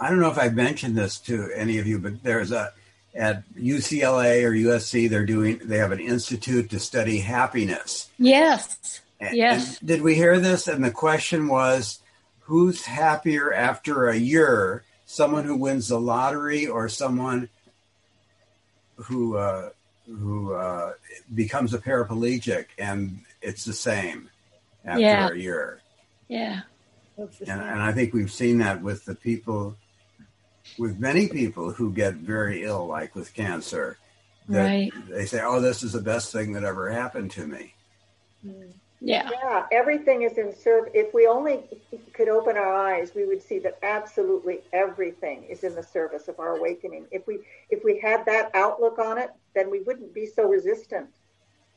I 0.00 0.08
don't 0.08 0.20
know 0.20 0.30
if 0.30 0.38
I 0.38 0.48
mentioned 0.48 0.96
this 0.96 1.18
to 1.20 1.50
any 1.54 1.78
of 1.78 1.86
you, 1.86 1.98
but 1.98 2.22
there's 2.22 2.52
a, 2.52 2.72
at 3.14 3.48
UCLA 3.54 4.44
or 4.44 4.52
USC, 4.52 5.08
they're 5.08 5.24
doing 5.24 5.60
they 5.64 5.78
have 5.78 5.92
an 5.92 6.00
institute 6.00 6.70
to 6.70 6.78
study 6.78 7.18
happiness. 7.18 8.10
Yes. 8.18 9.00
And- 9.20 9.36
Yes. 9.36 9.78
and 9.78 9.88
did 9.88 10.02
we 10.02 10.14
hear 10.14 10.38
this? 10.38 10.68
And 10.68 10.84
the 10.84 10.90
question 10.90 11.48
was, 11.48 12.00
who's 12.46 12.84
happier 12.86 13.52
after 13.52 14.08
a 14.08 14.16
year? 14.16 14.84
Someone 15.04 15.44
who 15.44 15.56
wins 15.56 15.88
the 15.88 16.00
lottery 16.00 16.66
or 16.66 16.88
someone 16.88 17.48
who 18.96 19.36
uh, 19.36 19.70
who 20.06 20.54
uh, 20.54 20.92
becomes 21.34 21.74
a 21.74 21.78
paraplegic? 21.78 22.66
And 22.78 23.20
it's 23.42 23.64
the 23.64 23.72
same 23.72 24.30
after 24.84 25.00
Yeah. 25.00 25.28
a 25.30 25.34
year. 25.36 25.80
Yeah. 26.28 26.60
Looks 27.16 27.40
And, 27.40 27.60
and 27.60 27.82
I 27.82 27.92
think 27.92 28.12
we've 28.14 28.32
seen 28.32 28.58
that 28.58 28.82
with 28.82 29.04
the 29.04 29.14
people, 29.14 29.76
with 30.78 30.98
many 30.98 31.28
people 31.28 31.72
who 31.72 31.92
get 31.92 32.14
very 32.14 32.62
ill, 32.64 32.86
like 32.86 33.14
with 33.14 33.32
cancer. 33.34 33.98
That 34.48 34.64
Right. 34.64 34.92
They 35.08 35.26
say, 35.26 35.40
"Oh, 35.42 35.60
this 35.60 35.82
is 35.82 35.92
the 35.92 36.00
best 36.00 36.30
thing 36.32 36.52
that 36.52 36.62
ever 36.62 36.90
happened 36.90 37.32
to 37.32 37.46
me." 37.46 37.74
Mm. 38.46 38.72
Yeah. 39.00 39.28
Yeah, 39.30 39.66
everything 39.72 40.22
is 40.22 40.38
in 40.38 40.54
service. 40.54 40.90
If 40.94 41.12
we 41.12 41.26
only 41.26 41.64
could 42.14 42.28
open 42.28 42.56
our 42.56 42.72
eyes, 42.72 43.14
we 43.14 43.26
would 43.26 43.42
see 43.42 43.58
that 43.60 43.78
absolutely 43.82 44.60
everything 44.72 45.44
is 45.44 45.64
in 45.64 45.74
the 45.74 45.82
service 45.82 46.28
of 46.28 46.38
our 46.40 46.56
awakening. 46.56 47.06
If 47.10 47.26
we 47.26 47.40
if 47.70 47.84
we 47.84 47.98
had 48.00 48.24
that 48.26 48.50
outlook 48.54 48.98
on 48.98 49.18
it, 49.18 49.30
then 49.54 49.70
we 49.70 49.80
wouldn't 49.82 50.14
be 50.14 50.26
so 50.26 50.48
resistant 50.48 51.08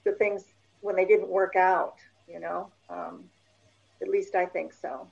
to 0.06 0.14
things 0.14 0.46
when 0.82 0.96
they 0.96 1.06
didn't 1.06 1.28
work 1.30 1.56
out. 1.56 1.96
You 2.28 2.40
know, 2.40 2.72
um, 2.90 3.26
at 4.02 4.08
least 4.08 4.36
I 4.36 4.46
think 4.46 4.74
so. 4.74 5.12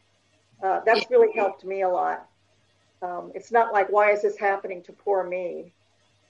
Uh, 0.63 0.79
that's 0.85 1.09
really 1.11 1.33
helped 1.35 1.65
me 1.65 1.81
a 1.81 1.89
lot. 1.89 2.27
Um, 3.01 3.31
it's 3.35 3.51
not 3.51 3.73
like 3.73 3.89
why 3.91 4.11
is 4.11 4.21
this 4.21 4.37
happening 4.37 4.81
to 4.83 4.93
poor 4.93 5.23
me? 5.23 5.73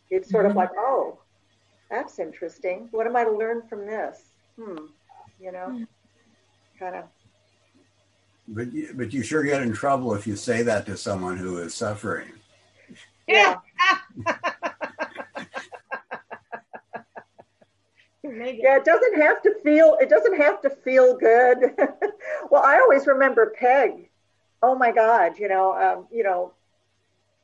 It's 0.09 0.29
sort 0.29 0.45
of 0.45 0.53
Mhm. 0.53 0.55
like, 0.55 0.71
oh, 0.77 1.19
that's 1.89 2.19
interesting. 2.19 2.87
What 2.91 3.07
am 3.07 3.15
I 3.15 3.23
to 3.25 3.31
learn 3.31 3.61
from 3.67 3.85
this? 3.85 4.33
Hmm. 4.57 4.87
You 5.39 5.51
know, 5.51 5.65
Hmm. 5.67 5.83
kind 6.79 6.95
of. 6.95 7.05
But 8.47 8.71
you, 8.73 8.93
but 8.95 9.13
you 9.13 9.23
sure 9.23 9.43
get 9.43 9.61
in 9.61 9.73
trouble 9.73 10.13
if 10.13 10.25
you 10.25 10.35
say 10.35 10.63
that 10.63 10.85
to 10.85 10.95
someone 10.95 11.37
who 11.37 11.57
is 11.57 11.73
suffering. 11.73 12.31
Yeah. 13.27 13.57
Yeah, 18.23 18.77
it 18.77 18.85
doesn't 18.85 19.21
have 19.21 19.41
to 19.43 19.53
feel 19.63 19.97
it 20.01 20.09
doesn't 20.09 20.37
have 20.37 20.61
to 20.61 20.69
feel 20.69 21.17
good. 21.17 21.75
well, 22.49 22.63
I 22.63 22.79
always 22.79 23.07
remember 23.07 23.53
Peg. 23.57 24.09
Oh 24.61 24.75
my 24.75 24.91
God, 24.91 25.37
you 25.39 25.47
know, 25.47 25.73
um, 25.73 26.07
you 26.11 26.23
know, 26.23 26.53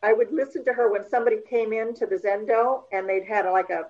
I 0.01 0.13
would 0.13 0.31
listen 0.31 0.65
to 0.65 0.73
her 0.73 0.91
when 0.91 1.07
somebody 1.07 1.37
came 1.49 1.71
into 1.73 2.05
the 2.05 2.15
Zendo 2.15 2.83
and 2.91 3.07
they'd 3.07 3.25
had 3.25 3.45
like 3.49 3.69
a 3.69 3.87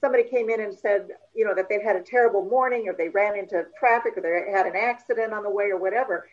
somebody 0.00 0.24
came 0.24 0.48
in 0.48 0.60
and 0.60 0.76
said, 0.76 1.08
you 1.34 1.44
know, 1.44 1.54
that 1.54 1.68
they'd 1.68 1.82
had 1.82 1.96
a 1.96 2.02
terrible 2.02 2.44
morning 2.44 2.88
or 2.88 2.94
they 2.94 3.08
ran 3.08 3.36
into 3.36 3.64
traffic 3.78 4.14
or 4.16 4.22
they 4.22 4.50
had 4.50 4.66
an 4.66 4.76
accident 4.76 5.32
on 5.32 5.42
the 5.42 5.50
way 5.50 5.66
or 5.70 5.78
whatever. 5.78 6.28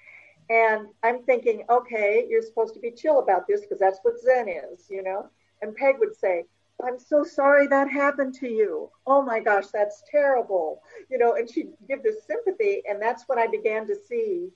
And 0.49 0.87
I'm 1.03 1.23
thinking, 1.23 1.63
okay, 1.69 2.25
you're 2.29 2.41
supposed 2.41 2.73
to 2.75 2.79
be 2.79 2.91
chill 2.91 3.19
about 3.19 3.47
this 3.47 3.61
because 3.61 3.79
that's 3.79 3.99
what 4.03 4.19
Zen 4.21 4.47
is, 4.47 4.87
you 4.89 5.03
know. 5.03 5.29
And 5.61 5.75
Peg 5.75 5.95
would 5.99 6.15
say, 6.15 6.45
I'm 6.85 6.99
so 6.99 7.23
sorry 7.23 7.67
that 7.67 7.89
happened 7.89 8.35
to 8.35 8.47
you. 8.47 8.89
Oh 9.05 9.21
my 9.21 9.39
gosh, 9.39 9.67
that's 9.73 10.03
terrible. 10.09 10.81
You 11.09 11.17
know, 11.17 11.35
and 11.35 11.49
she'd 11.49 11.73
give 11.87 12.03
this 12.03 12.25
sympathy. 12.25 12.83
And 12.87 13.01
that's 13.01 13.23
when 13.27 13.39
I 13.39 13.47
began 13.47 13.85
to 13.87 13.95
see 13.95 14.49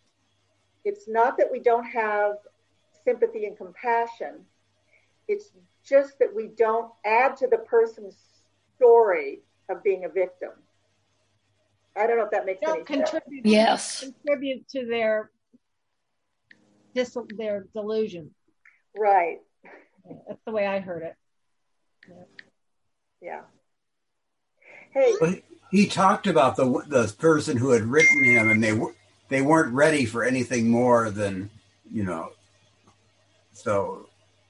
it's 0.86 1.08
not 1.08 1.38
that 1.38 1.52
we 1.52 1.60
don't 1.60 1.86
have 1.86 2.36
sympathy 3.04 3.46
and 3.46 3.58
compassion, 3.58 4.46
it's 5.28 5.52
just 5.84 6.20
that 6.20 6.34
we 6.34 6.48
don't 6.48 6.92
add 7.06 7.36
to 7.38 7.48
the 7.48 7.58
person's 7.58 8.16
story 8.82 9.42
of 9.70 9.84
being 9.84 10.06
a 10.06 10.10
victim. 10.10 10.50
I 11.96 12.08
don't 12.08 12.18
know 12.18 12.26
if 12.26 12.32
that 12.32 12.46
makes 12.46 12.60
any 12.64 12.78
don't 12.80 12.88
sense. 12.88 13.10
contribute. 13.12 13.46
Yes. 13.46 14.02
Contribute 14.02 14.68
to 14.70 14.86
their 14.86 15.30
dis- 16.96 17.18
their 17.38 17.68
delusion. 17.74 18.32
Right. 18.98 19.38
That's 20.28 20.40
the 20.46 20.52
way 20.52 20.66
I 20.66 20.80
heard 20.80 21.04
it. 21.04 21.16
Yeah. 23.22 23.42
Hey, 24.94 25.14
But 25.20 25.42
he 25.70 25.86
talked 25.88 26.28
about 26.28 26.56
the 26.56 26.66
the 26.88 27.14
person 27.20 27.56
who 27.58 27.70
had 27.70 27.84
written 27.84 28.24
him, 28.24 28.50
and 28.50 28.64
they 28.64 28.74
were 28.74 28.94
they 29.30 29.42
weren't 29.42 29.74
ready 29.74 30.06
for 30.06 30.24
anything 30.24 30.70
more 30.70 31.10
than 31.12 31.50
you 31.92 32.04
know. 32.04 32.32
So 33.54 34.08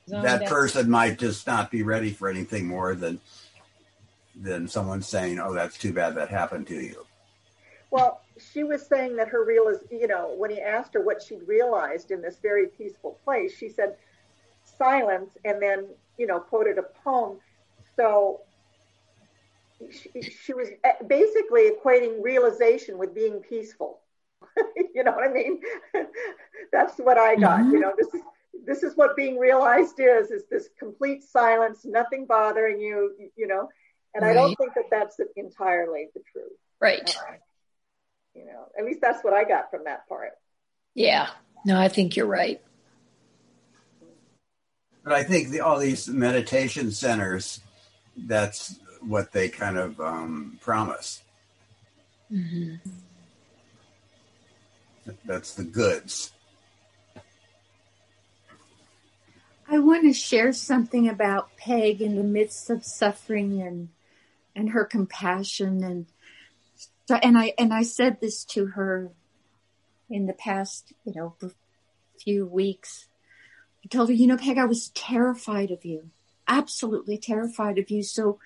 Zoned 0.08 0.24
that 0.26 0.44
out. 0.44 0.48
person 0.50 0.90
might 0.90 1.20
just 1.20 1.46
not 1.46 1.70
be 1.70 1.84
ready 1.84 2.12
for 2.12 2.30
anything 2.30 2.66
more 2.66 2.96
than 2.96 3.20
than 4.36 4.68
someone 4.68 5.02
saying, 5.02 5.40
"Oh, 5.40 5.54
that's 5.54 5.78
too 5.78 5.94
bad 5.94 6.16
that 6.16 6.30
happened 6.30 6.68
to 6.68 6.76
you." 6.76 7.06
Well, 7.92 8.22
she 8.38 8.64
was 8.64 8.86
saying 8.86 9.18
that 9.18 9.28
her 9.30 9.44
real 9.44 9.68
is, 9.68 9.80
you 9.92 10.08
know, 10.08 10.34
when 10.38 10.50
he 10.50 10.62
asked 10.62 10.94
her 10.94 11.02
what 11.02 11.22
she'd 11.22 11.46
realized 11.48 12.12
in 12.12 12.22
this 12.22 12.38
very 12.42 12.68
peaceful 12.68 13.20
place, 13.24 13.56
she 13.58 13.70
said 13.70 13.96
silence 14.64 15.38
and 15.44 15.62
then, 15.62 15.88
you 16.18 16.26
know, 16.28 16.40
quoted 16.40 16.78
a 16.78 16.84
poem. 17.04 17.38
So 17.96 18.42
she, 19.90 20.22
she 20.22 20.54
was 20.54 20.70
basically 21.08 21.70
equating 21.72 22.22
realization 22.22 22.98
with 22.98 23.14
being 23.14 23.40
peaceful. 23.40 24.00
you 24.96 25.04
know 25.04 25.12
what 25.12 25.28
I 25.28 25.32
mean? 25.34 25.62
That's 26.72 26.98
what 26.98 27.18
I 27.18 27.36
got. 27.36 27.66
Mhm. 27.66 27.72
You 27.72 27.80
know, 27.80 27.94
this 27.98 28.14
is 28.14 28.22
this 28.66 28.84
is 28.84 28.96
what 28.96 29.16
being 29.16 29.38
realized 29.38 30.00
is: 30.00 30.32
is 30.32 30.44
this 30.50 30.70
complete 30.78 31.24
silence, 31.24 31.86
nothing 31.86 32.26
bothering 32.26 32.80
you. 32.80 33.14
You 33.36 33.48
know, 33.48 33.70
and 34.14 34.26
I 34.26 34.34
don't 34.34 34.56
think 34.56 34.74
that 34.76 34.86
that's 34.92 35.18
entirely 35.36 36.10
the 36.14 36.22
truth. 36.32 36.52
Right. 36.80 37.10
Uh, 37.10 37.36
you 38.36 38.46
know, 38.46 38.68
at 38.78 38.86
least 38.86 39.00
that's 39.02 39.24
what 39.24 39.34
I 39.34 39.44
got 39.44 39.70
from 39.72 39.86
that 39.86 40.08
part. 40.08 40.32
Yeah. 40.94 41.30
No, 41.66 41.80
I 41.80 41.88
think 41.88 42.16
you're 42.16 42.26
right. 42.26 42.62
But 45.04 45.14
I 45.14 45.24
think 45.24 45.50
the, 45.50 45.62
all 45.62 45.80
these 45.80 46.08
meditation 46.08 46.92
centers, 46.92 47.62
that's 48.16 48.80
what 49.02 49.32
they 49.32 49.50
kind 49.50 49.78
of 49.78 50.00
um, 50.00 50.60
promise. 50.62 51.24
hmm 52.30 52.76
That's 55.26 55.56
the 55.56 55.64
goods. 55.64 56.32
I 59.68 59.80
want 59.80 60.04
to 60.04 60.14
share 60.14 60.52
something 60.52 61.08
about 61.08 61.56
Peg 61.56 62.02
in 62.02 62.16
the 62.16 62.24
midst 62.24 62.70
of 62.70 62.84
suffering 62.84 63.62
and 63.62 63.90
and 64.56 64.70
her 64.72 64.86
compassion 64.86 65.84
and 65.84 66.06
so 67.08 67.16
and 67.16 67.38
I 67.38 67.54
and 67.58 67.74
I 67.74 67.84
said 67.84 68.22
this 68.22 68.46
to 68.46 68.68
her 68.68 69.12
in 70.10 70.26
the 70.26 70.34
past, 70.34 70.94
you 71.06 71.14
know, 71.16 71.36
few 72.20 72.46
weeks. 72.46 73.08
I 73.84 73.88
told 73.88 74.10
her, 74.10 74.16
you 74.16 74.28
know, 74.28 74.38
Peg, 74.38 74.58
I 74.58 74.66
was 74.66 74.90
terrified 74.90 75.72
of 75.72 75.84
you, 75.84 76.10
absolutely 76.48 77.18
terrified 77.18 77.80
of 77.80 77.90
you. 77.90 78.04
So 78.04 78.40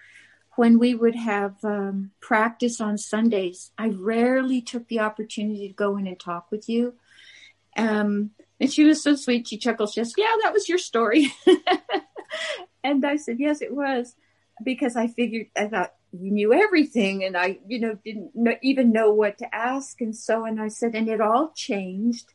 when 0.55 0.79
we 0.79 0.95
would 0.95 1.15
have 1.15 1.55
um, 1.63 2.11
practice 2.21 2.79
on 2.79 2.97
Sundays, 2.97 3.71
I 3.77 3.89
rarely 3.89 4.61
took 4.61 4.87
the 4.87 4.99
opportunity 4.99 5.67
to 5.67 5.73
go 5.73 5.97
in 5.97 6.07
and 6.07 6.19
talk 6.19 6.49
with 6.49 6.69
you. 6.69 6.93
Um, 7.75 8.31
and 8.59 8.71
she 8.71 8.85
was 8.85 9.03
so 9.03 9.15
sweet. 9.15 9.47
She 9.47 9.57
chuckled. 9.57 9.89
She 9.89 9.99
says, 9.99 10.13
"Yeah, 10.17 10.33
that 10.43 10.53
was 10.53 10.69
your 10.69 10.77
story." 10.77 11.33
and 12.83 13.05
I 13.05 13.17
said, 13.17 13.37
"Yes, 13.39 13.61
it 13.61 13.75
was," 13.75 14.15
because 14.63 14.95
I 14.95 15.07
figured 15.07 15.47
I 15.57 15.67
thought 15.67 15.93
you 16.11 16.31
knew 16.31 16.53
everything, 16.53 17.23
and 17.23 17.35
I, 17.35 17.59
you 17.67 17.79
know, 17.79 17.97
didn't 18.05 18.35
know, 18.35 18.55
even 18.61 18.91
know 18.91 19.11
what 19.11 19.37
to 19.39 19.55
ask. 19.55 19.99
And 20.01 20.15
so, 20.15 20.45
and 20.45 20.61
I 20.61 20.69
said, 20.69 20.95
and 20.95 21.09
it 21.09 21.21
all 21.21 21.51
changed 21.55 22.33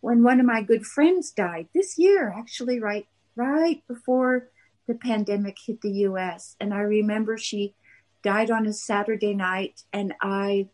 when 0.00 0.22
one 0.22 0.40
of 0.40 0.46
my 0.46 0.62
good 0.62 0.84
friends 0.84 1.30
died 1.30 1.68
this 1.74 1.98
year, 1.98 2.34
actually, 2.36 2.78
right, 2.80 3.06
right 3.36 3.82
before 3.88 4.50
the 4.86 4.94
pandemic 4.94 5.56
hit 5.64 5.80
the 5.80 5.90
U.S. 5.90 6.56
And 6.60 6.74
I 6.74 6.80
remember 6.80 7.38
she 7.38 7.74
died 8.22 8.50
on 8.50 8.66
a 8.66 8.72
Saturday 8.72 9.34
night, 9.34 9.82
and 9.92 10.14
I 10.20 10.68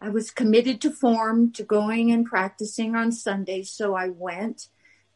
I 0.00 0.08
was 0.08 0.32
committed 0.32 0.80
to 0.80 0.90
form, 0.90 1.52
to 1.52 1.62
going 1.62 2.10
and 2.10 2.26
practicing 2.26 2.96
on 2.96 3.12
Sundays. 3.12 3.70
So 3.70 3.94
I 3.94 4.08
went 4.08 4.66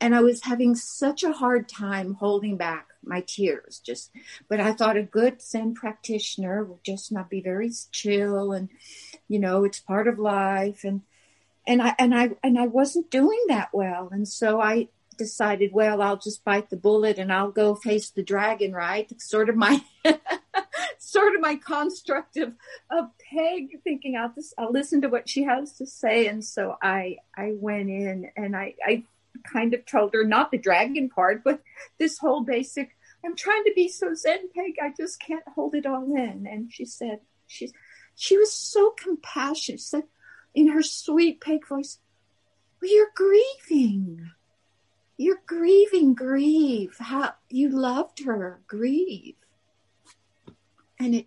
and 0.00 0.14
I 0.14 0.20
was 0.20 0.44
having 0.44 0.76
such 0.76 1.24
a 1.24 1.32
hard 1.32 1.68
time 1.68 2.14
holding 2.14 2.56
back 2.56 2.86
my 3.06 3.22
tears. 3.26 3.80
Just, 3.84 4.10
but 4.48 4.60
I 4.60 4.72
thought 4.72 4.96
a 4.96 5.02
good 5.02 5.42
Zen 5.42 5.74
practitioner 5.74 6.64
would 6.64 6.84
just 6.84 7.12
not 7.12 7.30
be 7.30 7.40
very 7.40 7.70
chill 7.92 8.52
and, 8.52 8.68
you 9.28 9.38
know, 9.38 9.64
it's 9.64 9.80
part 9.80 10.08
of 10.08 10.18
life. 10.18 10.84
And, 10.84 11.02
and 11.66 11.82
I, 11.82 11.94
and 11.98 12.14
I, 12.14 12.30
and 12.42 12.58
I 12.58 12.66
wasn't 12.66 13.10
doing 13.10 13.42
that 13.48 13.70
well. 13.72 14.08
And 14.12 14.26
so 14.26 14.60
I 14.60 14.88
decided, 15.16 15.72
well, 15.72 16.02
I'll 16.02 16.18
just 16.18 16.44
bite 16.44 16.70
the 16.70 16.76
bullet 16.76 17.18
and 17.18 17.32
I'll 17.32 17.50
go 17.50 17.74
face 17.74 18.10
the 18.10 18.22
dragon, 18.22 18.72
right? 18.72 19.10
It's 19.10 19.28
sort 19.28 19.48
of 19.48 19.56
my, 19.56 19.82
sort 20.98 21.34
of 21.34 21.40
my 21.40 21.56
construct 21.56 22.36
of, 22.36 22.54
of 22.90 23.06
Peg 23.30 23.82
thinking 23.82 24.16
I'll 24.16 24.34
I'll 24.58 24.72
listen 24.72 25.00
to 25.02 25.08
what 25.08 25.28
she 25.28 25.44
has 25.44 25.72
to 25.74 25.86
say. 25.86 26.26
And 26.26 26.44
so 26.44 26.76
I, 26.82 27.18
I 27.36 27.52
went 27.54 27.88
in 27.88 28.30
and 28.36 28.54
I, 28.54 28.74
I 28.84 29.04
kind 29.44 29.74
of 29.74 29.84
told 29.86 30.14
her, 30.14 30.24
not 30.24 30.50
the 30.50 30.58
dragon 30.58 31.08
part, 31.08 31.42
but 31.44 31.62
this 31.98 32.18
whole 32.18 32.42
basic, 32.42 32.95
I'm 33.26 33.36
trying 33.36 33.64
to 33.64 33.72
be 33.74 33.88
so 33.88 34.14
zen, 34.14 34.48
Peg. 34.54 34.76
I 34.80 34.92
just 34.96 35.20
can't 35.20 35.46
hold 35.54 35.74
it 35.74 35.84
all 35.84 36.04
in. 36.14 36.46
And 36.50 36.72
she 36.72 36.84
said, 36.84 37.20
she's, 37.46 37.72
she 38.14 38.38
was 38.38 38.52
so 38.52 38.90
compassionate. 38.96 39.80
She 39.80 39.86
said 39.86 40.04
in 40.54 40.68
her 40.68 40.82
sweet 40.82 41.40
Peg 41.40 41.66
voice, 41.66 41.98
well, 42.80 42.90
you're 42.90 43.12
grieving. 43.14 44.30
You're 45.16 45.42
grieving, 45.46 46.14
grieve. 46.14 46.96
How 46.98 47.34
you 47.50 47.68
loved 47.68 48.24
her, 48.24 48.60
grieve. 48.66 49.34
And 50.98 51.14
it, 51.16 51.26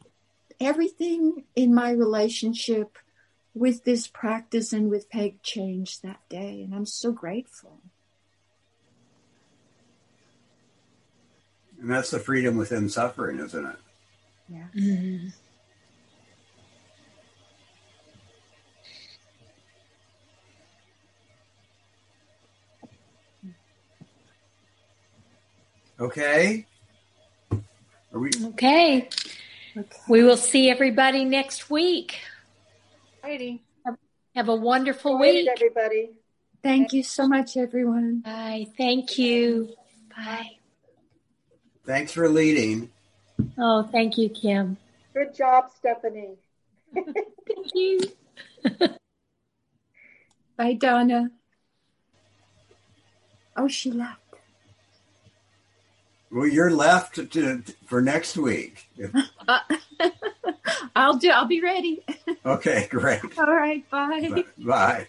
everything 0.60 1.44
in 1.56 1.74
my 1.74 1.92
relationship 1.92 2.98
with 3.54 3.84
this 3.84 4.08
practice 4.08 4.74
and 4.74 4.90
with 4.90 5.10
Peg 5.10 5.42
changed 5.42 6.04
that 6.04 6.22
day. 6.30 6.62
And 6.64 6.74
I'm 6.74 6.86
so 6.86 7.12
grateful. 7.12 7.79
And 11.82 11.90
that's 11.90 12.12
the 12.12 12.20
freedom 12.20 12.58
within 12.58 12.90
suffering, 12.90 13.40
isn't 13.40 13.66
it? 13.66 13.76
Yeah. 14.50 14.66
Mm-hmm. 14.76 15.28
Okay. 26.00 26.66
Are 27.52 28.20
we 28.20 28.30
Okay. 28.46 29.10
Okay. 29.78 29.98
We 30.08 30.24
will 30.24 30.38
see 30.38 30.70
everybody 30.70 31.26
next 31.26 31.70
week. 31.70 32.20
Heidi. 33.24 33.62
Have 34.36 34.48
a 34.48 34.56
wonderful 34.56 35.20
Waited, 35.20 35.42
week. 35.42 35.50
everybody. 35.50 36.10
Thank 36.64 36.94
you 36.94 37.04
so 37.04 37.28
much, 37.28 37.58
everyone. 37.58 38.22
Bye. 38.22 38.68
Thank 38.78 39.18
you. 39.18 39.74
Bye. 40.16 40.59
Thanks 41.86 42.12
for 42.14 42.30
leading. 42.30 42.90
Oh, 43.58 43.84
thank 43.84 44.18
you, 44.18 44.30
Kim. 44.30 44.78
Good 45.14 45.36
job, 45.36 45.72
Stephanie. 45.78 46.36
Thank 46.94 47.74
you. 47.74 48.00
Bye, 50.58 50.74
Donna. 50.74 51.32
Oh, 53.56 53.68
she 53.68 53.92
left. 53.92 54.20
Well, 56.32 56.48
you're 56.48 56.72
left 56.72 57.16
to, 57.16 57.26
to, 57.26 57.64
for 57.86 58.02
next 58.02 58.38
week. 58.38 58.88
Uh, 59.48 59.60
I'll 60.96 61.18
do. 61.18 61.30
I'll 61.30 61.48
be 61.48 61.62
ready. 61.62 62.06
okay, 62.46 62.88
great. 62.90 63.22
All 63.38 63.52
right. 63.52 63.90
Bye. 63.90 64.44
Bye. 64.58 65.08